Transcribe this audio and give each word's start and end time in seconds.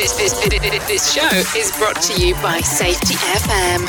This, 0.00 0.16
this, 0.16 0.48
this, 0.48 0.88
this 0.88 1.12
show 1.12 1.28
is 1.58 1.76
brought 1.76 2.00
to 2.00 2.18
you 2.18 2.32
by 2.36 2.60
Safety 2.60 3.12
FM. 3.16 3.86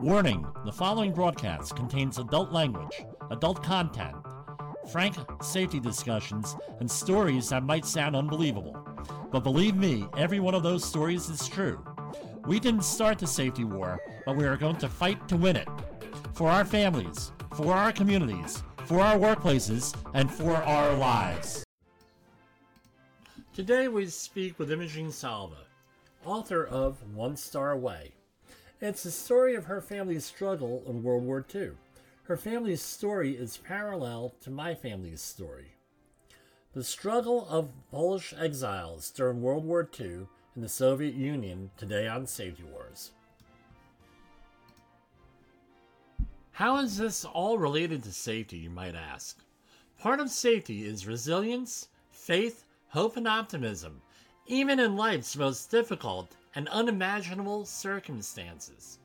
Warning 0.00 0.46
the 0.64 0.70
following 0.70 1.12
broadcast 1.12 1.74
contains 1.74 2.20
adult 2.20 2.52
language, 2.52 3.02
adult 3.32 3.64
content, 3.64 4.14
frank 4.92 5.16
safety 5.42 5.80
discussions, 5.80 6.54
and 6.78 6.88
stories 6.88 7.48
that 7.48 7.64
might 7.64 7.84
sound 7.84 8.14
unbelievable. 8.14 8.76
But 9.32 9.40
believe 9.40 9.74
me, 9.74 10.06
every 10.16 10.38
one 10.38 10.54
of 10.54 10.62
those 10.62 10.84
stories 10.84 11.28
is 11.28 11.48
true. 11.48 11.84
We 12.46 12.60
didn't 12.60 12.84
start 12.84 13.18
the 13.18 13.26
safety 13.26 13.64
war, 13.64 13.98
but 14.24 14.36
we 14.36 14.44
are 14.44 14.56
going 14.56 14.76
to 14.76 14.88
fight 14.88 15.26
to 15.30 15.36
win 15.36 15.56
it. 15.56 15.66
For 16.32 16.48
our 16.48 16.64
families, 16.64 17.32
for 17.56 17.74
our 17.74 17.90
communities, 17.90 18.62
for 18.88 19.02
our 19.02 19.18
workplaces, 19.18 19.94
and 20.14 20.32
for 20.32 20.56
our 20.56 20.94
lives. 20.94 21.62
Today 23.52 23.86
we 23.86 24.06
speak 24.06 24.58
with 24.58 24.72
Imogene 24.72 25.12
Salva, 25.12 25.66
author 26.24 26.64
of 26.64 26.96
One 27.14 27.36
Star 27.36 27.72
Away. 27.72 28.12
It's 28.80 29.02
the 29.02 29.10
story 29.10 29.54
of 29.54 29.66
her 29.66 29.82
family's 29.82 30.24
struggle 30.24 30.82
in 30.86 31.02
World 31.02 31.24
War 31.24 31.44
II. 31.54 31.72
Her 32.22 32.38
family's 32.38 32.80
story 32.80 33.32
is 33.32 33.58
parallel 33.58 34.32
to 34.40 34.50
my 34.50 34.74
family's 34.74 35.20
story. 35.20 35.74
The 36.72 36.82
struggle 36.82 37.46
of 37.50 37.68
Polish 37.90 38.32
exiles 38.38 39.10
during 39.10 39.42
World 39.42 39.66
War 39.66 39.86
II 40.00 40.28
in 40.56 40.62
the 40.62 40.68
Soviet 40.68 41.12
Union 41.12 41.72
today 41.76 42.08
on 42.08 42.26
Safety 42.26 42.62
Wars. 42.62 43.12
How 46.58 46.78
is 46.78 46.96
this 46.96 47.24
all 47.24 47.56
related 47.56 48.02
to 48.02 48.12
safety, 48.12 48.56
you 48.56 48.68
might 48.68 48.96
ask? 48.96 49.38
Part 49.96 50.18
of 50.18 50.28
safety 50.28 50.84
is 50.84 51.06
resilience, 51.06 51.86
faith, 52.10 52.64
hope, 52.88 53.16
and 53.16 53.28
optimism, 53.28 54.02
even 54.48 54.80
in 54.80 54.96
life's 54.96 55.36
most 55.36 55.70
difficult 55.70 56.34
and 56.56 56.66
unimaginable 56.70 57.64
circumstances. 57.64 58.98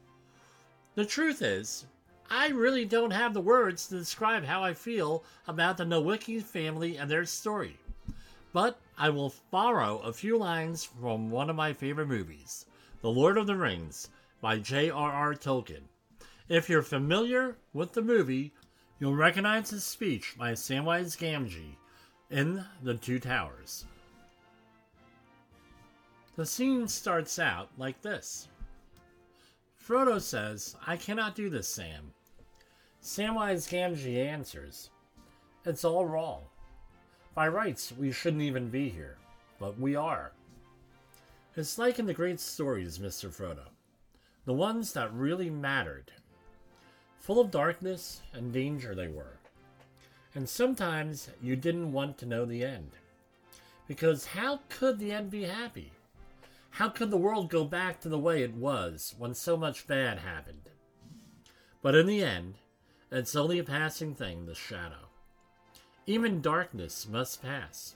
The 0.96 1.06
truth 1.06 1.44
is, 1.44 1.86
I 2.28 2.48
really 2.48 2.86
don't 2.86 3.12
have 3.12 3.36
the 3.36 3.40
words 3.40 3.86
to 3.86 4.00
describe 4.00 4.46
how 4.46 4.64
I 4.64 4.74
feel 4.74 5.24
about 5.48 5.78
the 5.78 5.86
Nowicki 5.86 6.42
family 6.42 6.98
and 6.98 7.08
their 7.08 7.24
story. 7.24 7.78
But 8.52 8.80
I 8.98 9.12
will 9.12 9.32
borrow 9.52 10.00
a 10.00 10.12
few 10.12 10.40
lines 10.40 10.86
from 10.86 11.30
one 11.30 11.52
of 11.52 11.56
my 11.56 11.72
favorite 11.72 12.08
movies, 12.08 12.66
The 13.02 13.12
Lord 13.12 13.38
of 13.38 13.46
the 13.46 13.58
Rings 13.58 14.10
by 14.42 14.58
J.R.R. 14.58 15.36
Tolkien. 15.36 15.84
If 16.54 16.70
you're 16.70 16.84
familiar 16.84 17.58
with 17.74 17.94
the 17.94 18.04
movie, 18.04 18.54
you'll 19.00 19.16
recognize 19.16 19.72
his 19.72 19.84
speech 19.84 20.36
by 20.38 20.52
Samwise 20.52 21.18
Gamgee 21.18 21.78
in 22.30 22.64
The 22.84 22.94
Two 22.94 23.18
Towers. 23.18 23.86
The 26.36 26.46
scene 26.46 26.88
starts 26.88 27.40
out 27.40 27.70
like 27.80 28.00
this 28.04 28.50
Frodo 29.84 30.22
says, 30.22 30.76
I 30.86 30.96
cannot 30.96 31.34
do 31.34 31.50
this, 31.50 31.68
Sam. 31.68 32.14
Samwise 33.02 33.68
Gamgee 33.68 34.24
answers, 34.24 34.92
It's 35.66 35.84
all 35.84 36.06
wrong. 36.06 36.44
By 37.34 37.48
rights, 37.48 37.92
we 37.98 38.12
shouldn't 38.12 38.44
even 38.44 38.70
be 38.70 38.90
here, 38.90 39.18
but 39.58 39.80
we 39.80 39.96
are. 39.96 40.34
It's 41.56 41.80
like 41.80 41.98
in 41.98 42.06
the 42.06 42.14
great 42.14 42.40
stories, 42.40 43.00
Mr. 43.00 43.30
Frodo, 43.30 43.70
the 44.46 44.54
ones 44.54 44.94
that 44.94 45.12
really 45.16 45.50
mattered. 45.50 46.12
Full 47.24 47.40
of 47.40 47.52
darkness 47.52 48.22
and 48.34 48.52
danger 48.52 48.94
they 48.94 49.08
were. 49.08 49.38
And 50.36 50.50
sometimes 50.50 51.30
you 51.42 51.56
didn't 51.56 51.94
want 51.94 52.18
to 52.18 52.26
know 52.26 52.44
the 52.44 52.66
end. 52.66 52.92
Because 53.88 54.26
how 54.26 54.60
could 54.68 55.00
the 55.00 55.14
end 55.14 55.32
be 55.32 55.44
happy? 55.44 55.94
How 56.72 56.90
could 56.90 57.12
the 57.12 57.18
world 57.18 57.50
go 57.50 57.64
back 57.64 58.02
to 58.02 58.10
the 58.10 58.20
way 58.20 58.44
it 58.44 58.54
was 58.54 59.16
when 59.18 59.34
so 59.34 59.56
much 59.56 59.88
bad 59.88 60.20
happened? 60.20 60.70
But 61.82 61.96
in 61.96 62.08
the 62.08 62.22
end, 62.22 62.56
it's 63.10 63.38
only 63.38 63.58
a 63.58 63.64
passing 63.64 64.14
thing, 64.14 64.46
the 64.46 64.54
shadow. 64.54 65.08
Even 66.06 66.42
darkness 66.42 67.08
must 67.10 67.42
pass. 67.42 67.96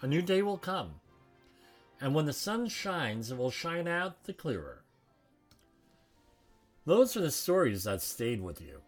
A 0.00 0.06
new 0.06 0.22
day 0.22 0.42
will 0.42 0.58
come. 0.58 1.00
And 2.00 2.14
when 2.14 2.26
the 2.26 2.32
sun 2.32 2.68
shines, 2.68 3.32
it 3.32 3.36
will 3.36 3.50
shine 3.50 3.88
out 3.88 4.22
the 4.22 4.32
clearer. 4.32 4.84
Those 6.86 7.16
are 7.16 7.20
the 7.20 7.30
stories 7.30 7.84
that 7.84 8.00
stayed 8.00 8.40
with 8.40 8.60
you, 8.60 8.80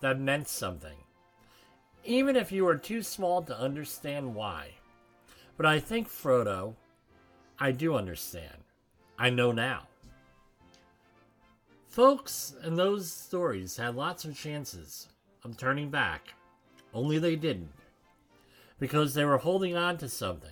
that 0.00 0.18
meant 0.18 0.48
something, 0.48 0.96
even 2.02 2.36
if 2.36 2.50
you 2.50 2.64
were 2.64 2.76
too 2.76 3.02
small 3.02 3.42
to 3.42 3.58
understand 3.58 4.34
why. 4.34 4.70
But 5.56 5.66
I 5.66 5.78
think, 5.78 6.08
Frodo, 6.08 6.74
I 7.58 7.70
do 7.70 7.94
understand. 7.94 8.64
I 9.18 9.30
know 9.30 9.52
now. 9.52 9.86
Folks 11.88 12.54
in 12.64 12.74
those 12.74 13.12
stories 13.12 13.76
had 13.76 13.94
lots 13.94 14.24
of 14.24 14.36
chances 14.36 15.08
of 15.44 15.56
turning 15.56 15.90
back, 15.90 16.34
only 16.92 17.18
they 17.18 17.36
didn't, 17.36 17.72
because 18.80 19.14
they 19.14 19.24
were 19.24 19.38
holding 19.38 19.76
on 19.76 19.98
to 19.98 20.08
something. 20.08 20.50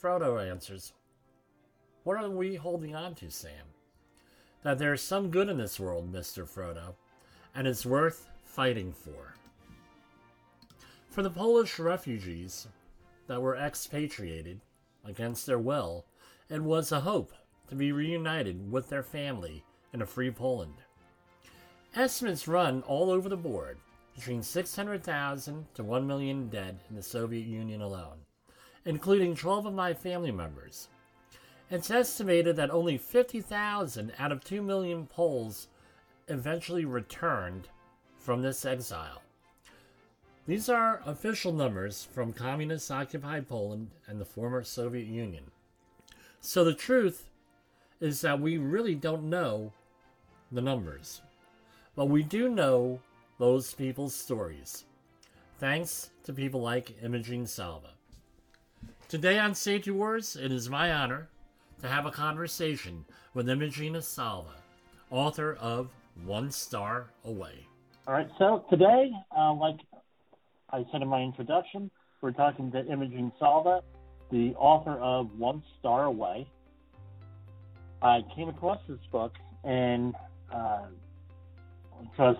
Frodo 0.00 0.42
answers, 0.42 0.92
What 2.04 2.16
are 2.16 2.30
we 2.30 2.54
holding 2.54 2.94
on 2.94 3.14
to, 3.16 3.30
Sam? 3.30 3.66
That 4.62 4.78
there's 4.78 5.02
some 5.02 5.30
good 5.30 5.48
in 5.48 5.56
this 5.56 5.80
world, 5.80 6.12
Mr. 6.12 6.46
Frodo, 6.46 6.94
and 7.54 7.66
it's 7.66 7.86
worth 7.86 8.28
fighting 8.44 8.92
for. 8.92 9.34
For 11.08 11.22
the 11.22 11.30
Polish 11.30 11.78
refugees 11.78 12.68
that 13.26 13.40
were 13.40 13.56
expatriated 13.56 14.60
against 15.04 15.46
their 15.46 15.58
will, 15.58 16.04
it 16.48 16.62
was 16.62 16.92
a 16.92 17.00
hope 17.00 17.32
to 17.68 17.74
be 17.74 17.92
reunited 17.92 18.70
with 18.70 18.88
their 18.88 19.02
family 19.02 19.64
in 19.92 20.02
a 20.02 20.06
free 20.06 20.30
Poland. 20.30 20.74
Estimates 21.94 22.46
run 22.46 22.82
all 22.82 23.10
over 23.10 23.28
the 23.28 23.36
board 23.36 23.78
between 24.14 24.42
600,000 24.42 25.66
to 25.74 25.82
1 25.82 26.06
million 26.06 26.48
dead 26.48 26.78
in 26.88 26.96
the 26.96 27.02
Soviet 27.02 27.46
Union 27.46 27.80
alone, 27.80 28.18
including 28.84 29.34
12 29.34 29.66
of 29.66 29.74
my 29.74 29.94
family 29.94 30.30
members. 30.30 30.88
It's 31.70 31.88
estimated 31.88 32.56
that 32.56 32.72
only 32.72 32.98
50,000 32.98 34.12
out 34.18 34.32
of 34.32 34.42
2 34.42 34.60
million 34.60 35.06
Poles 35.06 35.68
eventually 36.26 36.84
returned 36.84 37.68
from 38.18 38.42
this 38.42 38.64
exile. 38.64 39.22
These 40.48 40.68
are 40.68 41.00
official 41.06 41.52
numbers 41.52 42.08
from 42.12 42.32
communist 42.32 42.90
occupied 42.90 43.48
Poland 43.48 43.90
and 44.08 44.20
the 44.20 44.24
former 44.24 44.64
Soviet 44.64 45.06
Union. 45.06 45.44
So 46.40 46.64
the 46.64 46.74
truth 46.74 47.28
is 48.00 48.20
that 48.22 48.40
we 48.40 48.58
really 48.58 48.96
don't 48.96 49.30
know 49.30 49.72
the 50.50 50.62
numbers, 50.62 51.20
but 51.94 52.06
we 52.06 52.24
do 52.24 52.48
know 52.48 52.98
those 53.38 53.74
people's 53.74 54.14
stories, 54.14 54.86
thanks 55.60 56.10
to 56.24 56.32
people 56.32 56.60
like 56.62 57.00
Imogene 57.00 57.46
Salva. 57.46 57.90
Today 59.08 59.38
on 59.38 59.54
Safety 59.54 59.92
Wars, 59.92 60.34
it 60.34 60.50
is 60.50 60.68
my 60.68 60.92
honor 60.92 61.28
to 61.80 61.88
have 61.88 62.06
a 62.06 62.10
conversation 62.10 63.04
with 63.34 63.48
Imogene 63.48 64.00
Salva, 64.02 64.54
author 65.10 65.56
of 65.60 65.88
One 66.24 66.50
Star 66.50 67.06
Away. 67.24 67.66
All 68.06 68.14
right, 68.14 68.28
so 68.38 68.64
today, 68.68 69.10
uh, 69.36 69.54
like 69.54 69.76
I 70.70 70.84
said 70.92 71.02
in 71.02 71.08
my 71.08 71.22
introduction, 71.22 71.90
we're 72.20 72.32
talking 72.32 72.70
to 72.72 72.84
Imogene 72.86 73.32
Salva, 73.38 73.82
the 74.30 74.54
author 74.56 74.98
of 74.98 75.30
One 75.38 75.62
Star 75.78 76.04
Away. 76.04 76.46
I 78.02 78.20
came 78.34 78.48
across 78.48 78.80
this 78.88 79.00
book 79.10 79.32
and 79.64 80.14
uh, 80.52 80.86
because 82.10 82.36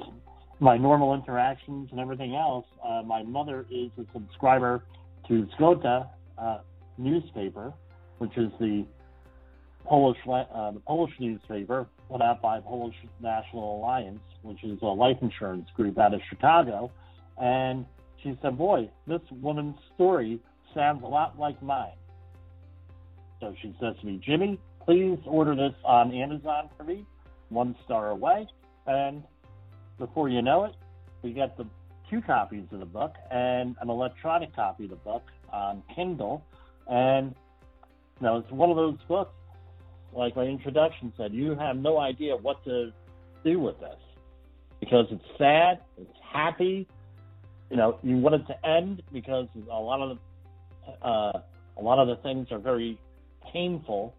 my 0.58 0.76
normal 0.76 1.14
interactions 1.14 1.88
and 1.90 2.00
everything 2.00 2.34
else, 2.34 2.66
uh, 2.84 3.02
my 3.02 3.22
mother 3.22 3.66
is 3.70 3.90
a 3.98 4.04
subscriber 4.12 4.84
to 5.28 5.46
Zgoda 5.58 6.08
uh, 6.36 6.58
newspaper, 6.98 7.72
which 8.18 8.36
is 8.36 8.50
the 8.58 8.84
Polish 9.90 10.18
uh, 10.28 10.70
the 10.70 10.78
Polish 10.86 11.12
newspaper 11.18 11.84
put 12.08 12.22
out 12.22 12.40
by 12.40 12.60
Polish 12.60 12.94
National 13.20 13.78
Alliance, 13.78 14.20
which 14.42 14.62
is 14.62 14.78
a 14.82 14.86
life 14.86 15.16
insurance 15.20 15.68
group 15.74 15.98
out 15.98 16.14
of 16.14 16.20
Chicago. 16.28 16.92
And 17.42 17.84
she 18.22 18.38
said, 18.40 18.56
Boy, 18.56 18.88
this 19.08 19.20
woman's 19.32 19.74
story 19.96 20.38
sounds 20.74 21.02
a 21.02 21.08
lot 21.08 21.40
like 21.40 21.60
mine. 21.60 21.96
So 23.40 23.52
she 23.60 23.74
says 23.80 23.96
to 24.00 24.06
me, 24.06 24.20
Jimmy, 24.24 24.60
please 24.84 25.18
order 25.26 25.56
this 25.56 25.74
on 25.84 26.14
Amazon 26.14 26.70
for 26.76 26.84
me, 26.84 27.04
one 27.48 27.74
star 27.84 28.10
away. 28.10 28.46
And 28.86 29.24
before 29.98 30.28
you 30.28 30.40
know 30.40 30.66
it, 30.66 30.74
we 31.22 31.32
get 31.32 31.56
the 31.56 31.66
two 32.08 32.20
copies 32.20 32.66
of 32.70 32.78
the 32.78 32.86
book 32.86 33.14
and 33.32 33.74
an 33.80 33.90
electronic 33.90 34.54
copy 34.54 34.84
of 34.84 34.90
the 34.90 34.96
book 34.96 35.24
on 35.52 35.82
Kindle. 35.92 36.44
And 36.88 37.34
you 38.20 38.26
know, 38.26 38.36
it's 38.36 38.52
one 38.52 38.70
of 38.70 38.76
those 38.76 38.98
books, 39.08 39.32
like 40.12 40.36
my 40.36 40.44
introduction 40.44 41.12
said, 41.16 41.32
you 41.32 41.54
have 41.54 41.76
no 41.76 41.98
idea 41.98 42.36
what 42.36 42.62
to 42.64 42.92
do 43.44 43.58
with 43.58 43.78
this 43.80 43.98
because 44.80 45.06
it's 45.10 45.24
sad, 45.38 45.80
it's 45.98 46.10
happy. 46.32 46.88
You 47.70 47.76
know, 47.76 47.98
you 48.02 48.16
want 48.16 48.34
it 48.34 48.46
to 48.48 48.66
end 48.66 49.02
because 49.12 49.46
a 49.70 49.78
lot 49.78 50.00
of 50.00 50.18
the, 50.18 51.06
uh, 51.06 51.40
a 51.78 51.82
lot 51.82 51.98
of 51.98 52.08
the 52.08 52.16
things 52.22 52.48
are 52.50 52.58
very 52.58 52.98
painful. 53.52 54.14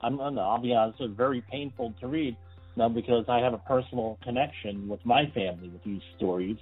I'm, 0.00 0.20
I'll 0.20 0.60
be 0.60 0.74
honest, 0.74 1.00
it's 1.00 1.16
very 1.16 1.42
painful 1.50 1.94
to 2.00 2.06
read. 2.06 2.36
Now, 2.76 2.88
because 2.88 3.24
I 3.28 3.38
have 3.38 3.52
a 3.52 3.58
personal 3.58 4.18
connection 4.22 4.88
with 4.88 5.04
my 5.04 5.26
family 5.34 5.68
with 5.68 5.84
these 5.84 6.00
stories, 6.16 6.56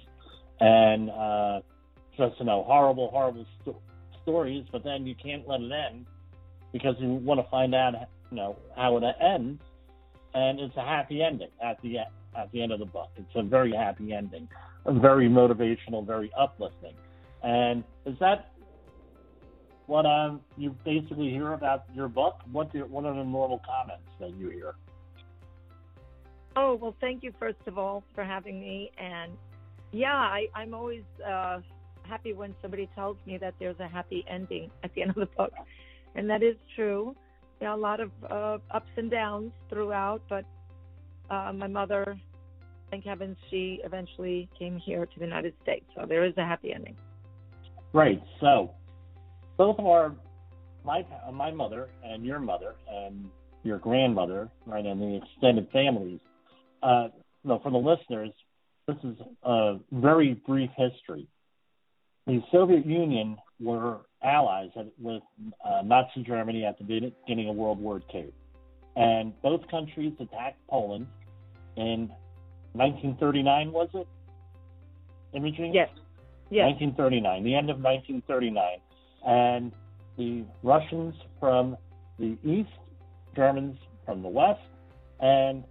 and 0.59 1.09
uh, 1.09 1.61
just 2.17 2.37
you 2.39 2.45
know, 2.45 2.63
horrible, 2.63 3.09
horrible 3.11 3.45
sto- 3.61 3.79
stories. 4.23 4.65
But 4.71 4.83
then 4.83 5.07
you 5.07 5.15
can't 5.15 5.47
let 5.47 5.61
it 5.61 5.71
end 5.71 6.05
because 6.73 6.95
you 6.99 7.13
want 7.13 7.39
to 7.39 7.49
find 7.49 7.73
out, 7.73 7.93
you 8.31 8.37
know, 8.37 8.57
how 8.75 8.97
it 8.97 9.03
ends, 9.21 9.61
and 10.33 10.59
it's 10.59 10.75
a 10.77 10.81
happy 10.81 11.21
ending 11.21 11.49
at 11.63 11.81
the 11.81 11.99
end. 11.99 12.07
At 12.33 12.49
the 12.53 12.61
end 12.63 12.71
of 12.71 12.79
the 12.79 12.85
book, 12.85 13.09
it's 13.17 13.35
a 13.35 13.43
very 13.43 13.73
happy 13.73 14.13
ending, 14.13 14.47
very 14.87 15.27
motivational, 15.27 16.07
very 16.07 16.31
uplifting. 16.39 16.93
And 17.43 17.83
is 18.05 18.17
that 18.19 18.53
what 19.87 20.05
um, 20.05 20.39
you 20.57 20.73
basically 20.85 21.29
hear 21.29 21.51
about 21.51 21.83
your 21.93 22.07
book? 22.07 22.39
What 22.49 22.71
do, 22.71 22.85
what 22.85 23.03
are 23.03 23.13
the 23.13 23.25
normal 23.25 23.59
comments 23.67 24.07
that 24.21 24.33
you 24.37 24.49
hear? 24.49 24.75
Oh 26.55 26.75
well, 26.75 26.95
thank 27.01 27.21
you 27.21 27.33
first 27.37 27.59
of 27.67 27.77
all 27.77 28.03
for 28.15 28.23
having 28.23 28.61
me, 28.61 28.91
and 28.97 29.33
yeah, 29.91 30.15
I, 30.15 30.47
I'm 30.55 30.73
always 30.73 31.03
uh, 31.25 31.59
happy 32.03 32.31
when 32.31 32.55
somebody 32.61 32.89
tells 32.95 33.17
me 33.25 33.37
that 33.39 33.55
there's 33.59 33.79
a 33.79 33.87
happy 33.89 34.23
ending 34.29 34.71
at 34.83 34.93
the 34.93 35.01
end 35.01 35.11
of 35.11 35.17
the 35.17 35.29
book, 35.37 35.51
and 36.15 36.29
that 36.29 36.43
is 36.43 36.55
true. 36.77 37.13
You 37.61 37.67
know, 37.67 37.75
a 37.75 37.77
lot 37.77 37.99
of 37.99 38.11
uh, 38.29 38.57
ups 38.71 38.89
and 38.97 39.09
downs 39.09 39.51
throughout, 39.69 40.21
but 40.27 40.43
uh, 41.29 41.53
my 41.53 41.67
mother, 41.67 42.19
thank 42.89 43.05
heavens, 43.05 43.37
she 43.49 43.79
eventually 43.85 44.49
came 44.57 44.77
here 44.77 45.05
to 45.05 45.19
the 45.19 45.25
United 45.25 45.53
States, 45.63 45.85
so 45.95 46.05
there 46.05 46.25
is 46.25 46.33
a 46.37 46.43
happy 46.45 46.73
ending. 46.73 46.97
Right. 47.93 48.21
So, 48.39 48.71
both 49.57 49.77
of 49.79 49.85
our 49.85 50.13
my 50.83 51.05
my 51.31 51.51
mother 51.51 51.89
and 52.03 52.25
your 52.25 52.39
mother 52.39 52.73
and 52.91 53.29
your 53.63 53.77
grandmother, 53.77 54.49
right, 54.65 54.85
and 54.85 54.99
the 54.99 55.21
extended 55.23 55.69
families 55.71 56.19
uh, 56.83 57.09
no, 57.43 57.59
for 57.59 57.71
the 57.71 57.77
listeners, 57.77 58.31
this 58.87 58.97
is 59.03 59.17
a 59.43 59.77
very 59.91 60.33
brief 60.45 60.69
history. 60.75 61.27
The 62.27 62.41
Soviet 62.51 62.85
Union 62.85 63.37
were 63.59 63.99
allies 64.23 64.69
with 64.99 65.23
uh, 65.65 65.81
Nazi 65.83 66.23
Germany 66.23 66.65
at 66.65 66.77
the 66.77 66.83
beginning 66.83 67.49
of 67.49 67.55
World 67.55 67.79
War 67.79 68.01
II. 68.13 68.31
And 68.95 69.39
both 69.41 69.61
countries 69.69 70.13
attacked 70.19 70.59
Poland 70.69 71.07
in 71.77 72.11
1939, 72.73 73.71
was 73.71 73.89
it? 73.93 74.07
Imogene? 75.33 75.73
Yes. 75.73 75.89
Yes. 76.49 76.65
1939, 76.65 77.43
the 77.43 77.55
end 77.55 77.69
of 77.69 77.79
1939. 77.79 78.79
And 79.25 79.71
the 80.17 80.43
Russians 80.63 81.15
from 81.39 81.77
the 82.19 82.37
east, 82.43 82.69
Germans 83.35 83.77
from 84.05 84.21
the 84.21 84.27
west, 84.27 84.59
and 85.21 85.63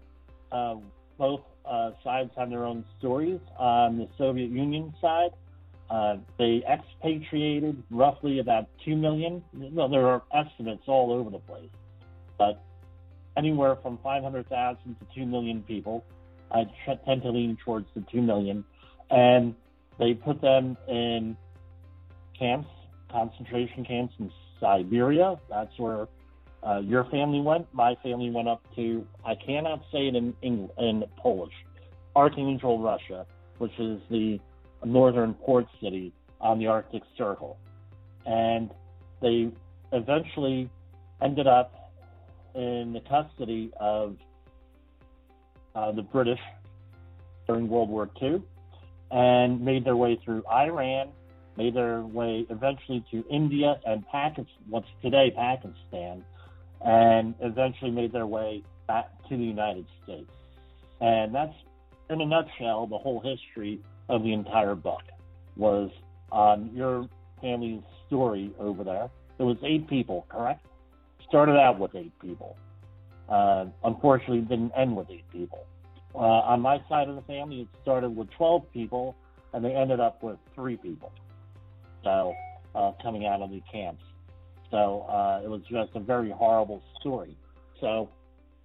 uh, 0.50 0.76
both 1.18 1.42
uh, 1.66 1.90
sides 2.02 2.30
have 2.36 2.48
their 2.48 2.64
own 2.64 2.84
stories. 2.98 3.40
On 3.58 3.98
the 3.98 4.08
Soviet 4.16 4.50
Union 4.50 4.94
side, 5.00 5.30
uh, 5.90 6.16
they 6.38 6.62
expatriated 6.70 7.82
roughly 7.90 8.38
about 8.38 8.68
2 8.84 8.94
million. 8.96 9.42
Well, 9.52 9.88
there 9.88 10.06
are 10.06 10.22
estimates 10.32 10.84
all 10.86 11.12
over 11.12 11.30
the 11.30 11.40
place, 11.40 11.70
but 12.38 12.62
anywhere 13.36 13.76
from 13.82 13.98
500,000 14.02 14.96
to 14.96 15.06
2 15.14 15.26
million 15.26 15.62
people. 15.62 16.04
I 16.52 16.64
tend 17.04 17.22
to 17.22 17.30
lean 17.30 17.58
towards 17.64 17.86
the 17.94 18.04
2 18.12 18.22
million. 18.22 18.64
And 19.10 19.54
they 19.98 20.14
put 20.14 20.40
them 20.40 20.76
in 20.88 21.36
camps, 22.38 22.68
concentration 23.10 23.84
camps 23.84 24.14
in 24.18 24.30
Siberia. 24.60 25.36
That's 25.48 25.76
where 25.78 26.06
uh, 26.62 26.80
your 26.80 27.04
family 27.04 27.40
went. 27.40 27.72
My 27.72 27.96
family 28.02 28.30
went 28.30 28.48
up 28.48 28.62
to, 28.76 29.06
I 29.24 29.34
cannot 29.34 29.82
say 29.92 30.08
it 30.08 30.14
in, 30.14 30.34
in, 30.42 30.68
in 30.78 31.04
Polish, 31.16 31.54
Archangel, 32.14 32.80
Russia, 32.80 33.26
which 33.58 33.78
is 33.78 34.00
the 34.10 34.40
northern 34.84 35.34
port 35.34 35.66
city 35.80 36.12
on 36.40 36.58
the 36.58 36.66
Arctic 36.66 37.02
Circle. 37.16 37.58
And 38.26 38.70
they 39.20 39.50
eventually 39.92 40.70
ended 41.20 41.46
up 41.46 41.92
in 42.54 42.92
the 42.92 43.00
custody 43.00 43.72
of 43.78 44.16
uh, 45.74 45.92
the 45.92 46.02
British 46.02 46.40
during 47.46 47.68
World 47.68 47.88
War 47.88 48.10
II 48.20 48.42
and 49.10 49.60
made 49.60 49.84
their 49.84 49.96
way 49.96 50.18
through 50.24 50.42
Iran, 50.50 51.10
made 51.56 51.74
their 51.74 52.02
way 52.02 52.46
eventually 52.48 53.04
to 53.10 53.24
India 53.28 53.80
and 53.84 54.06
Pakistan, 54.08 54.46
what's 54.68 54.88
today 55.02 55.32
Pakistan, 55.34 56.24
and 56.84 57.34
eventually 57.40 57.90
made 57.90 58.12
their 58.12 58.26
way 58.26 58.62
back 58.86 59.10
to 59.28 59.36
the 59.36 59.44
United 59.44 59.86
States. 60.02 60.30
And 61.00 61.34
that's, 61.34 61.54
in 62.08 62.20
a 62.20 62.26
nutshell, 62.26 62.86
the 62.86 62.98
whole 62.98 63.20
history 63.20 63.80
of 64.10 64.22
the 64.22 64.32
entire 64.32 64.74
book 64.74 65.02
was 65.56 65.90
on 66.30 66.70
your 66.74 67.08
family's 67.40 67.82
story 68.06 68.52
over 68.58 68.84
there. 68.84 69.08
It 69.38 69.42
was 69.42 69.56
eight 69.64 69.88
people, 69.88 70.26
correct? 70.28 70.66
Started 71.28 71.56
out 71.56 71.78
with 71.78 71.94
eight 71.94 72.12
people. 72.20 72.56
Uh, 73.28 73.66
unfortunately, 73.84 74.40
didn't 74.40 74.72
end 74.76 74.96
with 74.96 75.08
eight 75.10 75.30
people. 75.30 75.64
Uh, 76.14 76.18
on 76.18 76.60
my 76.60 76.82
side 76.88 77.08
of 77.08 77.14
the 77.14 77.22
family, 77.22 77.60
it 77.60 77.68
started 77.82 78.10
with 78.10 78.28
12 78.32 78.70
people, 78.72 79.14
and 79.54 79.64
they 79.64 79.72
ended 79.72 80.00
up 80.00 80.22
with 80.22 80.38
three 80.54 80.76
people. 80.76 81.12
So, 82.02 82.34
uh, 82.74 82.92
coming 83.02 83.26
out 83.26 83.40
of 83.40 83.50
the 83.50 83.62
camps. 83.72 84.02
So 84.70 85.02
uh, 85.08 85.40
it 85.44 85.48
was 85.48 85.62
just 85.70 85.90
a 85.94 86.00
very 86.00 86.30
horrible 86.30 86.82
story. 87.00 87.36
So, 87.80 88.08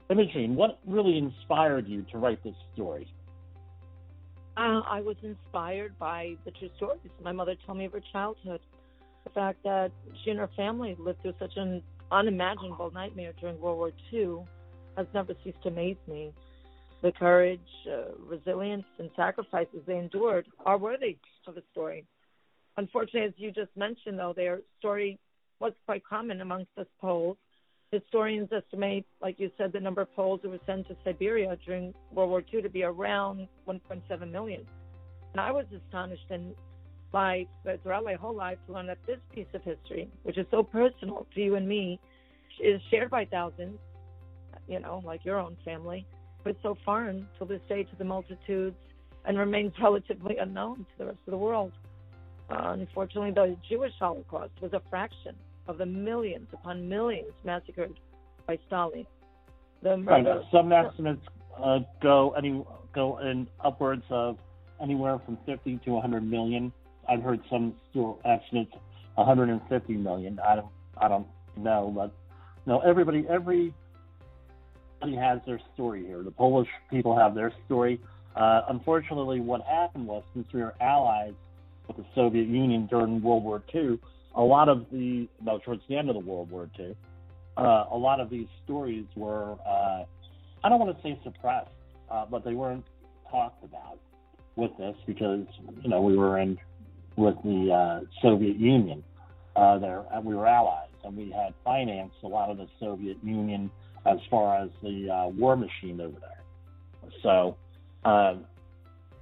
Imogene, 0.10 0.56
what 0.56 0.80
really 0.86 1.18
inspired 1.18 1.88
you 1.88 2.06
to 2.12 2.18
write 2.18 2.44
this 2.44 2.56
story? 2.74 3.08
Uh, 4.58 4.82
I 4.88 5.02
was 5.02 5.18
inspired 5.22 5.98
by 6.00 6.36
the 6.46 6.52
true 6.52 6.70
stories 6.78 7.00
my 7.22 7.34
mother 7.34 7.56
told 7.66 7.78
me 7.78 7.86
of 7.86 7.92
her 7.92 8.02
childhood. 8.14 8.62
The 9.26 9.30
fact 9.32 9.64
that 9.64 9.92
she 10.24 10.30
and 10.30 10.40
her 10.40 10.50
family 10.56 10.96
lived 10.98 11.22
through 11.22 11.34
such 11.40 11.58
an 11.58 11.84
unimaginable 12.12 12.92
nightmare 12.92 13.34
during 13.40 13.60
World 13.60 13.78
War 13.78 13.92
II 14.14 14.46
has 14.96 15.08
never 15.14 15.34
ceased 15.44 15.62
to 15.64 15.70
amaze 15.70 15.98
me. 16.08 16.32
The 17.02 17.12
courage, 17.12 17.60
uh, 17.88 18.16
resilience, 18.26 18.86
and 18.98 19.10
sacrifices 19.16 19.82
they 19.86 19.98
endured 19.98 20.48
are 20.66 20.78
worthy 20.78 21.18
of 21.48 21.58
a 21.58 21.62
story. 21.72 22.06
Unfortunately, 22.78 23.28
as 23.28 23.34
you 23.38 23.52
just 23.52 23.76
mentioned, 23.76 24.18
though, 24.18 24.34
their 24.34 24.62
story 24.80 25.20
was 25.60 25.74
quite 25.86 26.06
common 26.06 26.42
amongst 26.42 26.72
us 26.78 26.88
Poles. 27.02 27.38
Historians 27.92 28.50
estimate, 28.52 29.06
like 29.22 29.40
you 29.40 29.52
said, 29.58 29.72
the 29.72 29.80
number 29.80 30.02
of 30.02 30.14
Poles 30.16 30.40
who 30.44 30.50
were 30.50 30.60
sent 30.66 30.88
to 30.88 30.96
Siberia 31.04 31.58
during 31.66 31.94
World 32.12 32.30
War 32.30 32.44
II 32.54 32.62
to 32.62 32.70
be 32.70 32.84
around 32.84 33.48
1.7 33.68 34.32
million. 34.32 34.66
And 35.34 35.42
I 35.42 35.52
was 35.52 35.66
astonished 35.76 36.26
in 36.30 36.54
life, 37.14 37.48
throughout 37.84 38.04
my 38.04 38.16
whole 38.16 38.36
life, 38.36 38.58
to 38.68 38.74
learn 38.74 38.88
that 38.88 38.98
this 39.06 39.20
piece 39.34 39.48
of 39.54 39.62
history, 39.64 40.10
which 40.24 40.38
is 40.38 40.46
so 40.52 40.64
personal 40.64 41.28
to 41.36 41.42
you 41.42 41.56
and 41.56 41.68
me, 41.68 42.00
is 42.60 42.82
shared 42.90 43.10
by 43.10 43.26
thousands, 43.26 43.78
you 44.68 44.80
know, 44.80 45.02
like 45.06 45.24
your 45.24 45.40
own 45.40 45.56
family, 45.64 46.06
but 46.44 46.56
so 46.64 46.78
foreign 46.84 47.28
to 47.40 47.46
this 47.46 47.62
day 47.70 47.84
to 47.84 47.96
the 47.98 48.04
multitudes 48.04 48.78
and 49.26 49.38
remains 49.38 49.74
relatively 49.82 50.38
unknown 50.38 50.78
to 50.78 50.98
the 50.98 51.06
rest 51.06 51.20
of 51.28 51.32
the 51.32 51.38
world. 51.38 51.72
Uh, 52.50 52.76
unfortunately, 52.80 53.32
the 53.32 53.56
Jewish 53.68 53.94
Holocaust 54.00 54.54
was 54.62 54.74
a 54.74 54.82
fraction 54.90 55.36
of 55.68 55.78
the 55.78 55.86
millions 55.86 56.48
upon 56.54 56.88
millions 56.88 57.32
massacred 57.44 57.94
by 58.48 58.58
Stalin. 58.68 59.06
The 59.82 59.98
right. 59.98 60.26
Uh, 60.26 60.42
some 60.52 60.72
estimates 60.72 61.22
uh, 61.62 61.80
go 62.02 62.32
any 62.32 62.64
go 62.94 63.20
in 63.20 63.48
upwards 63.64 64.04
of 64.10 64.38
anywhere 64.82 65.20
from 65.26 65.38
50 65.46 65.80
to 65.86 65.92
100 65.92 66.24
million. 66.24 66.72
I've 67.08 67.22
heard 67.22 67.42
some 67.50 67.74
still 67.90 68.20
estimates 68.26 68.72
150 69.16 69.94
million. 69.94 70.40
I 70.40 70.56
don't 70.56 70.68
I 70.98 71.08
don't 71.08 71.28
know, 71.58 71.92
but 71.96 72.12
no, 72.66 72.80
everybody 72.80 73.26
everybody 73.30 73.74
has 75.02 75.40
their 75.46 75.60
story 75.74 76.06
here. 76.06 76.24
The 76.24 76.32
Polish 76.32 76.70
people 76.90 77.18
have 77.18 77.36
their 77.36 77.54
story. 77.66 78.00
Uh, 78.36 78.64
unfortunately, 78.70 79.40
what 79.40 79.62
happened 79.62 80.08
was 80.08 80.24
since 80.34 80.48
we 80.54 80.62
were 80.62 80.74
allies 80.82 81.34
with 81.88 81.98
the 81.98 82.06
Soviet 82.16 82.48
Union 82.48 82.88
during 82.88 83.22
World 83.22 83.44
War 83.44 83.64
II, 83.74 84.00
a 84.36 84.42
lot 84.42 84.70
of 84.70 84.86
the, 84.92 85.28
no, 85.42 85.60
towards 85.60 85.82
the 85.88 85.96
end 85.96 86.10
of 86.10 86.16
the 86.16 86.20
World 86.20 86.52
War 86.52 86.70
II, 86.78 86.96
uh, 87.58 87.86
a 87.92 87.98
lot 87.98 88.20
of 88.20 88.30
these 88.30 88.48
stories 88.64 89.06
were, 89.16 89.54
uh, 89.66 90.04
I 90.64 90.70
don't 90.70 90.80
want 90.80 90.96
to 90.96 91.04
say 91.04 91.20
suppressed, 91.24 91.70
uh, 92.12 92.26
but 92.30 92.44
they 92.44 92.54
weren't 92.54 92.86
talked 93.32 93.64
about 93.64 93.98
with 94.56 94.72
this 94.78 94.96
because, 95.06 95.46
you 95.82 95.90
know, 95.90 96.02
we 96.02 96.18
were 96.18 96.40
in 96.40 96.58
with 97.16 97.36
the 97.44 97.72
uh, 97.72 98.06
Soviet 98.22 98.58
Union 98.58 99.04
uh, 99.56 99.80
there, 99.80 100.04
and 100.12 100.26
we 100.26 100.36
were 100.36 100.48
allies, 100.48 100.90
and 101.06 101.16
we 101.16 101.32
had 101.32 101.54
financed 101.64 102.18
a 102.24 102.28
lot 102.28 102.50
of 102.50 102.58
the 102.58 102.68
Soviet 102.80 103.18
Union 103.24 103.72
as 104.06 104.18
far 104.30 104.58
as 104.62 104.70
the 104.84 105.10
uh, 105.10 105.28
war 105.30 105.56
machine 105.56 106.02
over 106.02 106.18
there. 106.20 107.12
So, 107.24 107.56
um, 108.04 108.46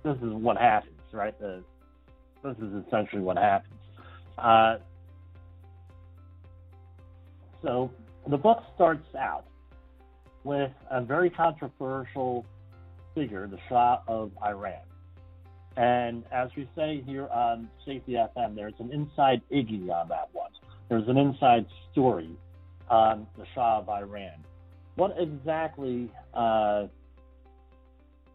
this 0.04 0.18
is 0.18 0.34
what 0.34 0.58
happens, 0.58 1.00
right? 1.12 1.38
The, 1.40 1.64
this 2.44 2.58
is 2.58 2.84
essentially 2.88 3.22
what 3.22 3.38
happens. 3.38 3.74
So, 7.64 7.92
the 8.28 8.38
book 8.38 8.62
starts 8.76 9.08
out 9.18 9.46
with 10.44 10.72
a 10.92 11.02
very 11.02 11.30
controversial 11.30 12.46
figure, 13.16 13.48
the 13.48 13.58
Shah 13.70 14.02
of 14.08 14.32
Iran. 14.46 14.84
And 15.78 16.24
as 16.32 16.50
we 16.56 16.70
say 16.76 17.02
here 17.06 17.28
on 17.30 17.70
Safety 17.86 18.14
FM, 18.14 18.56
there's 18.56 18.74
an 18.80 18.92
inside 18.92 19.42
Iggy 19.52 19.90
on 19.90 20.10
that 20.10 20.30
one. 20.34 20.52
There's 20.90 21.08
an 21.08 21.18
inside 21.18 21.66
story 21.92 22.30
on 22.90 23.26
the 23.38 23.46
Shah 23.56 23.80
of 23.80 23.90
Iran. 23.90 24.44
What 24.96 25.16
exactly 25.18 26.12
uh, 26.34 26.88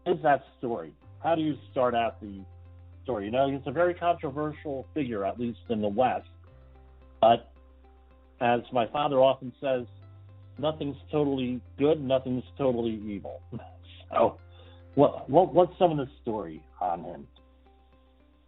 is 0.05 0.17
that 0.23 0.43
story? 0.57 0.91
How 1.23 1.35
do 1.35 1.41
you 1.41 1.55
start 1.71 1.95
out 1.95 2.19
the 2.19 2.41
story? 3.03 3.25
You 3.25 3.31
know, 3.31 3.49
he's 3.49 3.61
a 3.65 3.71
very 3.71 3.93
controversial 3.93 4.87
figure, 4.93 5.23
at 5.23 5.39
least 5.39 5.59
in 5.69 5.81
the 5.81 5.87
West. 5.87 6.27
But 7.21 7.48
as 8.41 8.61
my 8.71 8.87
father 8.87 9.17
often 9.17 9.51
says, 9.61 9.85
nothing's 10.57 10.97
totally 11.11 11.61
good, 11.77 12.01
nothing's 12.01 12.43
totally 12.57 13.01
evil. 13.05 13.41
So, 14.11 14.39
what, 14.95 15.29
what 15.29 15.53
what's 15.53 15.77
some 15.77 15.91
of 15.91 15.97
the 15.97 16.07
story 16.23 16.63
on 16.81 17.03
him? 17.03 17.27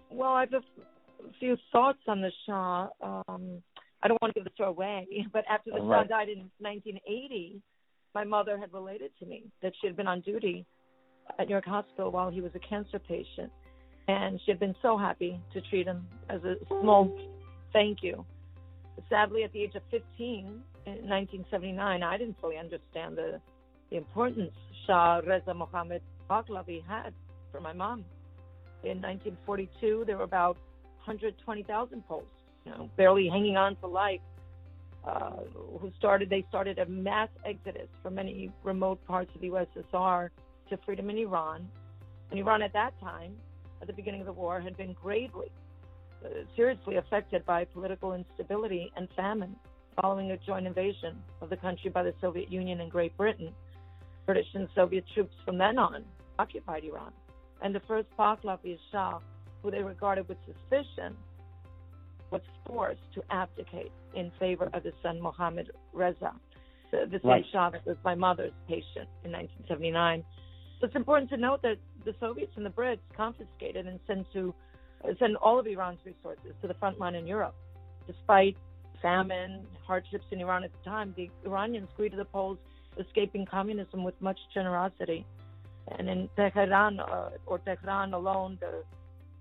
Well, 0.09 0.31
I 0.31 0.39
have 0.41 0.53
a 0.53 0.61
few 1.39 1.55
thoughts 1.71 1.99
on 2.07 2.19
the 2.19 2.31
Shah. 2.47 2.87
Um, 2.99 3.61
I 4.01 4.07
don't 4.07 4.19
want 4.23 4.33
to 4.33 4.39
give 4.39 4.43
the 4.43 4.53
story 4.55 4.69
away, 4.69 5.07
but 5.33 5.45
after 5.47 5.69
the. 5.69 5.77
Shah 5.77 6.03
died 6.05 6.29
in 6.29 6.49
1980, 6.57 7.61
my 8.15 8.23
mother 8.23 8.57
had 8.57 8.73
related 8.73 9.11
to 9.19 9.27
me 9.27 9.43
that 9.61 9.73
she 9.79 9.85
had 9.85 9.95
been 9.95 10.07
on 10.07 10.21
duty 10.21 10.65
at 11.37 11.47
New 11.47 11.53
York 11.53 11.65
Hospital 11.65 12.11
while 12.11 12.31
he 12.31 12.41
was 12.41 12.51
a 12.55 12.59
cancer 12.67 12.97
patient, 12.97 13.51
and 14.07 14.39
she 14.43 14.51
had 14.51 14.59
been 14.59 14.75
so 14.81 14.97
happy 14.97 15.39
to 15.53 15.61
treat 15.69 15.85
him 15.85 16.07
as 16.29 16.43
a 16.43 16.55
small 16.67 17.15
thank 17.71 17.99
you. 18.01 18.25
Sadly, 19.09 19.43
at 19.43 19.51
the 19.53 19.61
age 19.63 19.75
of 19.75 19.83
15 19.91 20.03
in 20.85 20.91
1979, 20.91 22.03
I 22.03 22.17
didn't 22.17 22.39
fully 22.39 22.57
understand 22.57 23.17
the 23.17 23.39
the 23.91 23.97
importance 23.97 24.53
Shah 24.87 25.21
Reza 25.27 25.53
Mohammad 25.53 26.01
Pahlavi 26.29 26.83
had 26.87 27.13
for 27.51 27.59
my 27.59 27.73
mom. 27.73 28.05
In 28.83 29.01
1942, 29.01 30.05
there 30.07 30.17
were 30.17 30.23
about 30.23 30.57
120,000 31.05 32.07
Poles, 32.07 32.23
you 32.65 32.71
know, 32.71 32.89
barely 32.95 33.27
hanging 33.27 33.57
on 33.57 33.75
to 33.77 33.87
life, 33.87 34.21
uh, 35.05 35.31
who 35.79 35.91
started. 35.97 36.29
They 36.29 36.45
started 36.49 36.79
a 36.79 36.85
mass 36.85 37.29
exodus 37.45 37.89
from 38.01 38.15
many 38.15 38.51
remote 38.63 39.05
parts 39.05 39.29
of 39.35 39.41
the 39.41 39.49
USSR 39.49 40.29
to 40.69 40.77
freedom 40.85 41.09
in 41.09 41.17
Iran. 41.17 41.67
And 42.31 42.39
Iran, 42.39 42.61
at 42.61 42.73
that 42.73 42.99
time, 43.01 43.33
at 43.81 43.87
the 43.87 43.93
beginning 43.93 44.21
of 44.21 44.27
the 44.27 44.33
war, 44.33 44.61
had 44.61 44.77
been 44.77 44.93
gravely, 44.93 45.51
seriously 46.55 46.97
affected 46.97 47.45
by 47.45 47.65
political 47.65 48.13
instability 48.13 48.91
and 48.95 49.07
famine 49.15 49.55
following 50.01 50.31
a 50.31 50.37
joint 50.37 50.67
invasion 50.67 51.17
of 51.41 51.49
the 51.49 51.57
country 51.57 51.89
by 51.89 52.03
the 52.03 52.13
Soviet 52.21 52.51
Union 52.51 52.81
and 52.81 52.91
Great 52.91 53.15
Britain. 53.17 53.53
British 54.25 54.47
and 54.53 54.67
Soviet 54.75 55.03
troops 55.13 55.33
from 55.45 55.57
then 55.57 55.77
on 55.77 56.03
occupied 56.39 56.83
Iran. 56.83 57.11
And 57.61 57.75
the 57.75 57.81
first 57.87 58.07
Pahlavi 58.17 58.77
Shah, 58.91 59.19
who 59.61 59.71
they 59.71 59.81
regarded 59.81 60.27
with 60.27 60.37
suspicion, 60.45 61.15
was 62.31 62.41
forced 62.65 63.01
to 63.13 63.21
abdicate 63.29 63.91
in 64.15 64.31
favor 64.39 64.69
of 64.73 64.83
his 64.83 64.93
son 65.03 65.21
Mohammad 65.21 65.71
Reza, 65.93 66.33
the, 66.91 67.05
the 67.11 67.19
same 67.19 67.29
Right. 67.29 67.45
Shah 67.51 67.69
that 67.71 67.85
was 67.85 67.97
my 68.03 68.15
mother's 68.15 68.53
patient 68.67 69.09
in 69.23 69.31
1979. 69.31 70.23
So 70.79 70.87
it's 70.87 70.95
important 70.95 71.29
to 71.31 71.37
note 71.37 71.61
that 71.61 71.77
the 72.05 72.15
Soviets 72.19 72.53
and 72.55 72.65
the 72.65 72.69
Brits 72.69 72.99
confiscated 73.15 73.85
and 73.85 73.99
sent 74.07 74.31
to 74.33 74.53
sent 75.19 75.35
all 75.35 75.59
of 75.59 75.67
Iran's 75.67 75.99
resources 76.05 76.53
to 76.61 76.67
the 76.67 76.73
front 76.75 76.99
line 76.99 77.15
in 77.15 77.27
Europe. 77.27 77.55
Despite 78.07 78.57
famine, 79.01 79.65
hardships 79.85 80.25
in 80.31 80.39
Iran 80.39 80.63
at 80.63 80.71
the 80.71 80.89
time, 80.89 81.13
the 81.17 81.29
Iranians 81.45 81.89
greeted 81.95 82.19
the 82.19 82.25
Poles 82.25 82.57
escaping 82.99 83.45
communism 83.45 84.03
with 84.03 84.15
much 84.21 84.39
generosity. 84.53 85.25
And 85.97 86.09
in 86.09 86.29
Tehran 86.35 86.99
uh, 86.99 87.29
or 87.45 87.59
Tehran 87.59 88.13
alone, 88.13 88.57
the 88.61 88.83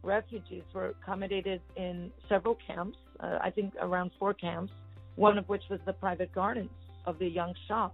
refugees 0.02 0.62
were 0.73 0.95
accommodated 1.02 1.61
in 1.76 2.11
several 2.29 2.57
camps, 2.67 2.97
uh, 3.21 3.38
I 3.43 3.50
think 3.50 3.75
around 3.81 4.11
four 4.19 4.33
camps, 4.33 4.73
one 5.17 5.37
of 5.37 5.49
which 5.49 5.62
was 5.69 5.81
the 5.85 5.93
private 5.93 6.33
gardens 6.35 6.71
of 7.05 7.19
the 7.19 7.29
young 7.29 7.55
Shah, 7.69 7.90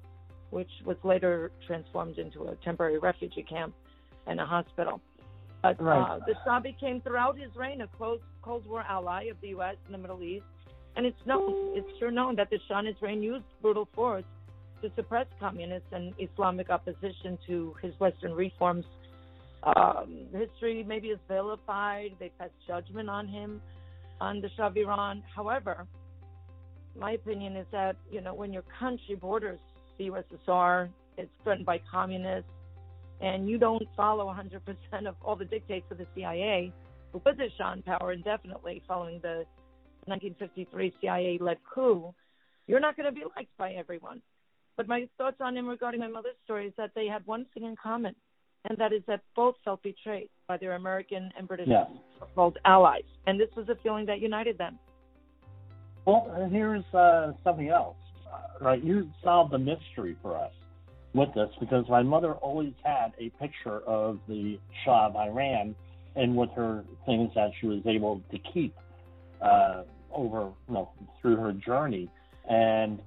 which 0.51 0.71
was 0.85 0.97
later 1.03 1.51
transformed 1.67 2.19
into 2.19 2.45
a 2.45 2.55
temporary 2.57 2.99
refugee 2.99 3.43
camp 3.43 3.75
and 4.27 4.41
a 4.41 4.47
hospital. 4.47 5.01
But 5.67 5.81
Right. 5.83 6.11
uh, 6.11 6.19
the 6.27 6.35
Shah 6.45 6.61
became, 6.61 7.01
throughout 7.01 7.37
his 7.37 7.55
reign, 7.57 7.81
a 7.81 7.89
close 7.89 8.21
Cold 8.43 8.67
War 8.67 8.85
ally 8.89 9.25
of 9.25 9.41
the 9.41 9.49
U.S. 9.49 9.77
in 9.87 9.93
the 9.93 9.99
Middle 9.99 10.23
East. 10.23 10.45
And 10.95 11.05
it's 11.05 11.27
known, 11.27 11.77
it's 11.77 11.99
sure 11.99 12.11
known 12.11 12.37
that 12.37 12.51
the 12.51 12.59
Shah 12.69 12.79
in 12.79 12.87
his 12.87 13.03
reign 13.03 13.23
used 13.23 13.45
brutal 13.61 13.89
force 13.95 14.25
to 14.83 14.91
suppress 14.95 15.27
communist 15.41 15.87
and 15.93 16.15
Islamic 16.19 16.71
opposition 16.71 17.37
to 17.47 17.75
his 17.83 17.99
Western 17.99 18.33
reforms. 18.33 18.85
Um, 19.65 20.27
history 20.33 20.85
maybe 20.87 21.09
is 21.09 21.19
vilified. 21.27 22.13
They 22.21 22.31
passed 22.39 22.53
judgment 22.67 23.09
on 23.11 23.27
him, 23.27 23.61
on 24.21 24.41
the 24.41 24.49
Shah 24.57 24.69
of 24.69 24.77
Iran. 24.77 25.25
However, 25.35 25.87
my 26.99 27.13
opinion 27.13 27.57
is 27.57 27.67
that 27.73 27.97
you 28.11 28.21
know 28.21 28.35
when 28.35 28.53
your 28.53 28.65
country 28.79 29.17
borders 29.17 29.59
the 29.99 30.11
USSR, 30.11 30.89
it's 31.17 31.31
threatened 31.43 31.67
by 31.67 31.81
communists, 31.91 32.51
and 33.21 33.49
you 33.49 33.59
don't 33.59 33.83
follow 33.97 34.27
100% 34.27 35.07
of 35.07 35.15
all 35.23 35.37
the 35.37 35.45
dictates 35.45 35.87
of 35.91 35.99
the 35.99 36.07
CIA, 36.15 36.73
who 37.13 37.21
the 37.25 37.49
Shah 37.57 37.73
in 37.73 37.83
power 37.83 38.13
indefinitely 38.13 38.83
following 38.87 39.21
the 39.23 39.45
1953 40.07 40.95
CIA-led 41.01 41.59
coup, 41.73 42.15
you're 42.67 42.81
not 42.81 42.97
going 42.97 43.07
to 43.07 43.13
be 43.13 43.25
liked 43.37 43.57
by 43.57 43.73
everyone. 43.73 44.21
But 44.77 44.89
my 44.89 45.09
thoughts 45.17 45.39
on 45.41 45.57
him 45.57 45.67
regarding 45.67 46.01
my 46.01 46.09
mother's 46.09 46.37
story 46.45 46.67
is 46.67 46.73
that 46.77 46.91
they 46.95 47.07
had 47.07 47.27
one 47.27 47.47
thing 47.55 47.65
in 47.65 47.77
common, 47.83 48.15
and 48.69 48.77
that 48.79 48.93
is 48.93 49.03
that 49.07 49.23
both 49.35 49.55
felt 49.65 49.83
betrayed 49.83 50.29
by 50.47 50.59
their 50.59 50.73
American 50.73 51.31
and 51.39 51.49
British 51.49 51.69
Yes. 51.69 51.89
so-called 52.19 52.59
allies, 52.65 53.05
and 53.27 53.41
this 53.41 53.49
was 53.57 53.69
a 53.69 53.77
feeling 53.83 54.05
that 54.07 54.21
united 54.21 54.59
them. 54.59 54.79
Well, 56.05 56.31
and 56.37 56.53
here's 56.53 56.85
uh, 56.95 57.33
something 57.43 57.69
else. 57.69 57.97
Uh, 58.31 58.65
right, 58.65 58.85
you 58.85 59.11
solved 59.25 59.53
the 59.53 59.59
mystery 59.59 60.17
for 60.21 60.37
us 60.37 60.53
with 61.17 61.33
this 61.35 61.49
because 61.59 61.85
my 61.89 62.03
mother 62.03 62.35
always 62.35 62.73
had 62.85 63.13
a 63.19 63.31
picture 63.41 63.81
of 63.81 64.19
the 64.29 64.59
Shah 64.85 65.07
of 65.07 65.17
Iran 65.17 65.75
and 66.15 66.37
with 66.37 66.51
her 66.53 66.85
things 67.05 67.31
that 67.35 67.51
she 67.61 67.67
was 67.67 67.81
able 67.87 68.23
to 68.31 68.39
keep 68.53 68.75
uh, 69.41 69.83
over, 70.13 70.51
you 70.69 70.75
know, 70.75 70.91
through 71.21 71.37
her 71.37 71.53
journey. 71.53 72.11
And 72.49 73.01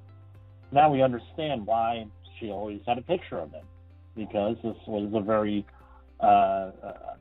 now 0.71 0.91
we 0.91 1.01
understand 1.01 1.65
why 1.65 2.05
she 2.39 2.49
always 2.49 2.81
had 2.85 2.97
a 2.97 3.01
picture 3.01 3.39
of 3.39 3.51
him 3.51 3.65
because 4.15 4.57
this 4.63 4.75
was 4.87 5.11
a 5.13 5.21
very, 5.21 5.65
uh, 6.19 6.25
uh, 6.25 6.71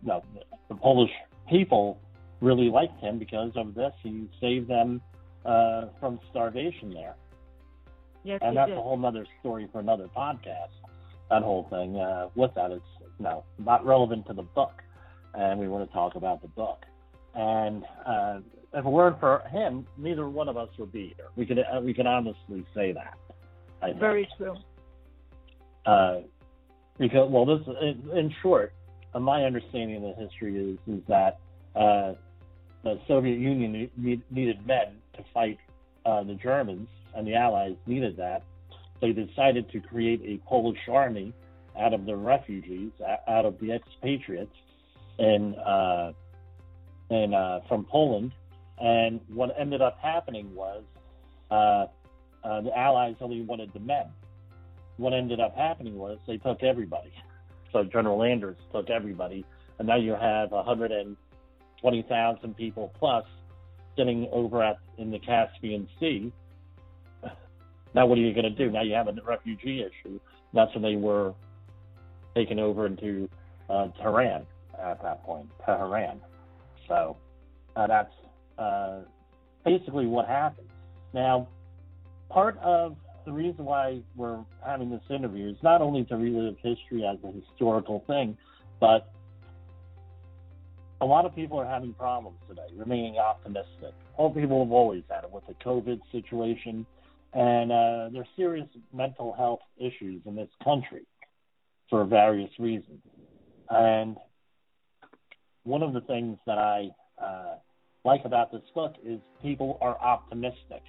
no, 0.02 0.22
the 0.68 0.74
Polish 0.74 1.10
people 1.48 1.98
really 2.40 2.70
liked 2.70 3.00
him 3.00 3.18
because 3.18 3.52
of 3.56 3.74
this. 3.74 3.92
He 4.02 4.28
saved 4.40 4.68
them 4.68 5.00
uh, 5.44 5.86
from 6.00 6.20
starvation 6.30 6.92
there. 6.92 7.14
Yes, 8.28 8.40
And 8.42 8.54
that's 8.54 8.68
did. 8.68 8.76
a 8.76 8.82
whole 8.82 9.06
other 9.06 9.26
story 9.40 9.70
for 9.72 9.80
another 9.80 10.06
podcast. 10.14 10.68
That 11.30 11.42
whole 11.42 11.66
thing 11.70 11.96
uh, 11.96 12.28
with 12.34 12.52
that 12.56 12.70
is 12.72 12.82
no 13.18 13.44
not 13.58 13.86
relevant 13.86 14.26
to 14.26 14.34
the 14.34 14.42
book, 14.42 14.82
and 15.32 15.58
we 15.58 15.66
want 15.66 15.88
to 15.88 15.94
talk 15.94 16.14
about 16.14 16.42
the 16.42 16.48
book. 16.48 16.84
And 17.34 17.84
uh, 18.04 18.40
if 18.74 18.84
it 18.84 18.88
weren't 18.88 19.18
for 19.18 19.40
him, 19.50 19.86
neither 19.96 20.28
one 20.28 20.46
of 20.46 20.58
us 20.58 20.68
would 20.78 20.92
be 20.92 21.14
here. 21.16 21.28
We 21.36 21.46
could 21.46 21.58
uh, 21.58 21.80
we 21.80 21.94
can 21.94 22.06
honestly 22.06 22.66
say 22.74 22.92
that. 22.92 23.14
I 23.80 23.86
think. 23.88 24.00
Very 24.00 24.28
true. 24.36 24.56
Uh, 25.86 26.20
because 26.98 27.30
well, 27.30 27.46
this 27.46 27.66
in, 27.80 28.10
in 28.14 28.34
short, 28.42 28.74
uh, 29.14 29.20
my 29.20 29.44
understanding 29.44 29.96
of 29.96 30.02
the 30.02 30.22
history 30.22 30.54
is 30.54 30.78
is 30.86 31.02
that 31.08 31.38
uh, 31.74 32.12
the 32.84 33.00
Soviet 33.08 33.38
Union 33.38 33.72
ne- 33.72 33.90
need, 33.96 34.22
needed 34.30 34.66
men 34.66 34.98
to 35.16 35.24
fight 35.32 35.58
uh, 36.04 36.22
the 36.24 36.34
Germans, 36.34 36.88
and 37.18 37.26
the 37.26 37.34
Allies 37.34 37.76
needed 37.86 38.16
that. 38.16 38.44
They 39.00 39.12
decided 39.12 39.70
to 39.72 39.80
create 39.80 40.22
a 40.24 40.38
Polish 40.48 40.78
army 40.88 41.34
out 41.78 41.92
of 41.92 42.06
the 42.06 42.16
refugees, 42.16 42.92
out 43.28 43.44
of 43.44 43.58
the 43.60 43.72
expatriates 43.72 44.54
in 45.18 45.54
uh, 45.56 46.12
and 47.10 47.34
uh, 47.34 47.60
from 47.68 47.84
Poland. 47.84 48.32
And 48.78 49.20
what 49.28 49.54
ended 49.58 49.82
up 49.82 49.98
happening 50.00 50.54
was 50.54 50.84
uh, 51.50 51.86
uh, 52.44 52.60
the 52.60 52.76
Allies 52.76 53.16
only 53.20 53.40
wanted 53.42 53.72
the 53.72 53.80
men. 53.80 54.06
What 54.96 55.12
ended 55.12 55.40
up 55.40 55.56
happening 55.56 55.96
was 55.96 56.18
they 56.26 56.38
took 56.38 56.62
everybody. 56.62 57.12
So 57.72 57.84
General 57.84 58.22
Anders 58.22 58.56
took 58.72 58.90
everybody, 58.90 59.44
and 59.78 59.88
now 59.88 59.96
you 59.96 60.12
have 60.12 60.52
120,000 60.52 62.56
people 62.56 62.92
plus 62.98 63.24
sitting 63.96 64.28
over 64.32 64.62
at 64.62 64.78
in 64.96 65.10
the 65.10 65.18
Caspian 65.18 65.88
Sea. 65.98 66.32
Now, 67.94 68.06
what 68.06 68.18
are 68.18 68.20
you 68.20 68.32
going 68.32 68.44
to 68.44 68.50
do? 68.50 68.70
Now 68.70 68.82
you 68.82 68.94
have 68.94 69.08
a 69.08 69.14
refugee 69.26 69.82
issue. 69.82 70.20
That's 70.52 70.72
when 70.74 70.82
they 70.82 70.96
were 70.96 71.34
taken 72.34 72.58
over 72.58 72.86
into 72.86 73.28
uh, 73.68 73.88
Tehran 74.00 74.46
at 74.80 75.02
that 75.02 75.24
point, 75.24 75.48
Tehran. 75.64 76.20
So 76.86 77.16
uh, 77.76 77.86
that's 77.86 78.12
uh, 78.58 79.00
basically 79.64 80.06
what 80.06 80.26
happened. 80.26 80.68
Now, 81.12 81.48
part 82.28 82.58
of 82.58 82.96
the 83.24 83.32
reason 83.32 83.64
why 83.64 84.00
we're 84.16 84.38
having 84.64 84.90
this 84.90 85.02
interview 85.10 85.50
is 85.50 85.56
not 85.62 85.82
only 85.82 86.04
to 86.04 86.16
relive 86.16 86.56
history 86.62 87.04
as 87.06 87.18
a 87.24 87.32
historical 87.32 88.04
thing, 88.06 88.36
but 88.80 89.12
a 91.00 91.04
lot 91.06 91.24
of 91.24 91.34
people 91.34 91.58
are 91.58 91.66
having 91.66 91.92
problems 91.94 92.38
today, 92.48 92.62
remaining 92.74 93.18
optimistic. 93.18 93.92
All 94.16 94.30
people 94.30 94.64
have 94.64 94.72
always 94.72 95.02
had 95.08 95.24
it 95.24 95.30
with 95.30 95.46
the 95.46 95.54
COVID 95.54 96.00
situation, 96.10 96.86
and 97.34 97.70
uh, 97.70 98.08
there's 98.12 98.28
serious 98.36 98.66
mental 98.92 99.32
health 99.32 99.60
issues 99.78 100.22
in 100.24 100.34
this 100.34 100.48
country 100.64 101.06
for 101.90 102.04
various 102.04 102.50
reasons. 102.58 103.00
And 103.70 104.16
one 105.64 105.82
of 105.82 105.92
the 105.92 106.00
things 106.02 106.38
that 106.46 106.58
I 106.58 106.88
uh, 107.22 107.56
like 108.04 108.24
about 108.24 108.50
this 108.50 108.62
book 108.74 108.94
is 109.04 109.20
people 109.42 109.78
are 109.80 109.98
optimistic. 110.00 110.82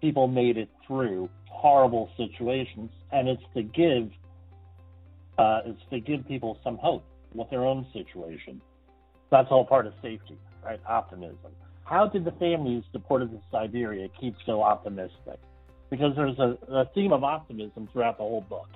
People 0.00 0.26
made 0.26 0.56
it 0.56 0.68
through 0.86 1.30
horrible 1.48 2.10
situations, 2.16 2.90
and 3.12 3.28
it's 3.28 3.42
to 3.54 3.62
give 3.62 4.10
uh, 5.38 5.60
it's 5.64 5.80
to 5.90 6.00
give 6.00 6.26
people 6.26 6.58
some 6.64 6.76
hope 6.78 7.04
with 7.34 7.48
their 7.50 7.64
own 7.64 7.86
situation. 7.92 8.60
That's 9.30 9.48
all 9.50 9.64
part 9.64 9.86
of 9.86 9.94
safety, 10.02 10.36
right? 10.64 10.80
Optimism. 10.86 11.52
How 11.84 12.06
did 12.06 12.24
the 12.24 12.32
families 12.32 12.84
deported 12.92 13.30
to 13.30 13.40
Siberia 13.50 14.08
keep 14.20 14.34
so 14.44 14.62
optimistic? 14.62 15.38
Because 15.92 16.16
there's 16.16 16.38
a, 16.38 16.56
a 16.72 16.84
theme 16.94 17.12
of 17.12 17.22
optimism 17.22 17.86
throughout 17.92 18.16
the 18.16 18.22
whole 18.22 18.40
book. 18.40 18.68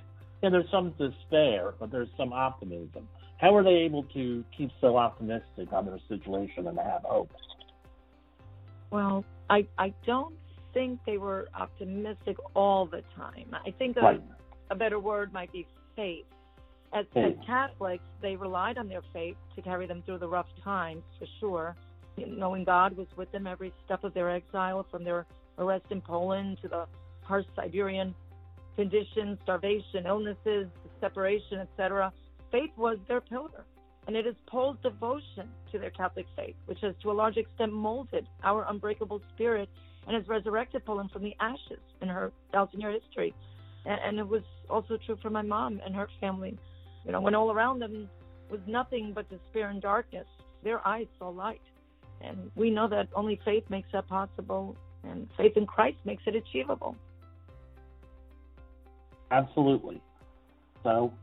And 0.43 0.53
there's 0.53 0.69
some 0.69 0.93
despair, 0.99 1.73
but 1.79 1.91
there's 1.91 2.09
some 2.15 2.31
optimism. 2.31 3.09
How 3.37 3.55
are 3.55 3.63
they 3.63 3.77
able 3.87 4.03
to 4.13 4.45
keep 4.55 4.69
so 4.79 4.97
optimistic 4.97 5.73
on 5.73 5.87
their 5.87 5.97
situation 6.07 6.67
and 6.67 6.77
have 6.77 7.01
hope? 7.03 7.31
Well, 8.91 9.25
I 9.49 9.65
I 9.79 9.95
don't 10.05 10.35
think 10.75 10.99
they 11.07 11.17
were 11.17 11.47
optimistic 11.55 12.37
all 12.53 12.85
the 12.85 13.01
time. 13.15 13.47
I 13.65 13.71
think 13.71 13.97
a, 13.97 14.01
Right. 14.01 14.21
a 14.69 14.75
better 14.75 14.99
word 14.99 15.33
might 15.33 15.51
be 15.51 15.65
faith. 15.95 16.25
As, 16.93 17.07
as 17.15 17.33
Catholics, 17.47 18.03
they 18.21 18.35
relied 18.35 18.77
on 18.77 18.87
their 18.87 19.01
faith 19.11 19.37
to 19.55 19.61
carry 19.63 19.87
them 19.87 20.03
through 20.05 20.19
the 20.19 20.27
rough 20.27 20.47
times, 20.63 21.01
for 21.17 21.25
sure. 21.39 21.75
Knowing 22.15 22.63
God 22.63 22.95
was 22.95 23.07
with 23.17 23.31
them 23.31 23.47
every 23.47 23.73
step 23.85 24.03
of 24.03 24.13
their 24.13 24.29
exile, 24.29 24.85
from 24.91 25.03
their 25.03 25.25
arrest 25.57 25.85
in 25.89 25.99
Poland 25.99 26.59
to 26.61 26.67
the 26.67 26.85
harsh 27.27 27.45
Siberian 27.55 28.15
conditions, 28.75 29.37
starvation, 29.43 30.05
illnesses, 30.05 30.67
separation, 31.01 31.59
etc. 31.59 32.13
Faith 32.51 32.71
was 32.77 32.97
their 33.07 33.21
pillar, 33.21 33.65
and 34.05 34.15
it 34.15 34.25
is 34.25 34.35
Poles' 34.47 34.77
devotion 34.83 35.49
to 35.71 35.79
their 35.79 35.89
Catholic 35.89 36.27
faith, 36.35 36.55
which 36.67 36.79
has 36.81 36.93
to 37.01 37.11
a 37.11 37.13
large 37.13 37.37
extent 37.37 37.73
molded 37.73 38.27
our 38.43 38.65
unbreakable 38.69 39.21
spirit 39.33 39.67
and 40.05 40.15
has 40.15 40.27
resurrected 40.27 40.85
Poland 40.85 41.11
from 41.11 41.23
the 41.23 41.35
ashes 41.39 41.81
in 42.01 42.07
her 42.07 42.31
thousand-year 42.53 42.91
history. 42.91 43.33
And, 43.85 43.99
and 44.05 44.19
it 44.19 44.27
was 44.27 44.43
also 44.69 44.97
true 45.05 45.17
for 45.21 45.29
my 45.29 45.41
mom 45.41 45.81
and 45.83 45.95
her 45.95 46.07
family. 46.21 46.57
You 47.05 47.11
know, 47.11 47.19
when 47.19 47.35
all 47.35 47.51
around 47.51 47.79
them 47.79 48.09
was 48.49 48.61
nothing 48.67 49.11
but 49.13 49.29
despair 49.29 49.69
and 49.69 49.81
darkness, 49.81 50.27
their 50.63 50.87
eyes 50.87 51.07
saw 51.19 51.29
light. 51.29 51.61
And 52.21 52.51
we 52.55 52.69
know 52.69 52.87
that 52.87 53.09
only 53.13 53.39
faith 53.43 53.63
makes 53.69 53.89
that 53.91 54.07
possible, 54.07 54.77
and 55.03 55.27
faith 55.35 55.57
in 55.57 55.65
Christ 55.65 55.97
makes 56.05 56.23
it 56.25 56.35
achievable. 56.35 56.95
Absolutely. 59.31 60.01
So, 60.83 61.13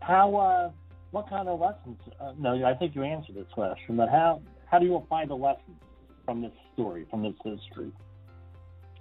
how, 0.00 0.34
uh, 0.36 0.70
what 1.10 1.28
kind 1.28 1.48
of 1.48 1.60
lessons? 1.60 1.98
Uh, 2.20 2.32
no, 2.38 2.64
I 2.64 2.74
think 2.74 2.94
you 2.94 3.02
answered 3.02 3.36
this 3.36 3.46
question, 3.52 3.96
but 3.96 4.08
how, 4.08 4.42
how 4.66 4.78
do 4.78 4.86
you 4.86 4.96
apply 4.96 5.26
the 5.26 5.34
lessons 5.34 5.76
from 6.24 6.42
this 6.42 6.52
story, 6.74 7.06
from 7.10 7.22
this 7.22 7.34
history? 7.44 7.92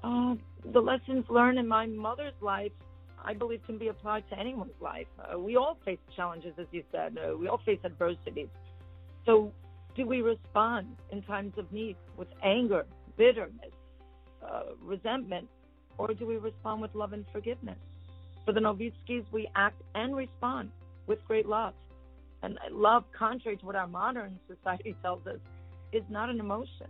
Uh, 0.03 0.35
the 0.71 0.79
lessons 0.79 1.25
learned 1.29 1.59
in 1.59 1.67
my 1.67 1.85
mother's 1.85 2.33
life, 2.41 2.71
I 3.23 3.33
believe, 3.33 3.61
can 3.65 3.77
be 3.77 3.87
applied 3.87 4.29
to 4.29 4.39
anyone's 4.39 4.79
life. 4.81 5.07
Uh, 5.19 5.39
we 5.39 5.55
all 5.55 5.77
face 5.85 5.99
challenges, 6.15 6.53
as 6.57 6.67
you 6.71 6.83
said. 6.91 7.17
Uh, 7.17 7.37
we 7.37 7.47
all 7.47 7.61
face 7.65 7.79
adversities. 7.83 8.49
So, 9.25 9.53
do 9.95 10.05
we 10.05 10.21
respond 10.21 10.97
in 11.11 11.21
times 11.21 11.53
of 11.57 11.71
need 11.71 11.95
with 12.17 12.27
anger, 12.43 12.85
bitterness, 13.17 13.71
uh, 14.45 14.63
resentment, 14.81 15.47
or 15.97 16.13
do 16.13 16.25
we 16.25 16.37
respond 16.37 16.81
with 16.81 16.93
love 16.95 17.13
and 17.13 17.25
forgiveness? 17.31 17.77
For 18.45 18.51
the 18.51 18.59
Nowickis, 18.59 19.25
we 19.31 19.47
act 19.55 19.81
and 19.95 20.15
respond 20.15 20.71
with 21.07 21.19
great 21.27 21.45
love. 21.45 21.73
And 22.41 22.59
love, 22.71 23.05
contrary 23.17 23.57
to 23.57 23.65
what 23.65 23.75
our 23.75 23.87
modern 23.87 24.37
society 24.47 24.95
tells 25.01 25.25
us, 25.27 25.39
is 25.91 26.03
not 26.09 26.29
an 26.29 26.39
emotion. 26.39 26.87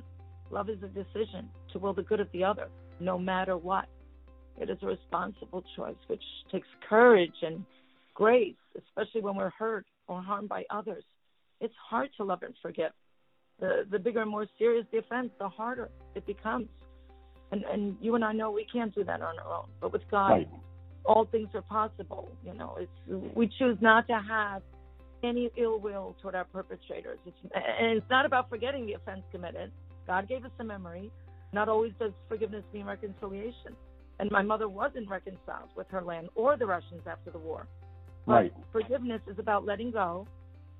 Love 0.49 0.69
is 0.69 0.77
a 0.83 0.87
decision 0.87 1.49
to 1.71 1.79
will 1.79 1.93
the 1.93 2.03
good 2.03 2.19
of 2.19 2.27
the 2.31 2.43
other, 2.43 2.67
no 2.99 3.17
matter 3.17 3.57
what. 3.57 3.85
It 4.59 4.69
is 4.69 4.77
a 4.81 4.85
responsible 4.85 5.63
choice 5.75 5.95
which 6.07 6.23
takes 6.51 6.67
courage 6.87 7.33
and 7.41 7.65
grace, 8.13 8.55
especially 8.77 9.21
when 9.21 9.35
we're 9.35 9.49
hurt 9.49 9.85
or 10.07 10.21
harmed 10.21 10.49
by 10.49 10.63
others. 10.69 11.03
It's 11.59 11.73
hard 11.89 12.09
to 12.17 12.23
love 12.23 12.43
and 12.43 12.53
forgive. 12.61 12.91
The 13.59 13.85
the 13.89 13.99
bigger 13.99 14.21
and 14.21 14.29
more 14.29 14.45
serious 14.59 14.85
the 14.91 14.99
offense, 14.99 15.31
the 15.39 15.49
harder 15.49 15.89
it 16.15 16.25
becomes. 16.25 16.67
And 17.51 17.63
and 17.63 17.97
you 18.01 18.15
and 18.15 18.23
I 18.23 18.33
know 18.33 18.51
we 18.51 18.65
can't 18.71 18.93
do 18.93 19.03
that 19.03 19.21
on 19.21 19.39
our 19.39 19.53
own. 19.59 19.65
But 19.81 19.91
with 19.91 20.03
God, 20.09 20.31
Right. 20.31 20.49
All 21.05 21.25
things 21.25 21.49
are 21.53 21.61
possible. 21.61 22.31
You 22.45 22.53
know, 22.53 22.77
it's 22.79 23.35
we 23.35 23.49
choose 23.59 23.77
not 23.81 24.07
to 24.07 24.19
have 24.19 24.61
any 25.23 25.49
ill 25.57 25.79
will 25.79 26.15
toward 26.21 26.35
our 26.35 26.45
perpetrators. 26.45 27.17
It's, 27.25 27.37
and 27.53 27.97
it's 27.97 28.09
not 28.09 28.25
about 28.25 28.49
forgetting 28.49 28.85
the 28.85 28.93
offense 28.93 29.21
committed. 29.31 29.71
God 30.05 30.27
gave 30.27 30.43
us 30.43 30.51
a 30.59 30.63
memory. 30.63 31.11
Not 31.53 31.69
always 31.69 31.93
does 31.99 32.11
forgiveness 32.27 32.63
mean 32.73 32.85
reconciliation. 32.85 33.75
And 34.19 34.29
my 34.31 34.41
mother 34.41 34.67
wasn't 34.67 35.09
reconciled 35.09 35.69
with 35.75 35.87
her 35.89 36.01
land 36.01 36.29
or 36.35 36.57
the 36.57 36.65
Russians 36.65 37.01
after 37.07 37.31
the 37.31 37.39
war. 37.39 37.67
But 38.25 38.33
Right. 38.33 38.53
forgiveness 38.71 39.21
is 39.27 39.37
about 39.39 39.65
letting 39.65 39.91
go 39.91 40.27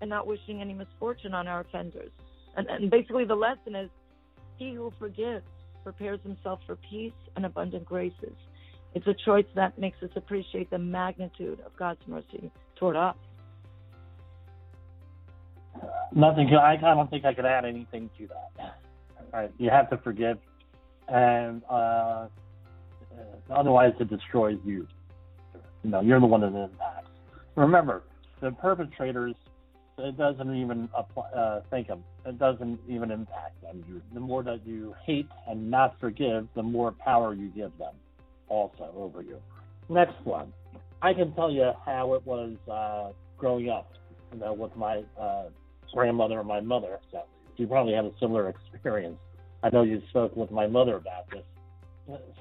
and 0.02 0.10
not 0.10 0.28
wishing 0.28 0.62
any 0.62 0.74
misfortune 0.74 1.34
on 1.34 1.48
our 1.48 1.62
offenders. 1.62 2.12
And, 2.56 2.68
and 2.68 2.90
basically, 2.90 3.26
the 3.26 3.36
lesson 3.36 3.76
is 3.76 3.90
he 4.58 4.74
who 4.74 4.92
forgives 5.00 5.46
prepares 5.84 6.20
himself 6.24 6.60
for 6.66 6.78
peace 6.78 7.14
and 7.36 7.46
abundant 7.46 7.86
graces. 7.86 8.36
It's 8.96 9.08
a 9.08 9.16
choice 9.26 9.46
that 9.56 9.78
makes 9.80 10.02
us 10.04 10.10
appreciate 10.16 10.70
the 10.70 10.78
magnitude 10.78 11.60
of 11.66 11.76
God's 11.78 12.02
mercy 12.08 12.52
toward 12.76 12.96
us. 12.96 13.16
Nothing. 16.16 16.50
I, 16.56 16.74
I 16.74 16.78
don't 16.78 17.10
think 17.10 17.26
I 17.26 17.34
could 17.34 17.46
add 17.46 17.66
anything 17.66 18.10
to 18.18 18.28
that. 18.28 18.80
Right. 19.34 19.52
You 19.58 19.72
have 19.72 19.90
to 19.90 19.98
forgive, 19.98 20.38
and 21.08 21.64
uh, 21.68 21.74
uh, 21.74 22.28
otherwise 23.50 23.94
it 24.00 24.10
destroys 24.10 24.60
you. 24.64 24.88
You 25.84 25.90
know, 25.90 26.02
you're 26.02 26.20
the 26.20 26.28
one 26.28 26.42
that 26.42 26.48
impacts. 26.48 27.10
Remember, 27.56 28.04
the 28.42 28.52
perpetrators. 28.52 29.36
It 29.96 30.18
doesn't 30.18 30.56
even 30.56 30.90
apply, 30.98 31.30
uh, 31.30 31.62
think 31.70 31.88
them. 31.88 32.04
It 32.26 32.40
doesn't 32.40 32.80
even 32.90 33.12
impact 33.12 33.62
them. 33.62 33.84
You, 33.88 34.02
the 34.12 34.20
more 34.20 34.42
that 34.42 34.66
you 34.66 34.96
hate 35.06 35.30
and 35.48 35.70
not 35.70 36.00
forgive, 36.00 36.48
the 36.56 36.64
more 36.64 36.92
power 36.92 37.36
you 37.36 37.50
give 37.50 37.78
them, 37.78 37.94
also 38.54 38.92
over 38.96 39.22
you. 39.22 39.40
Next 39.90 40.16
one. 40.24 40.54
I 41.02 41.14
can 41.14 41.34
tell 41.34 41.52
you 41.52 41.72
how 41.86 42.14
it 42.14 42.26
was 42.26 42.56
uh, 42.72 43.12
growing 43.38 43.70
up. 43.70 43.92
You 44.32 44.40
know, 44.40 44.54
with 44.54 44.76
my 44.76 45.04
uh, 45.20 45.50
grandmother 45.94 46.40
and 46.40 46.48
my 46.48 46.62
mother. 46.62 47.00
So 47.12 47.24
you 47.58 47.68
probably 47.68 47.94
have 47.94 48.06
a 48.06 48.12
similar 48.20 48.50
experience. 48.74 49.18
I 49.62 49.70
know 49.70 49.84
you 49.84 50.02
spoke 50.10 50.36
with 50.36 50.52
my 50.52 50.68
mother 50.68 50.96
about 50.96 51.30
this. 51.30 51.44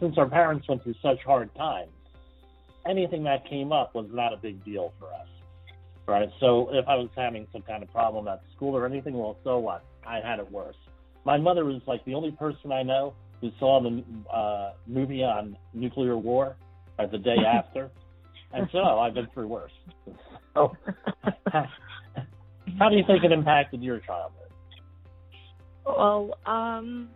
Since 0.01 0.18
our 0.18 0.29
parents 0.29 0.68
went 0.68 0.83
through 0.83 0.94
such 1.03 1.18
hard 1.25 1.55
times, 1.55 1.90
anything 2.88 3.22
that 3.25 3.48
came 3.48 3.72
up 3.72 3.94
was 3.94 4.07
not 4.11 4.33
a 4.33 4.37
big 4.37 4.64
deal 4.64 4.92
for 4.98 5.07
us. 5.07 5.29
Right? 6.07 6.29
So 6.40 6.68
if 6.72 6.87
I 6.88 6.96
was 6.96 7.09
having 7.16 7.46
some 7.53 7.62
kind 7.62 7.83
of 7.83 7.92
problem 7.92 8.27
at 8.27 8.42
school 8.57 8.77
or 8.77 8.87
anything, 8.87 9.14
well, 9.14 9.37
so 9.44 9.59
what? 9.59 9.85
I 10.05 10.20
had 10.20 10.40
it 10.40 10.51
worse. 10.51 10.77
My 11.25 11.38
mother 11.38 11.64
was 11.64 11.81
like 11.87 12.05
the 12.05 12.14
only 12.14 12.33
person 12.33 12.72
I 12.72 12.83
know 12.83 13.14
who 13.42 13.50
saw 13.59 13.83
the 13.83 14.02
uh, 14.33 14.72
movie 14.87 15.22
on 15.22 15.57
nuclear 15.74 16.16
war 16.16 16.57
uh, 16.98 17.07
the 17.07 17.18
day 17.18 17.37
after. 17.46 17.90
And 18.55 18.68
so 18.72 18.78
I've 18.78 19.12
been 19.12 19.28
through 19.35 19.48
worse. 19.48 19.72
So, 20.55 20.76
how 22.78 22.90
do 22.90 22.96
you 22.96 23.05
think 23.07 23.24
it 23.24 23.33
impacted 23.33 23.83
your 23.83 24.00
childhood? 24.00 24.52
Well, 25.87 26.37
um, 26.44 27.09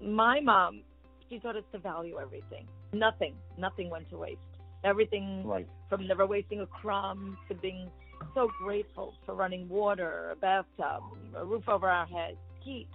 my 0.00 0.38
mom, 0.38 0.82
she 1.28 1.40
taught 1.40 1.56
us 1.56 1.64
to 1.72 1.78
value 1.80 2.18
everything. 2.20 2.68
Nothing, 2.92 3.34
nothing 3.58 3.90
went 3.90 4.08
to 4.10 4.16
waste. 4.16 4.38
Everything 4.84 5.44
Right. 5.44 5.66
from 5.88 6.06
never 6.06 6.24
wasting 6.24 6.60
a 6.60 6.66
crumb 6.66 7.36
to 7.48 7.54
being 7.56 7.90
so 8.32 8.48
grateful 8.62 9.14
for 9.26 9.34
running 9.34 9.68
water, 9.68 10.30
a 10.30 10.36
bathtub, 10.36 11.02
a 11.34 11.44
roof 11.44 11.68
over 11.68 11.88
our 11.88 12.06
heads, 12.06 12.38
heat, 12.60 12.88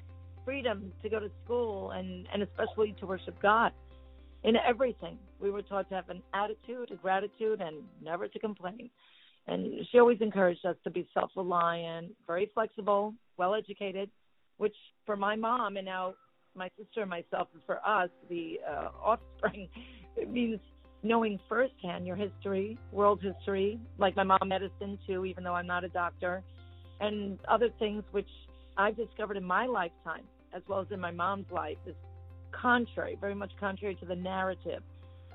freedom 0.49 0.91
to 1.03 1.09
go 1.09 1.19
to 1.19 1.29
school, 1.45 1.91
and, 1.91 2.27
and 2.33 2.41
especially 2.41 2.95
to 2.99 3.05
worship 3.05 3.39
God. 3.39 3.71
In 4.43 4.55
everything, 4.55 5.19
we 5.39 5.51
were 5.51 5.61
taught 5.61 5.87
to 5.89 5.95
have 5.95 6.09
an 6.09 6.23
attitude, 6.33 6.89
a 6.89 6.95
gratitude, 6.95 7.61
and 7.61 7.83
never 8.01 8.27
to 8.27 8.39
complain. 8.39 8.89
And 9.45 9.85
she 9.91 9.99
always 9.99 10.17
encouraged 10.21 10.65
us 10.65 10.75
to 10.85 10.89
be 10.89 11.07
self 11.13 11.29
reliant, 11.35 12.13
very 12.25 12.49
flexible, 12.51 13.13
well 13.37 13.53
educated, 13.53 14.09
which 14.57 14.75
for 15.05 15.15
my 15.15 15.35
mom 15.35 15.77
and 15.77 15.85
now 15.85 16.15
my 16.55 16.71
sister 16.79 17.01
and 17.01 17.11
myself, 17.11 17.47
and 17.53 17.61
for 17.67 17.77
us, 17.87 18.09
the 18.27 18.59
uh, 18.67 18.89
offspring, 19.03 19.69
it 20.17 20.31
means 20.31 20.59
knowing 21.03 21.39
firsthand 21.47 22.07
your 22.07 22.15
history, 22.15 22.75
world 22.91 23.21
history, 23.21 23.79
like 23.99 24.15
my 24.15 24.23
mom, 24.23 24.39
medicine 24.47 24.97
too, 25.05 25.25
even 25.25 25.43
though 25.43 25.53
I'm 25.53 25.67
not 25.67 25.83
a 25.83 25.89
doctor, 25.89 26.41
and 26.99 27.37
other 27.47 27.69
things 27.77 28.03
which 28.09 28.29
I've 28.77 28.97
discovered 28.97 29.37
in 29.37 29.43
my 29.43 29.67
lifetime, 29.67 30.23
as 30.53 30.61
well 30.67 30.79
as 30.79 30.87
in 30.91 30.99
my 30.99 31.11
mom's 31.11 31.49
life, 31.51 31.77
is 31.85 31.95
contrary, 32.51 33.17
very 33.19 33.35
much 33.35 33.51
contrary 33.59 33.95
to 33.95 34.05
the 34.05 34.15
narrative 34.15 34.81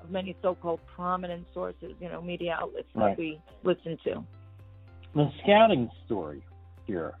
of 0.01 0.09
many 0.11 0.35
so-called 0.41 0.79
prominent 0.95 1.45
sources, 1.53 1.93
you 1.99 2.09
know, 2.09 2.21
media 2.21 2.57
outlets 2.61 2.87
Right. 2.93 3.11
that 3.11 3.17
we 3.17 3.41
listen 3.63 3.97
to. 4.03 4.23
The 5.13 5.29
scouting 5.43 5.89
story 6.05 6.43
here. 6.85 7.13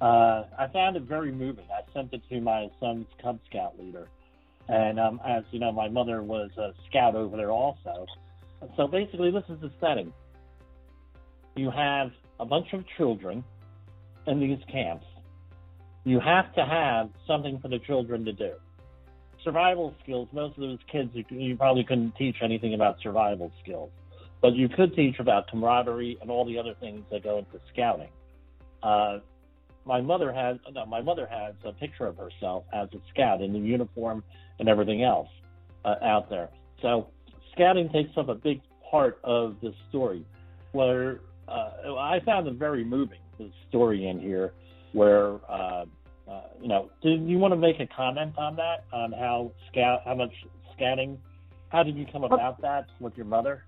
Uh, 0.00 0.44
I 0.58 0.66
found 0.72 0.96
it 0.96 1.02
very 1.02 1.32
moving. 1.32 1.64
I 1.70 1.90
sent 1.92 2.12
it 2.12 2.22
to 2.28 2.40
my 2.40 2.68
son's 2.80 3.06
Cub 3.22 3.38
Scout 3.48 3.78
leader. 3.78 4.08
And 4.68 5.00
um, 5.00 5.20
as 5.26 5.44
you 5.50 5.58
know, 5.58 5.72
my 5.72 5.88
mother 5.88 6.22
was 6.22 6.50
a 6.58 6.72
scout 6.88 7.14
over 7.14 7.36
there 7.36 7.50
also. 7.50 8.06
So 8.76 8.86
basically, 8.86 9.30
this 9.30 9.44
is 9.48 9.60
the 9.60 9.70
setting. 9.80 10.12
You 11.56 11.70
have 11.70 12.10
a 12.38 12.44
bunch 12.44 12.72
of 12.72 12.84
children 12.96 13.42
in 14.26 14.40
these 14.40 14.58
camps. 14.70 15.06
You 16.04 16.20
have 16.20 16.54
to 16.54 16.64
have 16.64 17.10
something 17.26 17.58
for 17.60 17.68
the 17.68 17.78
children 17.80 18.24
to 18.24 18.32
do. 18.32 18.52
Survival 19.44 19.94
skills, 20.02 20.28
most 20.32 20.56
of 20.56 20.62
those 20.62 20.78
kids, 20.90 21.10
you, 21.14 21.56
probably 21.56 21.84
couldn't 21.84 22.16
teach 22.16 22.36
anything 22.42 22.74
about 22.74 22.96
survival 23.02 23.52
skills 23.62 23.90
but 24.40 24.54
you 24.54 24.68
could 24.68 24.94
teach 24.94 25.18
about 25.18 25.48
camaraderie 25.48 26.18
and 26.20 26.30
all 26.30 26.44
the 26.44 26.58
other 26.58 26.74
things 26.80 27.04
that 27.10 27.24
go 27.24 27.38
into 27.38 27.60
scouting. 27.72 28.08
Uh, 28.82 29.18
my 29.84 30.00
mother 30.00 30.32
has 30.32 30.58
no, 30.72 30.84
my 30.86 31.00
mother 31.00 31.26
has 31.30 31.54
a 31.64 31.72
picture 31.72 32.06
of 32.06 32.16
herself 32.16 32.64
as 32.72 32.88
a 32.92 32.98
scout 33.12 33.40
in 33.40 33.52
the 33.52 33.58
uniform 33.58 34.22
and 34.58 34.68
everything 34.68 35.02
else 35.02 35.28
uh, 35.84 35.94
out 36.02 36.28
there. 36.30 36.48
So 36.82 37.08
scouting 37.52 37.88
takes 37.88 38.16
up 38.16 38.28
a 38.28 38.34
big 38.34 38.60
part 38.90 39.18
of 39.24 39.56
the 39.60 39.72
story. 39.88 40.24
Where 40.72 41.20
uh, 41.48 41.94
I 41.96 42.20
found 42.24 42.46
it 42.46 42.54
very 42.54 42.84
moving 42.84 43.20
the 43.38 43.50
story 43.68 44.06
in 44.06 44.20
here, 44.20 44.52
where 44.92 45.38
uh, 45.48 45.84
uh, 46.28 46.42
you 46.60 46.68
know, 46.68 46.90
did 47.02 47.26
you 47.26 47.38
want 47.38 47.52
to 47.52 47.56
make 47.56 47.80
a 47.80 47.86
comment 47.86 48.34
on 48.36 48.56
that 48.56 48.84
on 48.92 49.12
how 49.12 49.52
scout 49.70 50.00
how 50.04 50.14
much 50.14 50.32
scouting? 50.74 51.18
How 51.70 51.82
did 51.82 51.96
you 51.96 52.06
come 52.10 52.24
about 52.24 52.60
that 52.62 52.86
with 53.00 53.16
your 53.16 53.26
mother? 53.26 53.64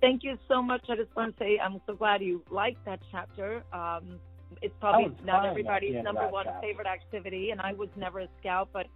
Thank 0.00 0.22
you 0.22 0.38
so 0.48 0.62
much. 0.62 0.84
I 0.88 0.96
just 0.96 1.14
want 1.16 1.36
to 1.36 1.44
say 1.44 1.58
I'm 1.58 1.80
so 1.86 1.94
glad 1.94 2.22
you 2.22 2.42
liked 2.50 2.84
that 2.84 3.00
chapter. 3.10 3.62
Um, 3.72 4.20
it's 4.62 4.74
probably 4.80 5.14
not 5.24 5.44
everybody's 5.44 5.90
at 5.90 5.92
the 5.92 5.98
end 5.98 6.08
of 6.08 6.14
number 6.14 6.28
one 6.30 6.46
favorite 6.60 6.86
activity, 6.86 7.50
and 7.50 7.60
I 7.60 7.72
was 7.72 7.88
never 7.96 8.20
a 8.20 8.28
scout, 8.40 8.70
but 8.72 8.86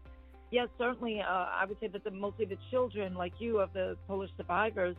yes, 0.52 0.68
certainly, 0.78 1.20
uh, 1.20 1.24
I 1.26 1.64
would 1.66 1.80
say 1.80 1.88
that 1.88 2.04
the, 2.04 2.12
mostly 2.12 2.44
the 2.44 2.58
children, 2.70 3.14
like 3.14 3.32
you, 3.38 3.58
of 3.58 3.72
the 3.72 3.96
Polish 4.06 4.30
survivors, 4.36 4.96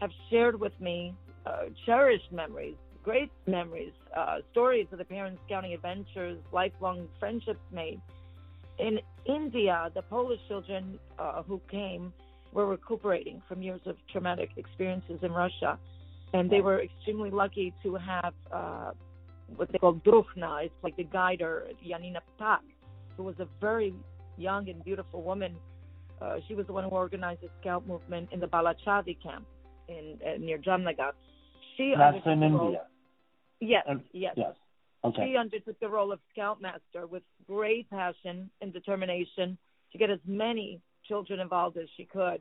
have 0.00 0.10
shared 0.30 0.60
with 0.60 0.78
me 0.80 1.14
uh, 1.46 1.64
cherished 1.84 2.30
memories, 2.30 2.76
great 3.02 3.30
memories, 3.46 3.92
uh, 4.16 4.38
stories 4.52 4.86
of 4.92 4.98
the 4.98 5.04
parents' 5.04 5.40
scouting 5.46 5.72
adventures, 5.72 6.38
lifelong 6.52 7.08
friendships 7.18 7.60
made. 7.72 8.00
In 8.78 8.98
India, 9.26 9.90
the 9.94 10.02
Polish 10.02 10.40
children 10.48 10.98
uh, 11.18 11.42
who 11.42 11.60
came 11.70 12.12
were 12.52 12.66
recuperating 12.66 13.42
from 13.48 13.62
years 13.62 13.80
of 13.86 13.96
traumatic 14.10 14.50
experiences 14.56 15.18
in 15.22 15.32
Russia, 15.32 15.78
and 16.32 16.50
they 16.50 16.60
were 16.60 16.82
extremely 16.82 17.30
lucky 17.30 17.74
to 17.82 17.94
have 17.96 18.34
uh, 18.50 18.90
what 19.56 19.70
they 19.72 19.78
call 19.78 19.94
Druhna. 19.94 20.64
It's 20.64 20.74
like 20.82 20.96
the 20.96 21.04
guider, 21.04 21.68
Janina 21.86 22.20
Ptak, 22.40 22.60
who 23.16 23.24
was 23.24 23.34
a 23.38 23.48
very 23.60 23.94
young 24.36 24.68
and 24.68 24.82
beautiful 24.84 25.22
woman. 25.22 25.56
Uh, 26.20 26.36
she 26.46 26.54
was 26.54 26.66
the 26.66 26.72
one 26.72 26.84
who 26.84 26.90
organized 26.90 27.42
the 27.42 27.48
scout 27.60 27.86
movement 27.86 28.28
in 28.32 28.40
the 28.40 28.46
Balachadi 28.46 29.20
camp 29.22 29.44
in 29.88 30.16
uh, 30.26 30.38
near 30.38 30.58
Jamnagar. 30.58 31.12
She 31.76 31.94
That's 31.96 32.16
in 32.26 32.42
India. 32.42 32.82
Yes, 33.62 33.84
Um, 33.88 34.02
yes. 34.12 34.34
Yes. 34.36 34.54
Okay. 35.04 35.30
She 35.30 35.36
undertook 35.36 35.78
the 35.78 35.88
role 35.88 36.12
of 36.12 36.18
scoutmaster 36.32 37.06
with 37.06 37.22
great 37.46 37.88
passion 37.90 38.50
and 38.60 38.72
determination 38.72 39.56
to 39.92 39.98
get 39.98 40.10
as 40.10 40.18
many 40.26 40.80
children 41.04 41.38
involved 41.38 41.76
as 41.76 41.88
she 41.96 42.04
could. 42.04 42.40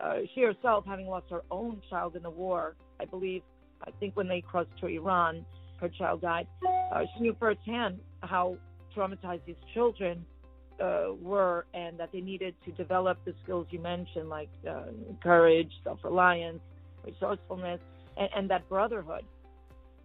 Uh, 0.00 0.18
she 0.34 0.42
herself, 0.42 0.84
having 0.84 1.06
lost 1.06 1.26
her 1.30 1.42
own 1.52 1.80
child 1.88 2.16
in 2.16 2.22
the 2.22 2.30
war, 2.30 2.74
I 3.00 3.04
believe, 3.04 3.42
I 3.86 3.92
think 3.92 4.16
when 4.16 4.26
they 4.26 4.40
crossed 4.40 4.76
to 4.80 4.86
Iran, 4.86 5.44
her 5.80 5.88
child 5.88 6.22
died. 6.22 6.48
Uh, 6.92 7.02
she 7.14 7.22
knew 7.22 7.36
firsthand 7.38 8.00
how 8.22 8.56
traumatized 8.94 9.44
these 9.46 9.56
children 9.72 10.24
uh, 10.80 11.12
were 11.20 11.66
and 11.74 11.98
that 11.98 12.10
they 12.12 12.20
needed 12.20 12.54
to 12.64 12.72
develop 12.72 13.18
the 13.24 13.34
skills 13.44 13.66
you 13.70 13.78
mentioned, 13.78 14.28
like 14.28 14.50
uh, 14.68 14.86
courage, 15.22 15.70
self 15.84 16.00
reliance, 16.02 16.60
resourcefulness, 17.04 17.80
and, 18.16 18.28
and 18.34 18.50
that 18.50 18.68
brotherhood. 18.68 19.24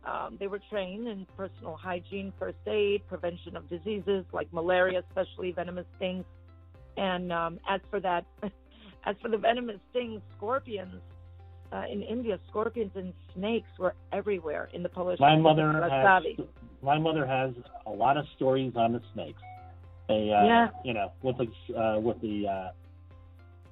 Um, 0.04 0.38
they 0.40 0.48
were 0.48 0.60
trained 0.70 1.08
in 1.08 1.28
personal 1.38 1.76
hygiene, 1.76 2.34
first 2.40 2.58
aid, 2.68 3.08
prevention 3.08 3.56
of 3.56 3.70
diseases 3.70 4.26
like 4.34 4.52
malaria, 4.52 5.04
especially 5.10 5.52
venomous 5.52 5.86
stings. 5.98 6.26
And 6.98 7.32
um, 7.32 7.60
as 7.70 7.82
for 7.90 8.00
that, 8.00 8.26
as 9.06 9.16
for 9.22 9.30
the 9.30 9.38
venomous 9.38 9.80
stings, 9.92 10.22
scorpions 10.38 11.02
uh, 11.72 11.84
in 11.92 12.02
India, 12.02 12.40
scorpions 12.50 12.92
and 12.96 13.14
snakes 13.36 13.70
were 13.80 13.96
everywhere 14.12 14.70
in 14.74 14.84
the 14.84 14.90
Polish. 14.90 15.20
My 15.20 15.38
mother 15.38 15.72
has 15.90 16.24
my 16.84 16.98
mother 16.98 17.26
has 17.26 17.52
a 17.86 17.92
lot 17.92 18.18
of 18.18 18.26
stories 18.36 18.74
on 18.76 18.94
the 18.94 19.02
snakes. 19.14 19.42
They, 20.08 20.34
uh, 20.34 20.46
Yeah. 20.46 20.70
you 20.84 20.94
know, 20.94 21.12
with 21.22 21.38
the 21.38 21.80
uh, 21.80 22.00
with 22.00 22.20
the 22.22 22.48
uh, 22.48 22.72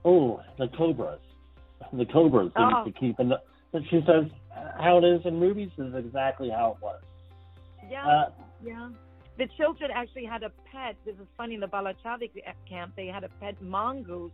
oh 0.05 0.41
the 0.57 0.67
cobras, 0.69 1.19
the 1.91 2.05
cobras 2.05 2.51
they 2.55 2.61
Oh. 2.61 2.83
used 2.85 2.95
to 2.95 2.99
keep 2.99 3.19
in 3.19 3.29
the. 3.29 3.41
And 3.73 3.85
she 3.89 4.01
says 4.05 4.25
how 4.79 4.97
it 4.97 5.03
is 5.03 5.21
in 5.25 5.39
movies 5.39 5.69
is 5.77 5.93
exactly 5.95 6.49
how 6.49 6.77
it 6.77 6.83
was. 6.83 7.01
Yeah, 7.89 8.07
Uh, 8.07 8.31
yeah. 8.63 8.89
The 9.37 9.47
children 9.57 9.89
actually 9.93 10.25
had 10.25 10.43
a 10.43 10.49
pet. 10.71 10.97
This 11.05 11.15
is 11.15 11.27
funny. 11.37 11.55
In 11.55 11.61
the 11.61 11.67
Balachadi 11.67 12.29
camp, 12.67 12.93
they 12.95 13.07
had 13.07 13.23
a 13.23 13.29
pet 13.39 13.61
mongoose. 13.61 14.31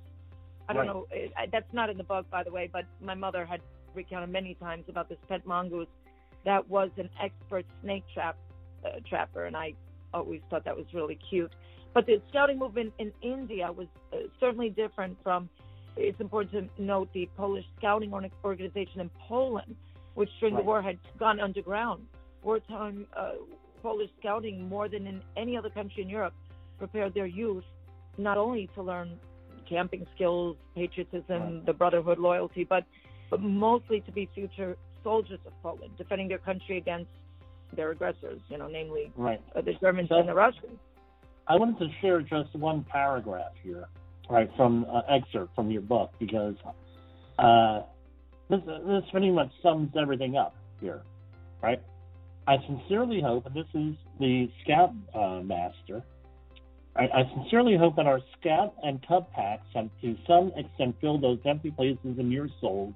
I 0.67 0.73
don't 0.73 0.87
Right. 0.87 0.93
know. 0.93 1.07
It, 1.11 1.31
I, 1.37 1.45
that's 1.45 1.71
not 1.73 1.89
in 1.91 1.97
the 1.97 2.03
book, 2.03 2.27
by 2.31 2.43
the 2.43 2.51
way. 2.51 2.67
But 2.71 2.85
my 3.01 3.13
mother 3.13 3.45
had 3.45 3.61
recounted 3.93 4.29
many 4.29 4.55
times 4.55 4.85
about 4.89 5.07
this 5.09 5.19
pet 5.27 5.45
mongoose 5.45 5.87
that 6.43 6.67
was 6.69 6.89
an 6.97 7.09
expert 7.21 7.65
snake 7.81 8.03
trap 8.13 8.37
uh, 8.83 8.99
trapper, 9.07 9.45
and 9.45 9.55
I 9.55 9.73
always 10.13 10.41
thought 10.49 10.63
that 10.65 10.75
was 10.75 10.85
really 10.93 11.19
cute. 11.29 11.51
But 11.93 12.05
the 12.07 12.21
scouting 12.29 12.57
movement 12.59 12.93
in 12.99 13.11
India 13.21 13.71
was 13.71 13.87
uh, 14.11 14.17
certainly 14.39 14.69
different 14.69 15.17
from. 15.23 15.49
It's 15.95 16.19
important 16.19 16.75
to 16.75 16.83
note 16.83 17.09
the 17.13 17.29
Polish 17.37 17.65
Scouting 17.77 18.13
Organization 18.43 19.01
in 19.01 19.09
Poland, 19.27 19.75
which 20.15 20.29
during 20.39 20.55
Right. 20.55 20.61
the 20.63 20.67
war 20.67 20.81
had 20.81 20.97
gone 21.17 21.39
underground. 21.39 22.05
Wartime 22.43 23.07
uh, 23.15 23.33
Polish 23.81 24.09
Scouting, 24.19 24.67
more 24.67 24.87
than 24.89 25.07
in 25.07 25.21
any 25.35 25.55
other 25.57 25.69
country 25.69 26.03
in 26.03 26.09
Europe, 26.09 26.33
prepared 26.77 27.13
their 27.13 27.25
youth 27.25 27.63
not 28.17 28.37
only 28.37 28.67
to 28.75 28.81
learn 28.81 29.19
camping 29.67 30.05
skills, 30.15 30.55
patriotism, 30.75 31.41
Right. 31.41 31.65
the 31.65 31.73
brotherhood, 31.73 32.19
loyalty, 32.19 32.63
but 32.63 32.83
but 33.31 33.41
mostly 33.41 34.01
to 34.01 34.11
be 34.11 34.27
future 34.35 34.77
soldiers 35.03 35.39
of 35.47 35.53
Poland, 35.63 35.91
defending 35.97 36.27
their 36.27 36.37
country 36.37 36.77
against 36.77 37.09
their 37.73 37.89
aggressors. 37.91 38.39
You 38.49 38.57
know, 38.59 38.67
namely 38.67 39.11
right. 39.15 39.41
uh, 39.55 39.61
the 39.61 39.73
Germans 39.73 40.09
So- 40.09 40.19
and 40.19 40.29
the 40.29 40.33
Russians. 40.35 40.77
I 41.47 41.55
wanted 41.57 41.79
to 41.79 41.89
share 42.01 42.21
just 42.21 42.55
one 42.55 42.83
paragraph 42.83 43.53
here, 43.63 43.87
right, 44.29 44.49
from 44.55 44.85
uh, 44.89 45.01
excerpt 45.09 45.55
from 45.55 45.71
your 45.71 45.81
book 45.81 46.11
because 46.19 46.55
uh, 47.39 47.81
this 48.49 48.61
this 48.65 49.03
pretty 49.11 49.31
much 49.31 49.51
sums 49.61 49.91
everything 49.99 50.37
up 50.37 50.55
here, 50.79 51.01
right? 51.61 51.81
I 52.47 52.57
sincerely 52.67 53.21
hope, 53.21 53.47
and 53.47 53.55
this 53.55 53.65
is 53.73 53.95
the 54.19 54.49
Scout 54.63 54.93
uh, 55.15 55.41
Master. 55.41 56.03
I, 56.95 57.03
I 57.03 57.31
sincerely 57.35 57.75
hope 57.75 57.95
that 57.95 58.05
our 58.05 58.19
Scout 58.39 58.75
and 58.83 59.05
Cub 59.07 59.31
packs 59.31 59.65
have, 59.73 59.89
to 60.01 60.15
some 60.27 60.51
extent, 60.55 60.95
filled 61.01 61.23
those 61.23 61.39
empty 61.45 61.71
places 61.71 62.19
in 62.19 62.31
your 62.31 62.47
souls 62.61 62.93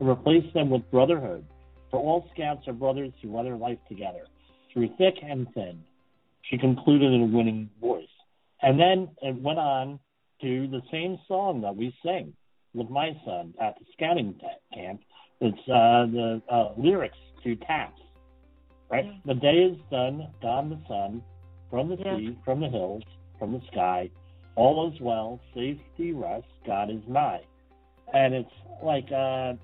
and 0.00 0.08
replace 0.08 0.52
them 0.52 0.68
with 0.68 0.88
brotherhood. 0.90 1.44
For 1.90 2.00
all 2.00 2.28
Scouts 2.34 2.66
are 2.66 2.72
brothers 2.72 3.12
who 3.22 3.30
weather 3.30 3.56
life 3.56 3.78
together, 3.88 4.24
through 4.72 4.88
thick 4.98 5.14
and 5.22 5.46
thin. 5.54 5.82
she 6.42 6.58
concluded 6.58 7.12
in 7.12 7.22
a 7.22 7.26
winning 7.26 7.70
voice. 7.80 8.04
And 8.62 8.78
then 8.78 9.08
it 9.22 9.40
went 9.40 9.58
on 9.58 10.00
to 10.40 10.66
the 10.68 10.82
same 10.90 11.18
song 11.26 11.60
that 11.62 11.74
we 11.74 11.94
sing 12.04 12.32
with 12.74 12.90
my 12.90 13.16
son 13.24 13.54
at 13.60 13.78
the 13.78 13.84
scouting 13.92 14.38
camp. 14.74 15.00
It's 15.40 15.58
uh, 15.68 16.06
the 16.06 16.42
uh, 16.50 16.72
lyrics 16.76 17.16
to 17.44 17.56
Taps, 17.56 18.00
right? 18.90 19.06
Yeah. 19.06 19.12
The 19.26 19.34
day 19.34 19.58
is 19.58 19.78
done, 19.90 20.28
gone 20.42 20.70
the 20.70 20.78
sun, 20.88 21.22
from 21.70 21.88
the 21.88 21.96
Yeah. 21.96 22.16
sea, 22.16 22.38
from 22.44 22.60
the 22.60 22.68
hills, 22.68 23.02
from 23.38 23.52
the 23.52 23.60
sky. 23.70 24.10
All 24.56 24.92
is 24.92 25.00
well, 25.00 25.40
safety 25.54 26.12
rest, 26.12 26.46
God 26.66 26.90
is 26.90 27.02
nigh. 27.06 27.42
And 28.12 28.34
it's 28.34 28.50
like 28.82 29.10
uh, 29.12 29.54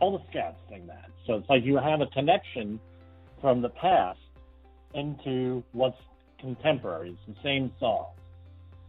all 0.00 0.18
the 0.18 0.24
scouts 0.30 0.58
sing 0.68 0.86
that. 0.86 1.10
So 1.26 1.34
it's 1.34 1.48
like 1.48 1.64
you 1.64 1.76
have 1.76 2.00
a 2.00 2.06
connection 2.08 2.78
from 3.40 3.62
the 3.62 3.70
past 3.70 4.18
into 4.94 5.62
what's 5.72 5.96
contemporary. 6.40 7.10
It's 7.10 7.38
the 7.38 7.42
same 7.42 7.72
song, 7.78 8.06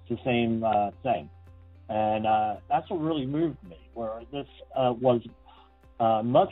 the 0.10 0.18
same 0.26 0.64
uh, 0.64 0.92
thing. 1.04 1.30
And 1.90 2.28
uh, 2.28 2.56
that's 2.70 2.90
what 2.90 3.02
really 3.02 3.26
moved 3.26 3.64
me, 3.68 3.78
where 3.94 4.22
this 4.32 4.48
uh, 4.76 4.94
was 5.00 5.22
uh, 6.00 6.22
much 6.24 6.52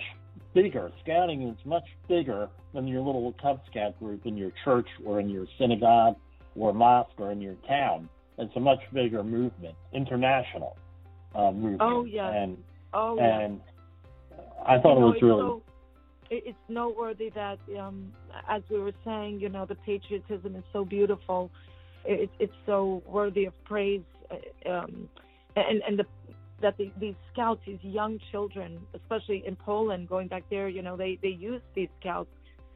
bigger. 0.53 0.91
Scouting 1.03 1.43
is 1.43 1.57
much 1.65 1.85
bigger 2.07 2.49
than 2.73 2.87
your 2.87 3.01
little 3.01 3.33
Cub 3.41 3.59
Scout 3.69 3.97
group 3.99 4.25
in 4.25 4.35
your 4.35 4.51
church 4.63 4.87
or 5.05 5.19
in 5.19 5.29
your 5.29 5.45
synagogue 5.59 6.15
or 6.55 6.73
mosque 6.73 7.11
or 7.19 7.31
in 7.31 7.41
your 7.41 7.55
town. 7.67 8.09
It's 8.39 8.55
a 8.55 8.59
much 8.59 8.79
bigger 8.93 9.23
movement, 9.23 9.75
international 9.93 10.77
uh, 11.35 11.51
movement. 11.51 11.81
Oh, 11.81 12.05
yeah. 12.05 12.31
And 12.31 12.57
Oh, 12.93 13.15
yeah. 13.17 13.39
and 13.41 13.61
I 14.65 14.79
thought 14.79 14.95
You 14.95 14.99
know, 15.01 15.07
it 15.09 15.13
was 15.13 15.21
really 15.21 15.41
so- 15.41 15.61
it's 16.29 16.57
noteworthy 16.67 17.29
that, 17.29 17.57
um, 17.79 18.11
as 18.49 18.61
we 18.69 18.79
were 18.79 18.93
saying, 19.05 19.39
you 19.39 19.47
know, 19.47 19.65
the 19.65 19.75
patriotism 19.75 20.55
is 20.55 20.63
so 20.73 20.83
beautiful. 20.83 21.49
It, 22.07 22.29
it's 22.39 22.53
so 22.65 23.03
worthy 23.05 23.45
of 23.45 23.53
praise, 23.65 24.01
uh, 24.31 24.69
um, 24.69 25.09
and 25.55 25.81
and 25.87 25.99
the, 25.99 26.05
that 26.61 26.77
the, 26.77 26.91
these 26.99 27.15
scouts, 27.33 27.61
these 27.65 27.83
young 27.83 28.19
children, 28.31 28.79
especially 28.93 29.43
in 29.45 29.55
Poland, 29.55 30.07
going 30.07 30.27
back 30.27 30.43
there, 30.49 30.69
you 30.69 30.81
know, 30.81 30.95
they 30.95 31.19
they 31.21 31.29
used 31.29 31.65
these 31.75 31.89
scouts 31.99 32.29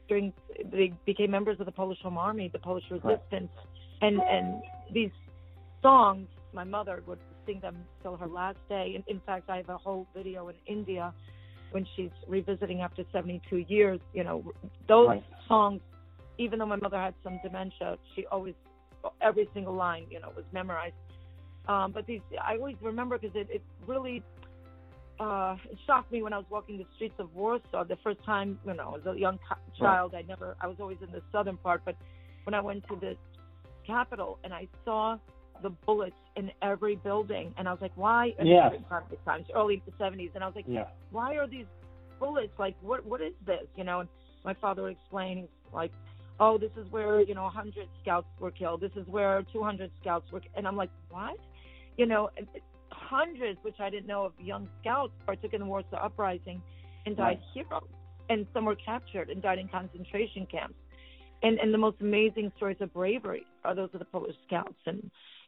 during 0.09 0.33
they 0.71 0.91
became 1.05 1.31
members 1.31 1.59
of 1.59 1.65
the 1.65 1.71
Polish 1.71 1.99
Home 2.03 2.17
Army, 2.17 2.49
the 2.51 2.59
Polish 2.59 2.83
Resistance, 2.91 3.49
and 4.01 4.19
and 4.29 4.61
these 4.93 5.11
songs, 5.81 6.27
my 6.53 6.63
mother 6.63 7.01
would 7.07 7.19
sing 7.45 7.59
them 7.61 7.77
till 8.01 8.17
her 8.17 8.27
last 8.27 8.57
day. 8.69 8.93
And 8.95 9.03
in 9.07 9.19
fact, 9.25 9.49
I 9.49 9.57
have 9.57 9.69
a 9.69 9.77
whole 9.77 10.07
video 10.15 10.49
in 10.49 10.55
India 10.67 11.13
when 11.71 11.85
she's 11.95 12.11
revisiting 12.27 12.81
after 12.81 13.03
72 13.11 13.57
years. 13.69 13.99
You 14.13 14.23
know, 14.23 14.43
those 14.87 15.07
Right. 15.07 15.23
songs, 15.47 15.81
even 16.37 16.59
though 16.59 16.65
my 16.65 16.75
mother 16.75 16.97
had 16.97 17.15
some 17.23 17.39
dementia, 17.43 17.97
she 18.15 18.25
always, 18.27 18.55
every 19.21 19.49
single 19.53 19.73
line, 19.73 20.05
you 20.09 20.19
know, 20.19 20.31
was 20.35 20.45
memorized. 20.51 20.95
Um, 21.67 21.91
but 21.91 22.07
these, 22.07 22.21
I 22.43 22.55
always 22.55 22.75
remember 22.81 23.17
because 23.17 23.35
it, 23.35 23.47
it 23.51 23.61
really 23.85 24.23
uh, 25.19 25.55
it 25.69 25.77
shocked 25.85 26.11
me 26.11 26.23
when 26.23 26.33
I 26.33 26.37
was 26.37 26.47
walking 26.49 26.77
the 26.77 26.85
streets 26.95 27.15
of 27.19 27.33
Warsaw 27.35 27.83
the 27.83 27.97
first 28.03 28.23
time, 28.25 28.59
you 28.65 28.73
know, 28.73 28.97
as 28.99 29.05
a 29.05 29.17
young 29.17 29.37
child. 29.77 30.15
I 30.15 30.23
never, 30.23 30.55
I 30.59 30.67
was 30.67 30.77
always 30.79 30.97
in 31.01 31.11
the 31.11 31.21
southern 31.31 31.57
part, 31.57 31.81
but 31.85 31.95
when 32.43 32.55
I 32.55 32.61
went 32.61 32.87
to 32.87 32.95
the 32.95 33.15
capital 33.85 34.39
and 34.43 34.53
I 34.53 34.67
saw 34.83 35.17
the 35.61 35.69
bullets 35.69 36.15
in 36.35 36.49
every 36.63 36.95
building, 36.95 37.53
and 37.57 37.67
I 37.67 37.71
was 37.71 37.81
like, 37.81 37.91
why? 37.93 38.33
this 39.11 39.19
times, 39.23 39.45
early 39.55 39.75
in 39.75 39.81
the 39.85 40.03
70s, 40.03 40.31
and 40.33 40.43
I 40.43 40.47
was 40.47 40.55
like, 40.55 40.65
yeah. 40.67 40.85
why 41.11 41.35
are 41.35 41.45
these 41.45 41.67
bullets 42.21 42.53
like 42.59 42.75
what 42.81 43.03
what 43.05 43.19
is 43.19 43.33
this 43.45 43.65
you 43.75 43.83
know 43.83 44.01
and 44.01 44.09
my 44.45 44.53
father 44.53 44.83
would 44.83 44.91
explain 44.91 45.47
like 45.73 45.91
oh 46.41 46.57
this 46.57 46.71
is 46.81 46.85
where 46.91 47.21
you 47.21 47.35
know 47.35 47.43
100 47.43 47.87
scouts 48.01 48.27
were 48.39 48.51
killed. 48.51 48.81
This 48.81 48.91
is 49.01 49.07
where 49.07 49.43
200 49.53 49.89
scouts 50.01 50.27
were 50.31 50.41
and 50.57 50.67
i'm 50.67 50.75
like 50.83 50.91
what? 51.09 51.37
You 51.97 52.05
know 52.07 52.29
hundreds 52.91 53.57
which 53.63 53.79
i 53.79 53.89
didn't 53.89 54.07
know 54.07 54.23
of 54.25 54.33
young 54.51 54.67
scouts 54.81 55.13
partook 55.25 55.53
in 55.53 55.61
the 55.61 55.65
warsaw 55.65 55.97
uprising 56.07 56.61
and 57.05 57.15
died 57.15 57.39
Right. 57.39 57.39
heroes. 57.53 57.87
And 58.29 58.45
some 58.53 58.65
were 58.65 58.75
captured 58.91 59.29
and 59.29 59.41
died 59.41 59.59
in 59.59 59.67
concentration 59.67 60.45
camps. 60.55 60.79
And 61.43 61.59
and 61.59 61.73
the 61.73 61.77
most 61.87 61.97
amazing 62.01 62.51
stories 62.57 62.77
of 62.81 62.93
bravery 62.93 63.45
are 63.63 63.75
those 63.75 63.89
of 63.93 63.99
the 63.99 64.05
polish 64.05 64.35
scouts. 64.47 64.81
And 64.85 64.99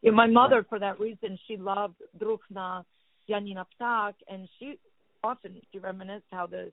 you 0.01 0.11
know, 0.11 0.17
my 0.23 0.27
mother 0.27 0.59
for 0.69 0.79
that 0.79 0.99
reason 0.99 1.37
she 1.47 1.55
loved 1.57 1.97
Druhna 2.21 2.83
Janina 3.27 3.65
Ptak 3.73 4.13
and 4.31 4.47
she 4.59 4.67
often 5.23 5.51
she 5.71 5.79
reminisced 5.79 6.31
how 6.31 6.45
the 6.47 6.71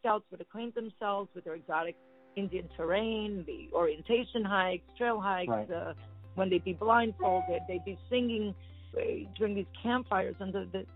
scouts 0.00 0.24
would 0.30 0.40
acquaint 0.40 0.74
themselves 0.74 1.28
with 1.34 1.44
their 1.44 1.54
exotic 1.54 1.96
Indian 2.36 2.68
terrain, 2.76 3.44
the 3.46 3.68
orientation 3.74 4.44
hikes, 4.44 4.84
trail 4.96 5.20
hikes, 5.20 5.48
Right. 5.50 5.70
uh, 5.70 5.94
when 6.34 6.48
they'd 6.50 6.64
be 6.64 6.72
blindfolded, 6.72 7.62
they'd 7.68 7.84
be 7.84 7.98
singing 8.08 8.54
uh, 8.96 9.00
during 9.36 9.54
these 9.54 9.66
campfires 9.82 10.36
under 10.40 10.64
the 10.64 10.86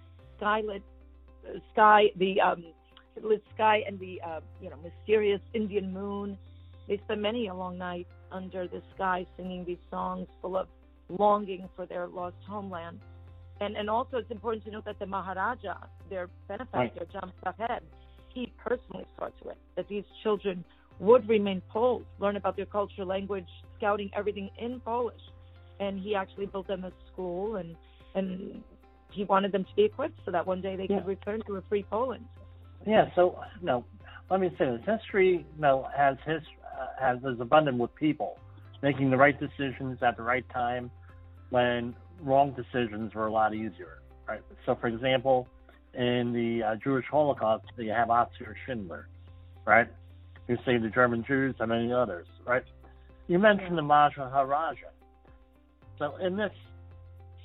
skylit 0.40 0.82
uh, 1.46 1.58
sky, 1.72 2.10
the 2.16 2.40
um, 2.40 2.64
lit 3.22 3.42
sky, 3.54 3.82
and 3.86 3.98
the 3.98 4.20
uh, 4.26 4.40
you 4.60 4.70
know 4.70 4.76
mysterious 4.82 5.40
Indian 5.52 5.92
moon. 5.92 6.38
They 6.88 6.98
spent 6.98 7.20
many 7.20 7.48
a 7.48 7.54
long 7.54 7.78
night 7.78 8.06
under 8.30 8.66
the 8.68 8.82
sky 8.94 9.26
singing 9.36 9.64
these 9.64 9.78
songs 9.90 10.26
full 10.42 10.56
of 10.56 10.68
longing 11.08 11.68
for 11.76 11.86
their 11.86 12.06
lost 12.06 12.36
homeland. 12.46 13.00
And 13.60 13.76
and 13.76 13.88
also 13.88 14.18
it's 14.18 14.30
important 14.30 14.64
to 14.64 14.70
note 14.70 14.84
that 14.84 14.98
the 14.98 15.06
Maharaja, 15.06 15.76
their 16.10 16.28
benefactor, 16.48 17.06
Jam 17.12 17.32
Saheb, 17.44 17.80
he 18.32 18.52
personally 18.58 19.06
saw 19.16 19.26
to 19.42 19.48
it 19.50 19.58
that 19.76 19.88
these 19.88 20.04
children 20.22 20.64
would 21.00 21.28
remain 21.28 21.62
Poles, 21.70 22.04
learn 22.18 22.36
about 22.36 22.56
their 22.56 22.66
culture, 22.66 23.04
language, 23.04 23.48
scouting, 23.76 24.10
everything 24.14 24.50
in 24.58 24.80
Polish. 24.80 25.20
And 25.80 25.98
he 25.98 26.14
actually 26.14 26.46
built 26.46 26.68
them 26.68 26.84
a 26.84 26.92
school 27.12 27.56
and 27.56 27.74
and 28.14 28.62
he 29.10 29.24
wanted 29.24 29.52
them 29.52 29.64
to 29.64 29.74
be 29.74 29.84
equipped 29.84 30.20
so 30.24 30.30
that 30.30 30.46
one 30.46 30.60
day 30.60 30.76
they 30.76 30.86
Yeah. 30.88 30.98
could 30.98 31.06
return 31.06 31.42
to 31.46 31.56
a 31.56 31.62
free 31.62 31.82
Poland. 31.82 32.24
Yeah, 32.86 33.12
so 33.14 33.40
no, 33.62 33.84
let 34.30 34.40
me 34.40 34.50
say 34.58 34.66
this: 34.66 34.80
history, 34.84 35.46
no, 35.58 35.88
has 35.96 36.16
his 36.24 36.42
uh, 36.78 36.86
has 36.98 37.18
is 37.24 37.40
abundant 37.40 37.78
with 37.78 37.94
people 37.94 38.38
making 38.82 39.10
the 39.10 39.16
right 39.16 39.38
decisions 39.40 40.02
at 40.02 40.16
the 40.16 40.22
right 40.22 40.46
time 40.50 40.90
when 41.50 41.94
wrong 42.20 42.52
decisions 42.52 43.14
were 43.14 43.26
a 43.26 43.32
lot 43.32 43.54
easier. 43.54 43.98
Right. 44.28 44.42
So, 44.66 44.74
for 44.74 44.88
example, 44.88 45.48
in 45.94 46.32
the 46.32 46.62
uh, 46.62 46.76
Jewish 46.76 47.06
Holocaust, 47.10 47.64
you 47.78 47.90
have 47.90 48.10
Oskar 48.10 48.56
Schindler, 48.66 49.08
right, 49.66 49.88
who 50.46 50.56
saved 50.64 50.84
the 50.84 50.90
German 50.90 51.24
Jews 51.26 51.54
and 51.58 51.68
many 51.68 51.92
others. 51.92 52.26
Right. 52.46 52.64
You 53.26 53.38
mentioned 53.38 53.78
the 53.78 53.82
Maharaja. 53.82 54.88
So, 55.98 56.16
in 56.16 56.36
this 56.36 56.50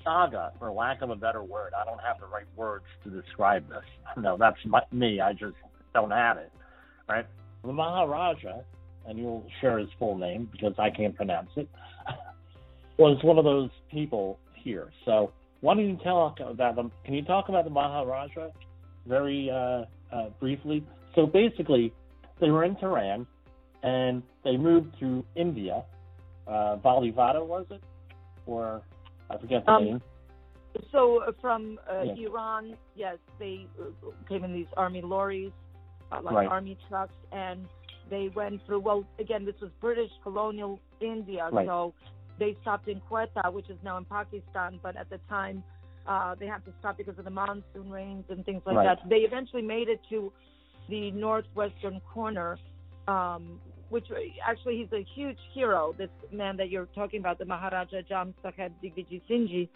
saga, 0.03 0.51
for 0.59 0.71
lack 0.71 1.01
of 1.01 1.09
a 1.09 1.15
better 1.15 1.43
word. 1.43 1.73
I 1.79 1.85
don't 1.85 2.01
have 2.01 2.19
the 2.19 2.27
right 2.27 2.45
words 2.55 2.85
to 3.03 3.09
describe 3.09 3.67
this. 3.69 3.83
No, 4.17 4.37
that's 4.37 4.57
my, 4.65 4.81
me. 4.91 5.21
I 5.21 5.33
just 5.33 5.55
don't 5.93 6.11
have 6.11 6.37
it. 6.37 6.51
Right? 7.07 7.25
The 7.63 7.71
Maharaja, 7.71 8.61
and 9.05 9.19
you'll 9.19 9.45
share 9.61 9.77
his 9.77 9.89
full 9.99 10.17
name 10.17 10.49
because 10.51 10.73
I 10.79 10.89
can't 10.89 11.15
pronounce 11.15 11.51
it, 11.55 11.69
was 12.97 13.23
one 13.23 13.37
of 13.37 13.45
those 13.45 13.69
people 13.91 14.39
here. 14.55 14.91
So, 15.05 15.31
why 15.61 15.75
don't 15.75 15.87
you 15.87 15.97
talk 15.97 16.39
about 16.39 16.75
them? 16.75 16.91
Can 17.05 17.13
you 17.13 17.23
talk 17.23 17.49
about 17.49 17.65
the 17.65 17.69
Maharaja 17.69 18.47
very 19.05 19.49
uh, 19.51 19.85
uh, 20.15 20.29
briefly? 20.39 20.83
So, 21.15 21.25
basically, 21.27 21.93
they 22.39 22.49
were 22.51 22.63
in 22.63 22.75
Tehran 22.75 23.25
and 23.83 24.23
they 24.43 24.57
moved 24.57 24.99
to 24.99 25.23
India. 25.35 25.83
Uh, 26.47 26.77
Balivada, 26.77 27.45
was 27.45 27.65
it? 27.69 27.83
Or 28.45 28.81
I 29.29 29.37
forget 29.37 29.65
the 29.65 29.71
Um, 29.71 29.85
name. 29.85 30.01
So 30.91 31.23
uh, 31.23 31.31
from 31.41 31.79
uh, 31.89 32.03
Yes. 32.03 32.17
Iran, 32.17 32.77
yes, 32.95 33.17
they 33.37 33.67
uh, 33.79 34.11
came 34.27 34.43
in 34.43 34.53
these 34.53 34.67
army 34.77 35.01
lorries, 35.01 35.51
uh, 36.11 36.21
like 36.21 36.35
Right. 36.35 36.47
army 36.47 36.77
trucks, 36.87 37.13
and 37.31 37.67
they 38.09 38.29
went 38.29 38.65
through. 38.65 38.79
Well, 38.79 39.05
again, 39.19 39.45
this 39.45 39.59
was 39.61 39.71
British 39.81 40.11
colonial 40.23 40.79
India, 40.99 41.49
Right. 41.51 41.67
so 41.67 41.93
they 42.37 42.55
stopped 42.61 42.87
in 42.87 43.01
Quetta, 43.01 43.51
which 43.51 43.69
is 43.69 43.77
now 43.83 43.97
in 43.97 44.05
Pakistan. 44.05 44.79
But 44.81 44.95
at 44.95 45.09
the 45.09 45.19
time, 45.29 45.63
uh, 46.07 46.35
they 46.35 46.47
had 46.47 46.63
to 46.65 46.73
stop 46.79 46.97
because 46.97 47.17
of 47.19 47.25
the 47.25 47.31
monsoon 47.31 47.89
rains 47.91 48.25
and 48.29 48.45
things 48.45 48.61
like 48.65 48.77
Right. 48.77 48.97
that. 48.97 49.09
They 49.09 49.21
eventually 49.21 49.61
made 49.61 49.89
it 49.89 50.01
to 50.09 50.31
the 50.89 51.11
northwestern 51.11 52.01
corner, 52.13 52.57
um, 53.07 53.59
which 53.89 54.07
actually 54.47 54.77
he's 54.77 54.91
a 54.93 55.05
huge 55.15 55.37
hero. 55.53 55.93
This 55.97 56.09
man 56.31 56.57
that 56.57 56.69
you're 56.69 56.87
talking 56.95 57.19
about, 57.19 57.39
the 57.39 57.45
Maharaja 57.45 58.01
Jam 58.07 58.33
Saheb 58.43 58.71
Digvijay 58.83 59.21
Singh 59.27 59.67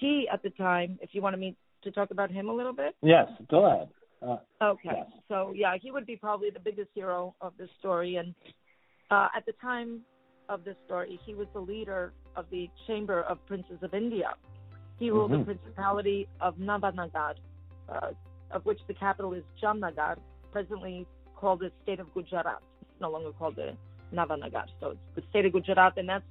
he 0.00 0.28
at 0.32 0.42
the 0.42 0.50
time, 0.50 0.98
if 1.00 1.10
you 1.12 1.22
wanted 1.22 1.40
me 1.40 1.56
to 1.82 1.90
talk 1.90 2.10
about 2.10 2.30
him 2.30 2.48
a 2.48 2.52
little 2.52 2.72
bit. 2.74 2.94
Yes, 3.02 3.28
go 3.50 3.64
ahead. 3.66 3.88
Uh, 4.22 4.36
Okay. 4.62 4.90
Yes. 4.92 5.06
So 5.28 5.52
yeah, 5.54 5.76
he 5.80 5.90
would 5.90 6.06
be 6.06 6.16
probably 6.16 6.50
the 6.50 6.60
biggest 6.60 6.88
hero 6.94 7.34
of 7.40 7.52
this 7.58 7.68
story. 7.78 8.16
And 8.16 8.34
uh, 9.10 9.28
at 9.36 9.44
the 9.46 9.52
time 9.60 10.00
of 10.48 10.64
this 10.64 10.76
story, 10.86 11.18
he 11.24 11.34
was 11.34 11.46
the 11.52 11.60
leader 11.60 12.12
of 12.34 12.46
the 12.50 12.68
Chamber 12.86 13.22
of 13.22 13.44
Princes 13.46 13.78
of 13.82 13.94
India. 13.94 14.30
He 14.98 15.10
ruled 15.10 15.30
Mhm. 15.30 15.38
the 15.40 15.44
Principality 15.44 16.28
of 16.40 16.56
Navanagar, 16.56 17.34
uh, 17.88 18.10
of 18.50 18.64
which 18.64 18.80
the 18.86 18.94
capital 18.94 19.32
is 19.34 19.44
Jamnagar, 19.62 20.18
presently 20.56 21.06
called 21.34 21.60
the 21.60 21.70
state 21.82 22.00
of 22.00 22.06
Gujarat. 22.14 22.62
It's 22.80 22.98
no 22.98 23.10
longer 23.10 23.30
called 23.38 23.56
the 23.56 23.76
Navanagar. 24.10 24.64
So 24.80 24.92
it's 24.92 25.00
the 25.14 25.22
state 25.28 25.44
of 25.44 25.52
Gujarat, 25.52 25.98
and 25.98 26.08
that's 26.08 26.24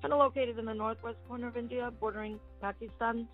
kind 0.00 0.12
of 0.12 0.20
located 0.20 0.60
in 0.60 0.66
the 0.66 0.74
northwest 0.74 1.16
corner 1.26 1.48
of 1.48 1.56
India, 1.56 1.90
bordering 1.98 2.38
Pakistan. 2.60 3.26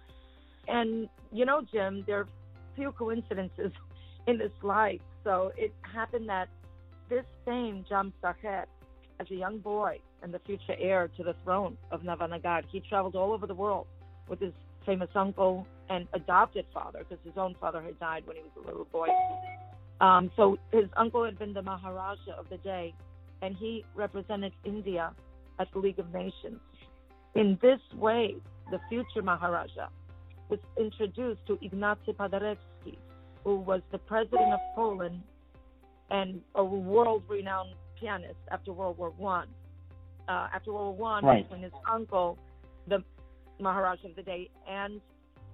And 0.66 1.10
you 1.30 1.44
know, 1.44 1.60
Jim, 1.70 2.04
there 2.06 2.20
are 2.20 2.28
few 2.74 2.90
coincidences 2.92 3.70
in 4.26 4.38
this 4.38 4.52
life. 4.62 5.02
So 5.24 5.52
it 5.58 5.74
happened 5.82 6.30
that 6.30 6.48
this 7.10 7.26
same 7.46 7.84
Jam 7.86 8.14
Saheb, 8.24 8.64
as 9.20 9.26
a 9.30 9.34
young 9.34 9.58
boy 9.58 9.98
and 10.22 10.32
the 10.32 10.38
future 10.46 10.76
heir 10.78 11.10
to 11.18 11.22
the 11.22 11.34
throne 11.44 11.76
of 11.90 12.00
Navanagar, 12.00 12.62
he 12.72 12.80
traveled 12.80 13.14
all 13.14 13.34
over 13.34 13.46
the 13.46 13.54
world 13.54 13.86
with 14.26 14.40
his 14.40 14.54
famous 14.86 15.10
uncle 15.14 15.66
and 15.90 16.08
adopted 16.14 16.64
father, 16.72 17.00
because 17.00 17.22
his 17.26 17.36
own 17.36 17.54
father 17.60 17.82
had 17.82 18.00
died 18.00 18.22
when 18.26 18.36
he 18.36 18.42
was 18.42 18.52
a 18.64 18.66
little 18.66 18.86
boy. 18.86 19.08
Um, 20.00 20.30
so 20.36 20.58
his 20.72 20.86
uncle 20.96 21.24
had 21.24 21.38
been 21.38 21.52
the 21.52 21.62
Maharaja 21.62 22.32
of 22.38 22.48
the 22.48 22.56
day, 22.58 22.94
and 23.42 23.54
he 23.56 23.84
represented 23.94 24.52
India 24.64 25.12
at 25.58 25.70
the 25.72 25.78
League 25.78 25.98
of 25.98 26.12
Nations. 26.12 26.60
In 27.34 27.58
this 27.60 27.80
way, 27.94 28.36
the 28.70 28.80
future 28.88 29.22
Maharaja 29.22 29.88
was 30.48 30.58
introduced 30.78 31.46
to 31.46 31.56
Ignacy 31.56 32.14
Paderewski, 32.16 32.96
who 33.44 33.56
was 33.56 33.82
the 33.92 33.98
president 33.98 34.52
of 34.52 34.60
Poland 34.74 35.22
and 36.10 36.40
a 36.54 36.64
world-renowned 36.64 37.74
pianist 37.98 38.38
after 38.50 38.72
World 38.72 38.98
War 38.98 39.10
One. 39.10 39.48
Uh, 40.28 40.48
after 40.54 40.72
World 40.72 40.98
War 40.98 41.12
One, 41.12 41.24
Right. 41.24 41.42
between 41.44 41.62
his 41.62 41.72
uncle, 41.88 42.38
the 42.88 43.04
Maharaja 43.60 44.08
of 44.08 44.16
the 44.16 44.22
day, 44.22 44.48
and 44.68 45.00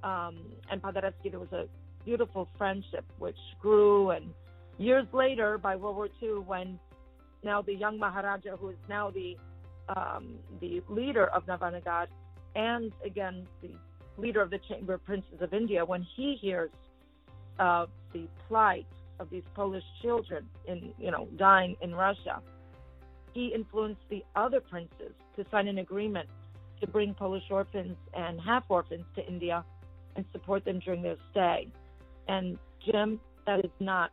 um, 0.02 0.36
and 0.70 0.80
Paderewski, 0.80 1.30
there 1.30 1.40
was 1.40 1.52
a 1.52 1.66
beautiful 2.06 2.48
friendship 2.56 3.04
which 3.18 3.36
grew. 3.60 4.10
And 4.10 4.32
years 4.78 5.06
later, 5.12 5.58
by 5.58 5.76
World 5.76 5.96
War 5.96 6.08
II, 6.22 6.44
when 6.46 6.78
now 7.44 7.60
the 7.60 7.74
young 7.74 7.98
Maharaja, 7.98 8.56
who 8.56 8.70
is 8.70 8.76
now 8.88 9.10
the 9.10 9.36
um, 9.94 10.36
the 10.60 10.82
leader 10.88 11.26
of 11.26 11.44
Navanagar, 11.46 12.06
and 12.54 12.92
again 13.04 13.46
the 13.60 13.72
leader 14.16 14.40
of 14.40 14.50
the 14.50 14.60
Chamber 14.68 14.94
of 14.94 15.04
Princes 15.04 15.40
of 15.40 15.52
India, 15.52 15.84
when 15.84 16.06
he 16.16 16.36
hears 16.40 16.70
of 17.58 17.90
the 18.12 18.26
plight 18.48 18.86
of 19.20 19.28
these 19.30 19.44
Polish 19.54 19.84
children 20.00 20.48
in 20.66 20.92
you 20.98 21.10
know 21.10 21.28
dying 21.36 21.76
in 21.82 21.94
Russia, 21.94 22.40
he 23.34 23.52
influenced 23.54 24.00
the 24.08 24.24
other 24.34 24.60
princes 24.60 25.12
to 25.36 25.44
sign 25.50 25.68
an 25.68 25.78
agreement 25.78 26.28
to 26.80 26.86
bring 26.86 27.14
Polish 27.14 27.44
orphans 27.50 27.96
and 28.14 28.40
half 28.40 28.64
orphans 28.68 29.04
to 29.14 29.26
India 29.26 29.64
and 30.16 30.24
support 30.32 30.64
them 30.64 30.78
during 30.80 31.02
their 31.02 31.16
stay. 31.30 31.68
And 32.28 32.58
Jim, 32.84 33.20
that 33.46 33.64
is 33.64 33.70
not 33.80 34.12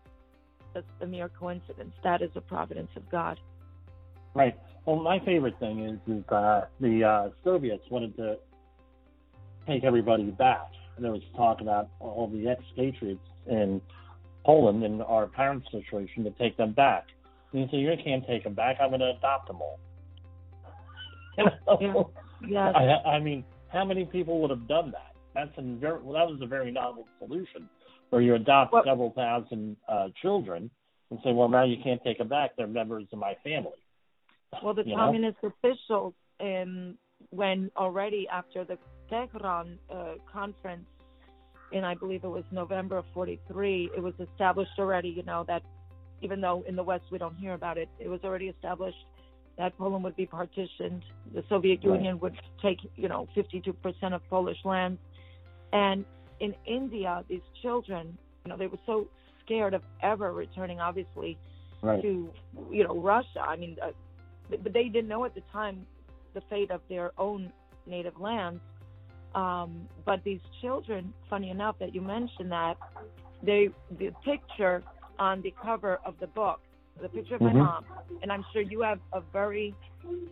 just 0.74 0.88
a 1.02 1.06
mere 1.06 1.30
coincidence. 1.30 1.94
That 2.04 2.22
is 2.22 2.32
a 2.36 2.42
providence 2.42 2.90
of 2.96 3.10
God. 3.10 3.40
Right. 4.34 4.58
Well, 4.86 4.98
my 4.98 5.20
favorite 5.24 5.60
thing 5.60 5.86
is 5.86 6.00
is 6.08 6.24
uh, 6.30 6.62
the 6.80 7.04
uh, 7.04 7.30
Soviets 7.44 7.84
wanted 7.90 8.16
to 8.18 8.38
take 9.68 9.84
everybody 9.84 10.32
back. 10.32 10.72
There 11.00 11.12
was 11.12 11.22
talk 11.36 11.62
about 11.62 11.90
all 12.00 12.30
the 12.32 12.50
expatriates 12.50 13.26
in 13.48 13.82
Poland 14.46 14.84
and 14.84 15.02
our 15.02 15.28
parents' 15.28 15.68
situation 15.72 16.24
to 16.26 16.32
take 16.32 16.58
them 16.58 16.74
back. 16.74 17.08
And 17.52 17.62
you 17.62 17.68
say 17.72 17.78
you 17.78 18.04
can't 18.04 18.26
take 18.28 18.44
them 18.44 18.54
back. 18.54 18.78
I'm 18.82 18.90
going 18.90 19.00
to 19.00 19.14
adopt 19.18 19.48
them 19.48 19.62
all. 19.62 19.80
yeah. 21.82 22.04
Yes. 22.48 22.74
I, 23.06 23.10
I 23.10 23.20
mean, 23.20 23.44
how 23.70 23.86
many 23.86 24.06
people 24.06 24.42
would 24.42 24.50
have 24.50 24.68
done 24.68 24.92
that? 24.92 25.16
That's 25.34 25.52
a 25.58 25.62
very 25.62 26.00
well, 26.02 26.14
that 26.14 26.32
was 26.32 26.40
a 26.42 26.46
very 26.46 26.72
novel 26.72 27.08
solution, 27.20 27.68
where 28.10 28.22
you 28.22 28.36
adopt 28.36 28.74
Well- 28.74 28.84
several 28.86 29.12
thousand 29.12 29.78
uh, 29.88 30.10
children 30.22 30.70
and 31.10 31.20
say, 31.24 31.32
well, 31.32 31.50
now 31.50 31.64
you 31.64 31.78
can't 31.84 32.02
take 32.04 32.18
them 32.18 32.28
back. 32.28 32.52
They're 32.58 32.68
members 32.68 33.06
of 33.12 33.20
my 33.20 33.36
family. 33.44 33.72
Well, 34.64 34.74
the 34.74 34.84
You 34.86 34.96
know? 34.96 35.06
communist 35.06 35.38
officials, 35.44 36.14
um, 36.40 36.98
when 37.30 37.72
already 37.78 38.28
after 38.30 38.64
the 38.66 38.78
Tehran 39.10 39.80
uh, 39.92 40.16
conference 40.32 40.86
and 41.72 41.86
I 41.86 41.96
believe 41.96 42.24
it 42.24 42.28
was 42.30 42.44
November 42.52 42.98
of 42.98 43.06
43, 43.14 43.92
it 43.96 44.00
was 44.02 44.14
established 44.20 44.72
already, 44.78 45.10
you 45.10 45.24
know, 45.24 45.44
that 45.48 45.64
even 46.22 46.40
though 46.40 46.64
in 46.68 46.76
the 46.76 46.84
West 46.84 47.06
we 47.12 47.18
don't 47.18 47.36
hear 47.36 47.54
about 47.54 47.78
it, 47.78 47.90
it 48.00 48.08
was 48.08 48.20
already 48.24 48.48
established 48.48 48.98
that 49.58 49.76
Poland 49.78 50.04
would 50.04 50.16
be 50.16 50.26
partitioned. 50.26 51.04
The 51.34 51.44
Soviet 51.50 51.80
Right. 51.84 51.96
Union 51.96 52.20
would 52.20 52.36
take, 52.62 52.80
you 52.96 53.08
know, 53.08 53.28
52% 53.36 54.14
of 54.14 54.22
Polish 54.30 54.58
land. 54.66 54.98
And 55.72 56.06
in 56.44 56.54
India, 56.66 57.24
these 57.30 57.46
children, 57.62 58.18
you 58.44 58.50
know, 58.50 58.58
they 58.58 58.68
were 58.68 58.84
so 58.86 59.08
scared 59.44 59.74
of 59.74 59.82
ever 60.02 60.34
returning, 60.34 60.80
obviously, 60.82 61.38
Right. 61.82 62.02
to 62.02 62.32
you 62.72 62.84
know 62.84 62.96
Russia. 63.00 63.42
I 63.42 63.56
mean, 63.56 63.78
uh, 63.82 63.92
but 64.64 64.74
they 64.74 64.88
didn't 64.90 65.08
know 65.08 65.24
at 65.26 65.34
the 65.36 65.44
time 65.52 65.86
the 66.34 66.42
fate 66.50 66.72
of 66.72 66.82
their 66.90 67.12
own 67.18 67.52
native 67.88 68.20
lands. 68.20 68.62
Um, 69.36 69.88
but 70.06 70.24
these 70.24 70.42
children, 70.62 71.14
funny 71.30 71.50
enough 71.50 71.76
that 71.80 71.96
you 71.96 72.02
mentioned 72.02 72.52
that, 72.52 72.76
they 73.42 73.70
the 74.00 74.12
picture 74.24 74.84
on 75.20 75.42
the 75.42 75.54
cover 75.62 76.00
of 76.06 76.14
the 76.20 76.28
book, 76.28 76.60
the 77.02 77.10
picture 77.10 77.36
of 77.36 77.42
my 77.42 77.54
Mhm. 77.54 77.60
mom, 77.66 77.86
and 78.22 78.32
I'm 78.32 78.46
sure 78.52 78.62
you 78.62 78.82
have 78.82 79.00
a 79.14 79.22
very 79.22 79.74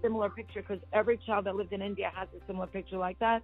similar 0.01 0.29
picture 0.29 0.61
because 0.61 0.81
every 0.93 1.17
child 1.25 1.45
that 1.45 1.55
lived 1.55 1.73
in 1.73 1.81
India 1.81 2.11
has 2.13 2.27
a 2.37 2.45
similar 2.47 2.67
picture 2.67 2.97
like 2.97 3.17
that, 3.19 3.41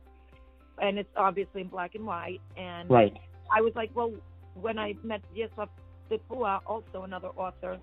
and 0.82 0.98
it's 1.00 1.10
obviously 1.16 1.62
in 1.62 1.68
black 1.68 1.96
and 1.96 2.06
white. 2.06 2.42
And 2.58 2.90
Right. 2.90 3.16
I 3.52 3.62
was 3.62 3.74
like, 3.76 3.92
well, 3.96 4.14
when 4.54 4.78
I 4.80 4.96
met 5.04 5.22
Wiesław 5.36 5.70
Stypuła, 6.10 6.62
also 6.66 7.04
another 7.04 7.30
author, 7.30 7.80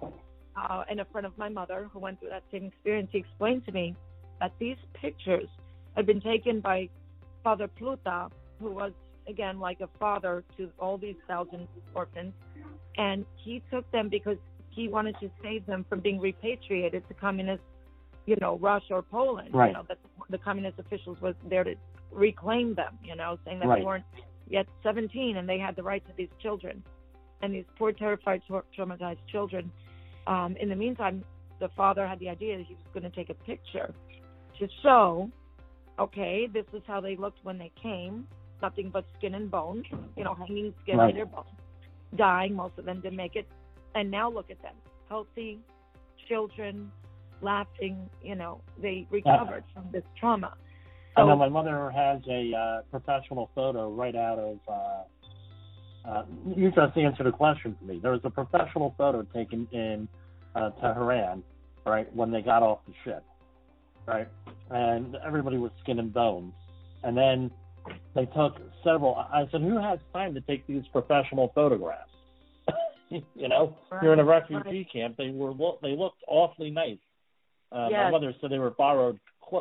uh, 0.57 0.85
and 0.89 1.01
a 1.01 1.05
friend 1.07 1.27
of 1.27 1.37
my 1.37 1.49
mother 1.49 1.89
who 1.93 1.99
went 1.99 2.21
through 2.21 2.31
that 2.31 2.45
same 2.53 2.67
experience, 2.67 3.09
he 3.13 3.19
explained 3.19 3.65
to 3.67 3.73
me 3.73 3.95
that 4.41 4.53
these 4.59 4.77
pictures 4.95 5.49
had 5.97 6.07
been 6.07 6.21
taken 6.21 6.61
by 6.61 6.89
Father 7.43 7.69
Pluta, 7.69 8.31
who 8.61 8.71
was, 8.71 8.93
again, 9.29 9.59
like 9.59 9.81
a 9.81 9.89
father 9.99 10.45
to 10.57 10.71
all 10.79 10.97
these 10.97 11.17
thousand 11.27 11.69
orphans. 11.95 12.33
And 12.97 13.25
he 13.37 13.63
took 13.71 13.91
them 13.91 14.09
because 14.09 14.39
he 14.71 14.89
wanted 14.89 15.17
to 15.21 15.31
save 15.43 15.67
them 15.67 15.85
from 15.89 16.01
being 16.01 16.21
repatriated 16.21 17.07
to 17.09 17.15
communist, 17.15 17.63
you 18.27 18.37
know, 18.41 18.59
Russia 18.59 18.95
or 18.95 19.03
Poland. 19.03 19.51
Right. 19.53 19.69
You 19.69 19.75
know, 19.75 19.85
that 19.89 19.99
the 20.31 20.39
communist 20.39 20.79
officials 20.79 21.21
was 21.21 21.35
there 21.49 21.65
to 21.65 21.75
reclaim 22.15 22.75
them, 22.75 22.99
you 23.03 23.17
know, 23.17 23.39
saying 23.45 23.59
that 23.61 23.69
Right. 23.69 23.81
they 23.81 23.85
weren't 23.85 24.05
yet 24.49 24.67
17 24.83 25.37
and 25.37 25.49
they 25.49 25.59
had 25.59 25.77
the 25.77 25.83
right 25.83 26.05
to 26.07 26.13
these 26.17 26.31
children. 26.41 26.83
And 27.43 27.55
these 27.55 27.65
poor, 27.77 27.93
terrified, 27.93 28.43
traumatized 28.49 29.19
children. 29.27 29.71
Um, 30.27 30.57
in 30.57 30.69
the 30.69 30.77
meantime, 30.77 31.25
the 31.61 31.69
father 31.71 32.07
had 32.07 32.19
the 32.19 32.29
idea 32.29 32.57
that 32.57 32.67
he 32.67 32.75
was 32.75 32.85
going 32.93 33.03
to 33.03 33.11
take 33.15 33.31
a 33.31 33.35
picture 33.35 33.93
to 34.59 34.69
show, 34.83 35.31
okay, 35.99 36.47
this 36.47 36.65
is 36.73 36.83
how 36.87 37.01
they 37.01 37.17
looked 37.17 37.39
when 37.45 37.59
they 37.59 37.71
came, 37.81 38.27
nothing 38.63 38.89
but 38.91 39.05
skin 39.19 39.35
and 39.35 39.51
bone, 39.51 39.85
you 40.17 40.25
know, 40.25 40.35
hanging 40.35 40.73
skin 40.83 40.99
Right. 40.99 41.11
on 41.11 41.15
their 41.15 41.27
bones, 41.27 41.47
dying. 42.17 42.55
Most 42.55 42.79
of 42.79 42.85
them 42.85 43.01
didn't 43.01 43.17
make 43.17 43.37
it, 43.37 43.47
and 43.95 44.11
now 44.11 44.31
look 44.31 44.51
at 44.51 44.61
them, 44.63 44.75
healthy 45.09 45.59
children, 46.29 46.91
laughing. 47.43 48.09
You 48.23 48.37
know, 48.37 48.61
they 48.79 49.07
recovered 49.11 49.65
from 49.75 49.91
this 49.93 50.05
trauma. 50.19 50.55
I 51.17 51.25
know 51.25 51.37
my 51.37 51.49
mother 51.49 51.91
has 51.91 52.21
a 52.29 52.53
uh, 52.55 52.83
professional 52.91 53.51
photo 53.55 53.91
right 53.91 54.17
out 54.17 54.39
of. 54.39 54.59
Uh, 54.69 56.09
uh, 56.09 56.25
you 56.55 56.71
just 56.71 56.97
answered 56.97 57.27
a 57.27 57.33
question 57.33 57.77
for 57.79 57.85
me. 57.87 57.99
There 58.03 58.13
was 58.13 58.21
a 58.25 58.31
professional 58.31 58.95
photo 58.99 59.23
taken 59.23 59.67
in 59.73 60.09
uh, 60.55 60.71
Tehran, 60.81 61.43
right 61.87 62.15
when 62.15 62.31
they 62.31 62.43
got 62.43 62.63
off 62.63 62.81
the 62.87 62.93
ship, 63.05 63.25
right, 64.07 64.29
and 64.71 65.17
everybody 65.25 65.57
was 65.57 65.71
skin 65.83 65.99
and 65.99 66.13
bones. 66.13 66.53
And 67.05 67.17
then 67.17 67.51
they 68.15 68.27
took 68.27 68.57
several. 68.83 69.15
I 69.15 69.47
said, 69.51 69.61
"Who 69.63 69.79
has 69.79 69.99
time 70.13 70.35
to 70.35 70.41
take 70.43 70.67
these 70.67 70.83
professional 70.93 71.53
photographs?" 71.55 72.11
you 73.11 73.49
know, 73.49 73.77
you're 74.03 74.13
in 74.13 74.19
a 74.19 74.25
Right, 74.25 74.43
refugee 74.51 74.89
camp. 74.93 75.17
They 75.17 75.31
were 75.31 75.55
they 75.81 75.97
looked 75.97 76.23
awfully 76.27 76.71
nice. 76.71 76.99
Uh, 77.73 77.89
My 78.05 78.11
mother 78.11 78.35
said 78.41 78.51
they 78.51 78.59
were 78.59 78.71
borrowed. 78.71 79.19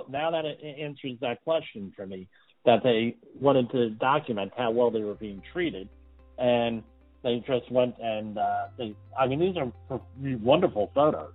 Now 0.09 0.31
that 0.31 0.45
it 0.45 0.59
answers 0.79 1.17
that 1.21 1.43
question 1.43 1.93
for 1.95 2.05
me, 2.05 2.27
that 2.65 2.83
they 2.83 3.15
wanted 3.39 3.69
to 3.71 3.89
document 3.91 4.51
how 4.57 4.71
well 4.71 4.89
they 4.89 5.03
were 5.03 5.15
being 5.15 5.41
treated, 5.51 5.89
and 6.37 6.83
they 7.23 7.43
just 7.45 7.71
went 7.71 7.95
and 7.99 8.37
uh, 8.37 8.67
they. 8.77 8.95
I 9.17 9.27
mean, 9.27 9.39
these 9.39 9.55
are 9.57 9.99
wonderful 10.19 10.91
photos 10.93 11.31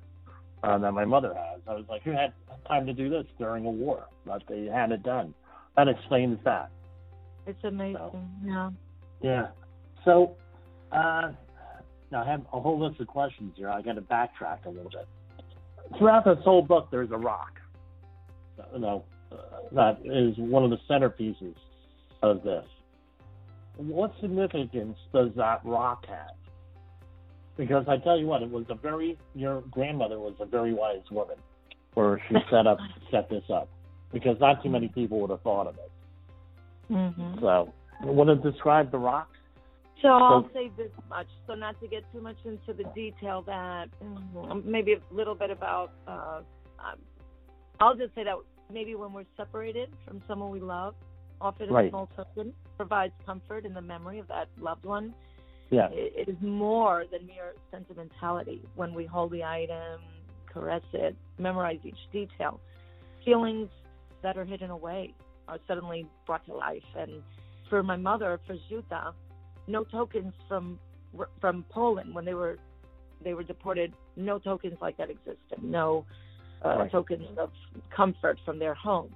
uh, 0.62 0.78
that 0.78 0.92
my 0.92 1.04
mother 1.04 1.34
has. 1.34 1.60
I 1.66 1.74
was 1.74 1.84
like, 1.88 2.02
who 2.02 2.12
had 2.12 2.32
time 2.66 2.86
to 2.86 2.92
do 2.92 3.08
this 3.08 3.24
during 3.38 3.64
a 3.66 3.70
war? 3.70 4.06
But 4.26 4.42
they 4.48 4.64
had 4.64 4.92
it 4.92 5.02
done. 5.02 5.34
That 5.76 5.88
explains 5.88 6.38
that. 6.44 6.70
It's 7.46 7.62
amazing. 7.64 8.28
Yeah. 8.44 8.70
Yeah. 9.22 9.46
So, 10.04 10.36
uh, 10.92 11.32
now 12.10 12.22
I 12.22 12.30
have 12.30 12.42
a 12.52 12.60
whole 12.60 12.78
list 12.78 13.00
of 13.00 13.06
questions 13.06 13.52
here. 13.56 13.70
I 13.70 13.82
got 13.82 13.94
to 13.94 14.02
backtrack 14.02 14.66
a 14.66 14.70
little 14.70 14.90
bit. 14.90 15.06
Throughout 15.98 16.24
this 16.24 16.38
whole 16.44 16.62
book, 16.62 16.88
there's 16.90 17.10
a 17.10 17.16
rock. 17.16 17.58
You 18.72 18.80
know, 18.80 19.04
that 19.72 19.98
is 20.04 20.34
one 20.38 20.64
of 20.64 20.70
the 20.70 20.78
centerpieces 20.88 21.54
of 22.22 22.42
this. 22.42 22.64
What 23.76 24.12
significance 24.20 24.96
does 25.12 25.30
that 25.36 25.60
rock 25.64 26.06
have? 26.06 26.34
Because 27.56 27.84
I 27.88 27.98
tell 27.98 28.18
you 28.18 28.26
what, 28.26 28.42
it 28.42 28.50
was 28.50 28.64
a 28.70 28.74
very 28.74 29.18
your 29.34 29.62
grandmother 29.70 30.18
was 30.18 30.34
a 30.40 30.46
very 30.46 30.72
wise 30.72 31.02
woman, 31.10 31.36
where 31.94 32.20
she 32.28 32.36
set 32.50 32.66
up 32.66 32.78
set 33.10 33.28
this 33.28 33.44
up 33.52 33.68
because 34.12 34.36
not 34.40 34.62
too 34.62 34.70
many 34.70 34.88
people 34.88 35.20
would 35.20 35.30
have 35.30 35.42
thought 35.42 35.66
of 35.66 35.74
it. 35.76 35.90
hmm 36.88 37.40
So, 37.40 37.72
want 38.02 38.42
to 38.42 38.50
describe 38.50 38.90
the 38.90 38.98
rocks? 38.98 39.36
So 40.02 40.08
I'll 40.08 40.44
So- 40.44 40.50
say 40.54 40.70
this 40.76 40.90
much, 41.10 41.26
so 41.46 41.54
not 41.54 41.78
to 41.80 41.88
get 41.88 42.04
too 42.12 42.20
much 42.20 42.36
into 42.44 42.72
the 42.72 42.84
detail 42.94 43.42
that 43.42 43.88
mm, 44.02 44.64
maybe 44.64 44.94
a 44.94 45.00
little 45.14 45.34
bit 45.34 45.50
about. 45.50 45.90
Uh, 46.06 46.42
I'll 47.80 47.94
just 47.94 48.14
say 48.14 48.24
that 48.24 48.34
maybe 48.72 48.94
when 48.94 49.12
we're 49.12 49.24
separated 49.36 49.90
from 50.06 50.22
someone 50.26 50.50
we 50.50 50.60
love, 50.60 50.94
often 51.40 51.68
Right. 51.70 51.86
a 51.86 51.90
small 51.90 52.08
token 52.16 52.52
provides 52.76 53.12
comfort 53.24 53.64
in 53.64 53.74
the 53.74 53.80
memory 53.80 54.18
of 54.18 54.28
that 54.28 54.48
loved 54.58 54.84
one. 54.84 55.14
Yeah. 55.70 55.88
It, 55.90 56.28
it 56.28 56.28
is 56.30 56.36
more 56.40 57.04
than 57.10 57.26
mere 57.26 57.54
sentimentality 57.70 58.62
when 58.74 58.94
we 58.94 59.04
hold 59.04 59.32
the 59.32 59.44
item, 59.44 60.00
caress 60.46 60.82
it, 60.92 61.14
memorize 61.38 61.78
each 61.84 61.98
detail. 62.12 62.60
Feelings 63.24 63.68
that 64.22 64.36
are 64.36 64.44
hidden 64.44 64.70
away 64.70 65.14
are 65.46 65.58
suddenly 65.66 66.08
brought 66.26 66.44
to 66.46 66.54
life. 66.54 66.82
And 66.96 67.22
for 67.68 67.82
my 67.82 67.96
mother, 67.96 68.40
for 68.46 68.56
Zuta, 68.70 69.12
no 69.66 69.84
tokens 69.84 70.32
from 70.48 70.78
from 71.40 71.64
Poland 71.70 72.14
when 72.14 72.24
they 72.24 72.34
were 72.34 72.58
they 73.22 73.34
were 73.34 73.42
deported. 73.42 73.92
No 74.16 74.38
tokens 74.38 74.78
like 74.80 74.96
that 74.96 75.10
existed. 75.10 75.62
No 75.62 76.04
uh, 76.64 76.78
Right. 76.78 76.90
tokens 76.90 77.38
of 77.38 77.50
comfort 77.94 78.38
from 78.44 78.58
their 78.58 78.74
home. 78.74 79.14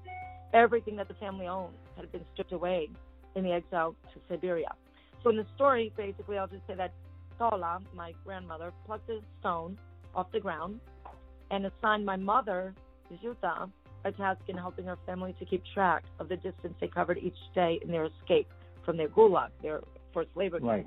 Everything 0.53 0.97
that 0.97 1.09
the 1.09 1.15
family 1.15 1.47
owned 1.47 1.75
had 1.97 2.11
been 2.13 2.25
stripped 2.33 2.53
away 2.53 2.89
in 3.35 3.45
the 3.45 3.53
exile 3.53 3.95
to 4.13 4.21
Siberia. 4.29 4.75
So 5.23 5.31
in 5.31 5.37
the 5.37 5.47
story, 5.55 5.93
basically, 5.97 6.39
I'll 6.39 6.49
just 6.49 6.67
say 6.67 6.75
that 6.75 6.93
Tola, 7.39 7.81
my 7.95 8.13
grandmother, 8.25 8.73
plucked 8.87 9.09
a 9.09 9.21
stone 9.41 9.79
off 10.15 10.31
the 10.33 10.41
ground 10.41 10.81
and 11.51 11.67
assigned 11.67 12.05
my 12.05 12.17
mother, 12.17 12.75
Zuta, 13.23 13.71
a 14.05 14.13
task 14.13 14.41
in 14.49 14.57
helping 14.57 14.85
her 14.85 14.99
family 15.07 15.35
to 15.39 15.45
keep 15.45 15.63
track 15.73 16.05
of 16.19 16.29
the 16.29 16.37
distance 16.37 16.75
they 16.81 16.89
covered 16.89 17.19
each 17.19 17.37
day 17.55 17.79
in 17.83 17.91
their 17.91 18.05
escape 18.07 18.49
from 18.85 18.97
their 18.97 19.09
gulag, 19.09 19.51
their 19.63 19.81
forced 20.13 20.31
labor 20.37 20.59
camp. 20.59 20.87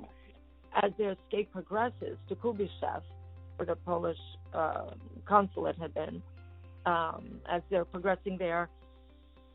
As 0.82 0.92
their 0.98 1.12
escape 1.12 1.50
progresses 1.52 2.18
to 2.28 2.34
Kuibyshev, 2.34 3.02
where 3.56 3.66
the 3.66 3.76
Polish 3.76 4.18
uh, 4.52 4.90
consulate 5.24 5.78
had 5.78 5.94
been, 5.94 6.22
um, 6.86 7.40
as 7.50 7.62
they're 7.70 7.84
progressing 7.84 8.36
there, 8.38 8.68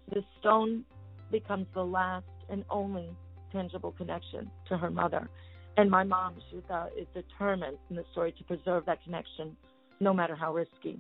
the 0.09 0.23
stone 0.39 0.83
becomes 1.31 1.65
the 1.73 1.83
last 1.83 2.25
and 2.49 2.63
only 2.69 3.09
tangible 3.51 3.91
connection 3.91 4.51
to 4.67 4.77
her 4.77 4.91
mother. 4.91 5.29
And 5.77 5.89
my 5.89 6.03
mom, 6.03 6.35
Zuta, 6.53 6.87
is 6.99 7.07
determined 7.13 7.77
in 7.89 7.95
the 7.95 8.03
story 8.11 8.33
to 8.37 8.43
preserve 8.43 8.85
that 8.85 9.03
connection, 9.03 9.55
no 9.99 10.13
matter 10.13 10.35
how 10.35 10.53
risky. 10.53 10.99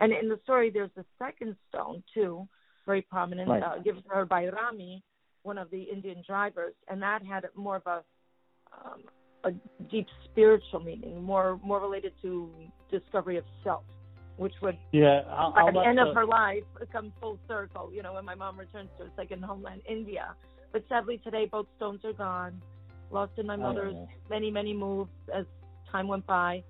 And 0.00 0.12
in 0.12 0.28
the 0.28 0.38
story, 0.44 0.70
there's 0.70 0.90
a 0.98 1.04
second 1.18 1.56
stone, 1.68 2.02
too, 2.12 2.46
very 2.84 3.02
prominent, 3.02 3.48
Right. 3.48 3.62
uh, 3.62 3.78
given 3.78 4.02
to 4.02 4.08
her 4.10 4.26
by 4.26 4.48
Rami, 4.48 5.02
one 5.44 5.56
of 5.56 5.70
the 5.70 5.82
Indian 5.82 6.22
drivers, 6.26 6.74
and 6.88 7.00
that 7.02 7.22
had 7.22 7.48
more 7.54 7.76
of 7.76 7.86
a 7.86 8.04
um, 8.84 9.02
a 9.44 9.50
deep 9.90 10.06
spiritual 10.24 10.80
meaning, 10.80 11.22
more 11.22 11.58
more 11.62 11.80
related 11.80 12.12
to 12.22 12.50
discovery 12.90 13.36
of 13.36 13.44
self, 13.64 13.84
which 14.36 14.54
would 14.62 14.78
Yeah. 14.92 15.22
I'll, 15.28 15.52
by 15.52 15.60
I'll 15.62 15.72
the 15.72 15.80
end 15.80 15.98
the- 15.98 16.08
of 16.08 16.14
her 16.14 16.26
life 16.26 16.64
come 16.92 17.12
full 17.20 17.38
circle. 17.48 17.92
You 17.92 18.02
know, 18.02 18.14
when 18.14 18.24
my 18.24 18.34
mom 18.34 18.58
returns 18.58 18.90
to 18.98 19.04
her 19.04 19.10
second 19.16 19.42
homeland, 19.44 19.82
India. 19.88 20.34
But 20.72 20.84
sadly, 20.88 21.18
today 21.22 21.46
both 21.50 21.66
stones 21.76 22.00
are 22.04 22.12
gone, 22.14 22.60
lost 23.10 23.32
in 23.36 23.46
my 23.46 23.56
mother's 23.56 23.94
many 24.30 24.50
many 24.50 24.72
moves 24.74 25.10
as 25.34 25.44
time 25.90 26.08
went 26.08 26.26
by. 26.26 26.62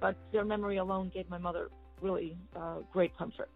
But 0.00 0.16
their 0.32 0.44
memory 0.44 0.78
alone 0.78 1.10
gave 1.14 1.28
my 1.30 1.38
mother 1.38 1.68
really 2.02 2.36
uh, 2.56 2.78
great 2.92 3.16
comfort. 3.16 3.48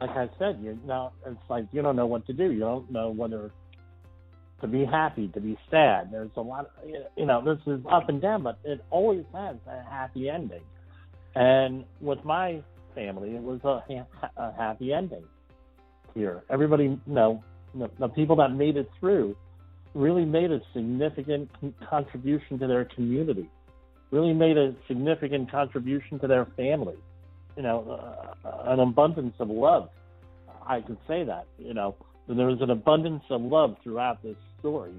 like 0.00 0.10
I 0.10 0.28
said, 0.38 0.58
you 0.62 0.78
now 0.84 1.12
it's 1.24 1.38
like 1.48 1.66
you 1.72 1.82
don't 1.82 1.96
know 1.96 2.06
what 2.06 2.26
to 2.26 2.32
do. 2.32 2.50
You 2.50 2.60
don't 2.60 2.90
know 2.90 3.10
whether 3.10 3.52
to 4.60 4.66
be 4.66 4.84
happy, 4.84 5.28
to 5.28 5.40
be 5.40 5.56
sad. 5.70 6.10
There's 6.10 6.30
a 6.36 6.40
lot, 6.40 6.70
of, 6.82 6.90
you 7.16 7.26
know, 7.26 7.44
this 7.44 7.58
is 7.66 7.80
up 7.90 8.08
and 8.08 8.20
down, 8.22 8.42
but 8.42 8.58
it 8.64 8.82
always 8.90 9.24
has 9.34 9.56
a 9.66 9.82
happy 9.90 10.30
ending. 10.30 10.62
And 11.36 11.84
with 12.00 12.24
my 12.24 12.62
family, 12.94 13.36
it 13.36 13.42
was 13.42 13.60
a, 13.62 14.06
a 14.36 14.52
happy 14.56 14.92
ending 14.92 15.24
here. 16.14 16.42
Everybody, 16.50 16.84
you 16.84 17.00
know, 17.06 17.44
the, 17.74 18.08
people 18.08 18.36
that 18.36 18.52
made 18.52 18.76
it 18.76 18.90
through 18.98 19.36
really 19.94 20.24
made 20.24 20.50
a 20.50 20.60
significant 20.74 21.48
contribution 21.88 22.58
to 22.58 22.66
their 22.66 22.86
community, 22.86 23.48
really 24.10 24.32
made 24.32 24.56
a 24.56 24.74
significant 24.88 25.50
contribution 25.50 26.18
to 26.18 26.26
their 26.26 26.46
family 26.56 26.96
you 27.56 27.62
know, 27.62 28.34
uh, 28.44 28.72
an 28.72 28.80
abundance 28.80 29.34
of 29.38 29.48
love. 29.48 29.88
I 30.66 30.80
could 30.80 30.98
say 31.08 31.24
that, 31.24 31.46
you 31.58 31.74
know, 31.74 31.96
there 32.28 32.46
was 32.46 32.60
an 32.60 32.70
abundance 32.70 33.24
of 33.30 33.40
love 33.40 33.76
throughout 33.82 34.22
this 34.22 34.36
story 34.58 34.94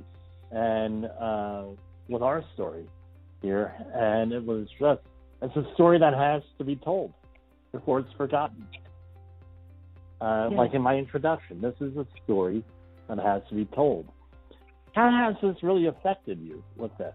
and 0.51 1.05
uh, 1.05 1.65
with 2.07 2.21
our 2.21 2.43
story 2.53 2.85
here. 3.41 3.73
And 3.93 4.31
it 4.31 4.43
was 4.43 4.67
just, 4.79 5.01
it's 5.41 5.55
a 5.55 5.65
story 5.73 5.99
that 5.99 6.13
has 6.13 6.41
to 6.57 6.63
be 6.63 6.75
told 6.75 7.13
before 7.71 7.99
it's 7.99 8.13
forgotten. 8.17 8.67
Uh. 10.19 10.49
Like 10.51 10.73
in 10.73 10.81
my 10.81 10.95
introduction, 10.95 11.61
this 11.61 11.75
is 11.79 11.95
a 11.95 12.07
story 12.23 12.63
that 13.07 13.19
has 13.19 13.41
to 13.49 13.55
be 13.55 13.65
told. 13.65 14.07
How 14.93 15.11
has 15.11 15.35
this 15.41 15.61
really 15.61 15.85
affected 15.85 16.39
you 16.39 16.63
with 16.75 16.91
this? 16.97 17.13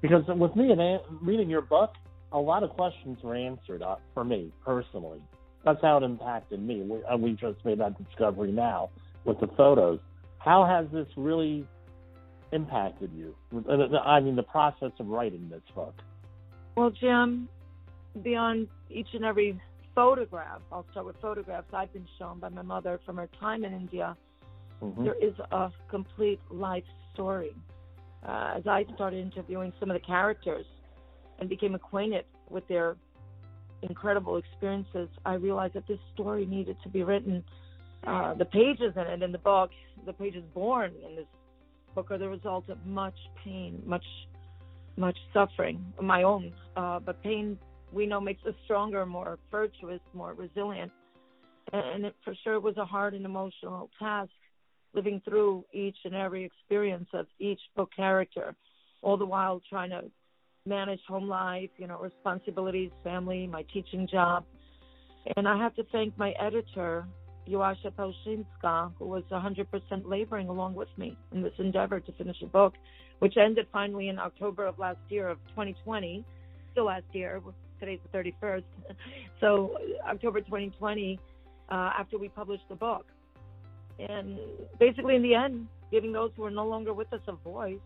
Because 0.00 0.22
with 0.28 0.54
me 0.54 0.70
and 0.70 1.00
reading 1.20 1.50
your 1.50 1.62
book, 1.62 1.92
a 2.32 2.38
lot 2.38 2.62
of 2.62 2.70
questions 2.70 3.18
were 3.22 3.34
answered 3.34 3.82
uh, 3.82 3.96
for 4.14 4.24
me 4.24 4.52
personally. 4.64 5.20
That's 5.64 5.80
how 5.82 5.98
it 5.98 6.04
impacted 6.04 6.62
me. 6.62 6.82
We, 6.82 7.02
uh, 7.04 7.16
we 7.16 7.32
just 7.32 7.62
made 7.64 7.80
that 7.80 8.02
discovery 8.02 8.52
now 8.52 8.90
with 9.24 9.40
the 9.40 9.48
photos. 9.56 9.98
How 10.38 10.64
has 10.64 10.86
this 10.92 11.08
really 11.16 11.66
impacted 12.52 13.10
you? 13.14 13.34
I 14.06 14.20
mean, 14.20 14.36
the 14.36 14.42
process 14.44 14.92
of 14.98 15.08
writing 15.08 15.48
this 15.50 15.60
book. 15.74 15.94
Well, 16.80 16.90
Jim, 16.98 17.46
beyond 18.22 18.66
each 18.88 19.08
and 19.12 19.22
every 19.22 19.60
photograph, 19.94 20.62
I'll 20.72 20.86
start 20.92 21.04
with 21.04 21.16
photographs 21.20 21.66
I've 21.74 21.92
been 21.92 22.08
shown 22.18 22.38
by 22.38 22.48
my 22.48 22.62
mother 22.62 22.98
from 23.04 23.18
her 23.18 23.28
time 23.38 23.66
in 23.66 23.74
India. 23.74 24.16
Mhm. 24.80 25.04
There 25.04 25.14
is 25.20 25.38
a 25.38 25.70
complete 25.88 26.40
life 26.50 26.86
story. 27.12 27.54
Uh, 28.22 28.54
as 28.56 28.66
I 28.66 28.86
started 28.94 29.18
interviewing 29.18 29.74
some 29.78 29.90
of 29.90 29.94
the 29.94 30.06
characters 30.06 30.64
and 31.38 31.50
became 31.50 31.74
acquainted 31.74 32.24
with 32.48 32.66
their 32.66 32.96
incredible 33.82 34.38
experiences, 34.38 35.10
I 35.26 35.34
realized 35.34 35.74
that 35.74 35.86
this 35.86 36.00
story 36.14 36.46
needed 36.46 36.80
to 36.82 36.88
be 36.88 37.02
written. 37.02 37.44
Uh, 38.06 38.32
the 38.32 38.46
pages 38.46 38.96
in 38.96 39.06
it 39.06 39.22
in 39.22 39.32
the 39.32 39.44
book, 39.52 39.70
the 40.06 40.14
pages 40.14 40.44
born 40.54 40.94
in 41.06 41.14
this 41.14 41.28
book, 41.94 42.10
are 42.10 42.16
the 42.16 42.30
result 42.30 42.70
of 42.70 42.86
much 42.86 43.18
pain, 43.44 43.82
much, 43.84 44.06
much 45.00 45.18
suffering, 45.32 45.82
my 46.00 46.22
own. 46.22 46.52
Uh, 46.76 47.00
but 47.00 47.20
pain, 47.22 47.58
we 47.92 48.06
know, 48.06 48.20
makes 48.20 48.44
us 48.46 48.54
stronger, 48.64 49.04
more 49.06 49.38
virtuous, 49.50 50.00
more 50.14 50.34
resilient. 50.34 50.92
And 51.72 52.04
it 52.04 52.14
for 52.24 52.34
sure 52.44 52.60
was 52.60 52.76
a 52.76 52.84
hard 52.84 53.14
and 53.14 53.24
emotional 53.24 53.90
task 53.98 54.30
living 54.92 55.22
through 55.24 55.64
each 55.72 55.96
and 56.04 56.14
every 56.14 56.44
experience 56.44 57.08
of 57.14 57.26
each 57.38 57.60
book 57.76 57.90
character, 57.94 58.54
all 59.02 59.16
the 59.16 59.24
while 59.24 59.60
trying 59.68 59.90
to 59.90 60.02
manage 60.66 61.00
home 61.08 61.28
life, 61.28 61.70
you 61.78 61.86
know, 61.86 61.98
responsibilities, 61.98 62.90
family, 63.02 63.46
my 63.46 63.64
teaching 63.72 64.06
job. 64.10 64.44
And 65.36 65.48
I 65.48 65.56
have 65.56 65.74
to 65.76 65.84
thank 65.92 66.16
my 66.18 66.32
editor, 66.40 67.06
Joasha 67.50 67.90
Pelshinska, 67.92 68.92
who 68.98 69.06
was 69.06 69.24
100% 69.30 69.66
laboring 70.04 70.48
along 70.48 70.74
with 70.74 70.88
me 70.96 71.16
in 71.32 71.42
this 71.42 71.52
endeavor 71.58 72.00
to 72.00 72.12
finish 72.12 72.36
a 72.42 72.46
book, 72.46 72.74
which 73.18 73.36
ended 73.36 73.66
finally 73.72 74.08
in 74.08 74.18
October 74.18 74.66
of 74.66 74.78
last 74.78 74.98
year 75.08 75.28
of 75.28 75.38
2020, 75.48 76.24
still 76.72 76.86
last 76.86 77.04
year. 77.12 77.40
Today's 77.78 77.98
the 78.10 78.18
31st. 78.18 78.64
So 79.40 79.78
October 80.06 80.40
2020, 80.40 81.18
uh, 81.70 81.74
after 81.98 82.18
we 82.18 82.28
published 82.28 82.68
the 82.68 82.74
book. 82.74 83.06
And 83.98 84.38
basically, 84.78 85.16
in 85.16 85.22
the 85.22 85.34
end, 85.34 85.66
giving 85.90 86.12
those 86.12 86.30
who 86.36 86.44
are 86.44 86.50
no 86.50 86.66
longer 86.66 86.92
with 86.92 87.12
us 87.12 87.20
a 87.26 87.32
voice, 87.32 87.78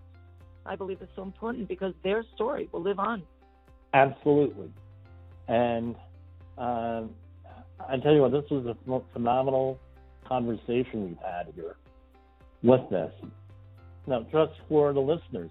I 0.67 0.77
believe 0.77 1.01
is 1.03 1.09
so 1.17 1.23
important 1.23 1.69
because 1.69 1.95
their 2.03 2.25
story 2.35 2.69
will 2.73 2.83
live 2.83 2.99
on. 2.99 3.23
Absolutely. 3.93 4.73
And 5.49 5.95
uh, 6.59 7.03
I 7.81 7.97
tell 7.99 8.13
you 8.13 8.23
what, 8.23 8.33
this 8.33 8.45
was 8.51 8.67
a 8.67 9.13
phenomenal 9.13 9.79
conversation 10.27 11.05
we've 11.05 11.19
had 11.19 11.53
here 11.55 11.77
with 12.63 12.89
this. 12.91 13.13
Now, 14.07 14.27
just 14.33 14.53
for 14.69 14.93
the 14.93 15.01
listeners, 15.01 15.51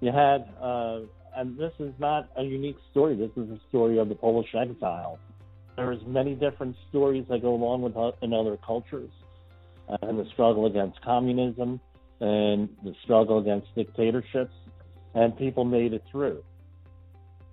you 0.00 0.12
had, 0.12 0.48
uh, 0.60 1.00
and 1.36 1.56
this 1.56 1.72
is 1.78 1.92
not 1.98 2.28
a 2.36 2.42
unique 2.42 2.76
story. 2.90 3.16
This 3.16 3.30
is 3.36 3.50
a 3.50 3.60
story 3.68 3.98
of 3.98 4.08
the 4.08 4.14
Polish 4.14 4.54
exile. 4.54 5.18
There's 5.76 6.00
many 6.06 6.34
different 6.34 6.76
stories 6.88 7.24
that 7.30 7.42
go 7.42 7.54
along 7.54 7.82
with 7.82 7.94
in 8.22 8.32
other 8.32 8.58
cultures, 8.64 9.10
uh, 9.88 9.96
and 10.02 10.18
the 10.18 10.26
struggle 10.32 10.66
against 10.66 11.00
communism, 11.02 11.80
and 12.20 12.68
the 12.84 12.94
struggle 13.02 13.38
against 13.38 13.74
dictatorships, 13.74 14.54
and 15.14 15.36
people 15.38 15.64
made 15.64 15.92
it 15.92 16.04
through. 16.10 16.42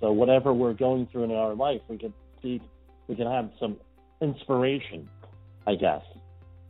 So 0.02 0.12
whatever 0.12 0.54
we're 0.54 0.74
going 0.74 1.08
through 1.12 1.26
in 1.26 1.32
our 1.32 1.54
life, 1.56 1.82
we 1.88 1.98
can 1.98 2.14
see 2.42 2.62
we 3.10 3.16
can 3.16 3.28
have 3.28 3.50
some 3.60 3.76
inspiration, 4.22 5.10
I 5.66 5.76
guess, 5.76 6.04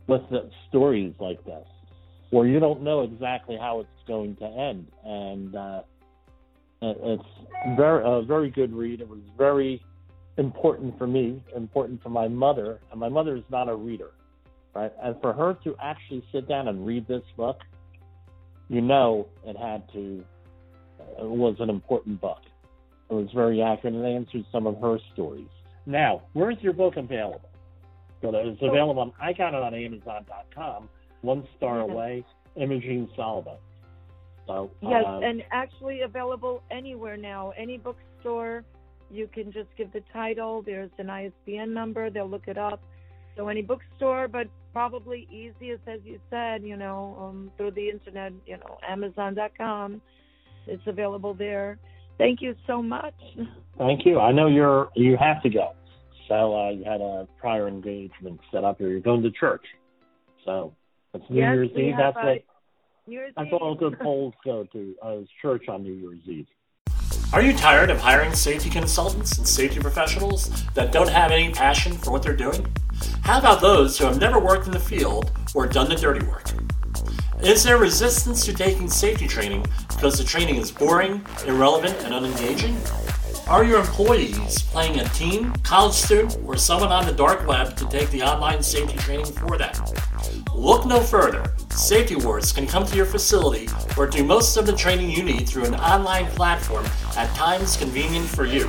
with 0.06 0.22
the 0.30 0.50
stories 0.68 1.12
like 1.20 1.44
this, 1.44 1.66
where 2.30 2.46
you 2.46 2.58
don't 2.58 2.82
know 2.82 3.02
exactly 3.02 3.58
how 3.60 3.80
it's 3.80 4.08
going 4.08 4.36
to 4.36 4.46
end, 4.46 4.86
and 5.04 5.54
uh, 5.54 5.82
it's 6.80 7.22
very 7.76 8.02
a 8.04 8.22
very 8.22 8.50
good 8.50 8.72
read. 8.72 9.02
It 9.02 9.08
was 9.08 9.20
very 9.36 9.82
important 10.38 10.96
for 10.96 11.06
me, 11.06 11.42
important 11.54 12.02
for 12.02 12.08
my 12.08 12.26
mother, 12.26 12.80
and 12.90 12.98
my 12.98 13.10
mother 13.10 13.36
is 13.36 13.44
not 13.50 13.68
a 13.68 13.74
reader, 13.74 14.12
right? 14.74 14.92
And 15.02 15.20
for 15.20 15.34
her 15.34 15.58
to 15.64 15.76
actually 15.80 16.24
sit 16.32 16.48
down 16.48 16.68
and 16.68 16.86
read 16.86 17.06
this 17.06 17.22
book, 17.36 17.60
you 18.68 18.80
know, 18.80 19.28
it 19.44 19.58
had 19.58 19.86
to 19.92 20.24
it 21.18 21.24
was 21.24 21.56
an 21.60 21.68
important 21.68 22.20
book. 22.20 22.40
It 23.10 23.14
was 23.14 23.28
very 23.34 23.60
accurate 23.60 23.94
and 23.94 24.06
answered 24.06 24.44
some 24.50 24.66
of 24.66 24.80
her 24.80 24.98
stories. 25.12 25.48
Now, 25.86 26.22
where's 26.32 26.56
your 26.60 26.72
book 26.72 26.96
available? 26.96 27.50
So 28.22 28.30
it's 28.34 28.60
available 28.60 29.00
on, 29.00 29.12
I 29.20 29.32
got 29.32 29.54
it 29.54 29.62
on 29.62 29.74
Amazon.com, 29.74 30.88
one 31.22 31.46
star 31.56 31.80
away, 31.80 32.24
Imogene 32.56 33.08
Salva. 33.16 33.56
So, 34.46 34.70
Yes, 34.82 35.04
uh, 35.06 35.20
and 35.20 35.42
actually 35.52 36.02
available 36.02 36.62
anywhere 36.70 37.16
now. 37.16 37.52
Any 37.56 37.78
bookstore, 37.78 38.64
you 39.10 39.28
can 39.32 39.52
just 39.52 39.68
give 39.76 39.92
the 39.92 40.02
title. 40.12 40.62
There's 40.62 40.90
an 40.98 41.08
ISBN 41.08 41.72
number. 41.72 42.10
They'll 42.10 42.28
look 42.28 42.48
it 42.48 42.58
up. 42.58 42.82
So 43.36 43.48
any 43.48 43.62
bookstore, 43.62 44.28
but 44.28 44.48
probably 44.72 45.26
easiest, 45.30 45.86
as 45.86 46.00
you 46.04 46.20
said, 46.30 46.62
you 46.62 46.76
know, 46.76 47.16
um, 47.20 47.50
through 47.56 47.72
the 47.72 47.88
internet, 47.88 48.32
you 48.46 48.56
know, 48.58 48.78
Amazon.com. 48.86 50.02
It's 50.66 50.82
available 50.86 51.34
there. 51.34 51.78
Thank 52.20 52.42
you 52.42 52.54
so 52.66 52.82
much. 52.82 53.14
Thank 53.78 54.04
you. 54.04 54.20
I 54.20 54.30
know 54.30 54.46
you're 54.46 54.90
you 54.94 55.16
have 55.16 55.42
to 55.42 55.48
go. 55.48 55.72
So 56.28 56.54
uh, 56.54 56.70
you 56.70 56.84
had 56.84 57.00
a 57.00 57.26
prior 57.38 57.66
engagement 57.66 58.38
set 58.52 58.62
up 58.62 58.76
here. 58.76 58.90
You're 58.90 59.00
going 59.00 59.22
to 59.22 59.30
church. 59.30 59.64
So 60.44 60.74
it's 61.14 61.24
New 61.30 61.40
yes, 61.40 61.54
Year's 61.54 61.70
Eve. 61.74 61.94
have 61.94 62.14
That's 62.14 62.24
a 62.24 62.28
what 62.28 62.44
New 63.06 63.14
Year's 63.14 63.32
that's 63.34 63.48
all 63.52 63.74
good 63.74 63.98
Poles 63.98 64.34
go 64.44 64.64
to 64.64 64.94
uh, 65.02 65.16
church 65.40 65.66
on 65.68 65.82
New 65.82 65.94
Year's 65.94 66.20
Eve. 66.26 66.46
Are 67.32 67.40
you 67.40 67.54
tired 67.56 67.88
of 67.88 67.98
hiring 67.98 68.34
safety 68.34 68.68
consultants 68.68 69.38
and 69.38 69.48
safety 69.48 69.80
professionals 69.80 70.66
that 70.74 70.92
don't 70.92 71.08
have 71.08 71.30
any 71.30 71.50
passion 71.50 71.92
for 71.94 72.10
what 72.10 72.22
they're 72.22 72.36
doing? 72.36 72.66
How 73.22 73.38
about 73.38 73.62
those 73.62 73.96
who 73.96 74.04
have 74.04 74.20
never 74.20 74.38
worked 74.38 74.66
in 74.66 74.72
the 74.72 74.80
field 74.80 75.32
or 75.54 75.66
done 75.66 75.88
the 75.88 75.96
dirty 75.96 76.26
work? 76.26 76.44
Is 77.42 77.64
there 77.64 77.78
resistance 77.78 78.44
to 78.44 78.52
taking 78.52 78.90
safety 78.90 79.26
training 79.26 79.64
because 79.88 80.18
the 80.18 80.24
training 80.24 80.56
is 80.56 80.70
boring, 80.70 81.24
irrelevant, 81.46 81.96
and 82.04 82.12
unengaging? 82.12 82.76
Are 83.48 83.64
your 83.64 83.80
employees 83.80 84.62
playing 84.64 85.00
a 85.00 85.04
teen, 85.08 85.50
college 85.62 85.94
student, 85.94 86.36
or 86.44 86.58
someone 86.58 86.92
on 86.92 87.06
the 87.06 87.12
dark 87.12 87.46
web 87.46 87.76
to 87.78 87.88
take 87.88 88.10
the 88.10 88.22
online 88.22 88.62
safety 88.62 88.98
training 88.98 89.24
for 89.24 89.56
them? 89.56 89.72
Look 90.54 90.84
no 90.84 91.00
further. 91.00 91.54
Safety 91.70 92.14
Wars 92.14 92.52
can 92.52 92.66
come 92.66 92.84
to 92.84 92.94
your 92.94 93.06
facility 93.06 93.68
or 93.96 94.06
do 94.06 94.22
most 94.22 94.58
of 94.58 94.66
the 94.66 94.76
training 94.76 95.10
you 95.10 95.22
need 95.22 95.48
through 95.48 95.64
an 95.64 95.76
online 95.76 96.26
platform 96.32 96.84
at 97.16 97.34
times 97.34 97.78
convenient 97.78 98.28
for 98.28 98.44
you. 98.44 98.66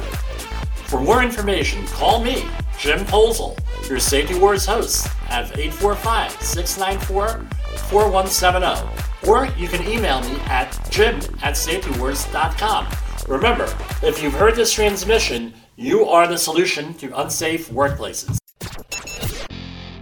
For 0.87 1.01
more 1.01 1.21
information, 1.21 1.85
call 1.87 2.23
me, 2.23 2.45
Jim 2.79 2.99
Posel, 2.99 3.59
your 3.89 3.99
Safety 3.99 4.39
Wars 4.39 4.65
host, 4.65 5.09
at 5.29 5.57
845 5.57 6.31
694 6.41 7.45
4170. 7.89 9.29
Or 9.29 9.45
you 9.57 9.67
can 9.67 9.87
email 9.87 10.21
me 10.21 10.39
at 10.45 10.77
jim 10.89 11.19
at 11.41 11.55
safetywars.com. 11.55 12.87
Remember, 13.27 13.65
if 14.01 14.21
you've 14.21 14.33
heard 14.33 14.55
this 14.55 14.73
transmission, 14.73 15.53
you 15.75 16.05
are 16.05 16.27
the 16.27 16.37
solution 16.37 16.93
to 16.95 17.21
unsafe 17.21 17.69
workplaces. 17.69 18.40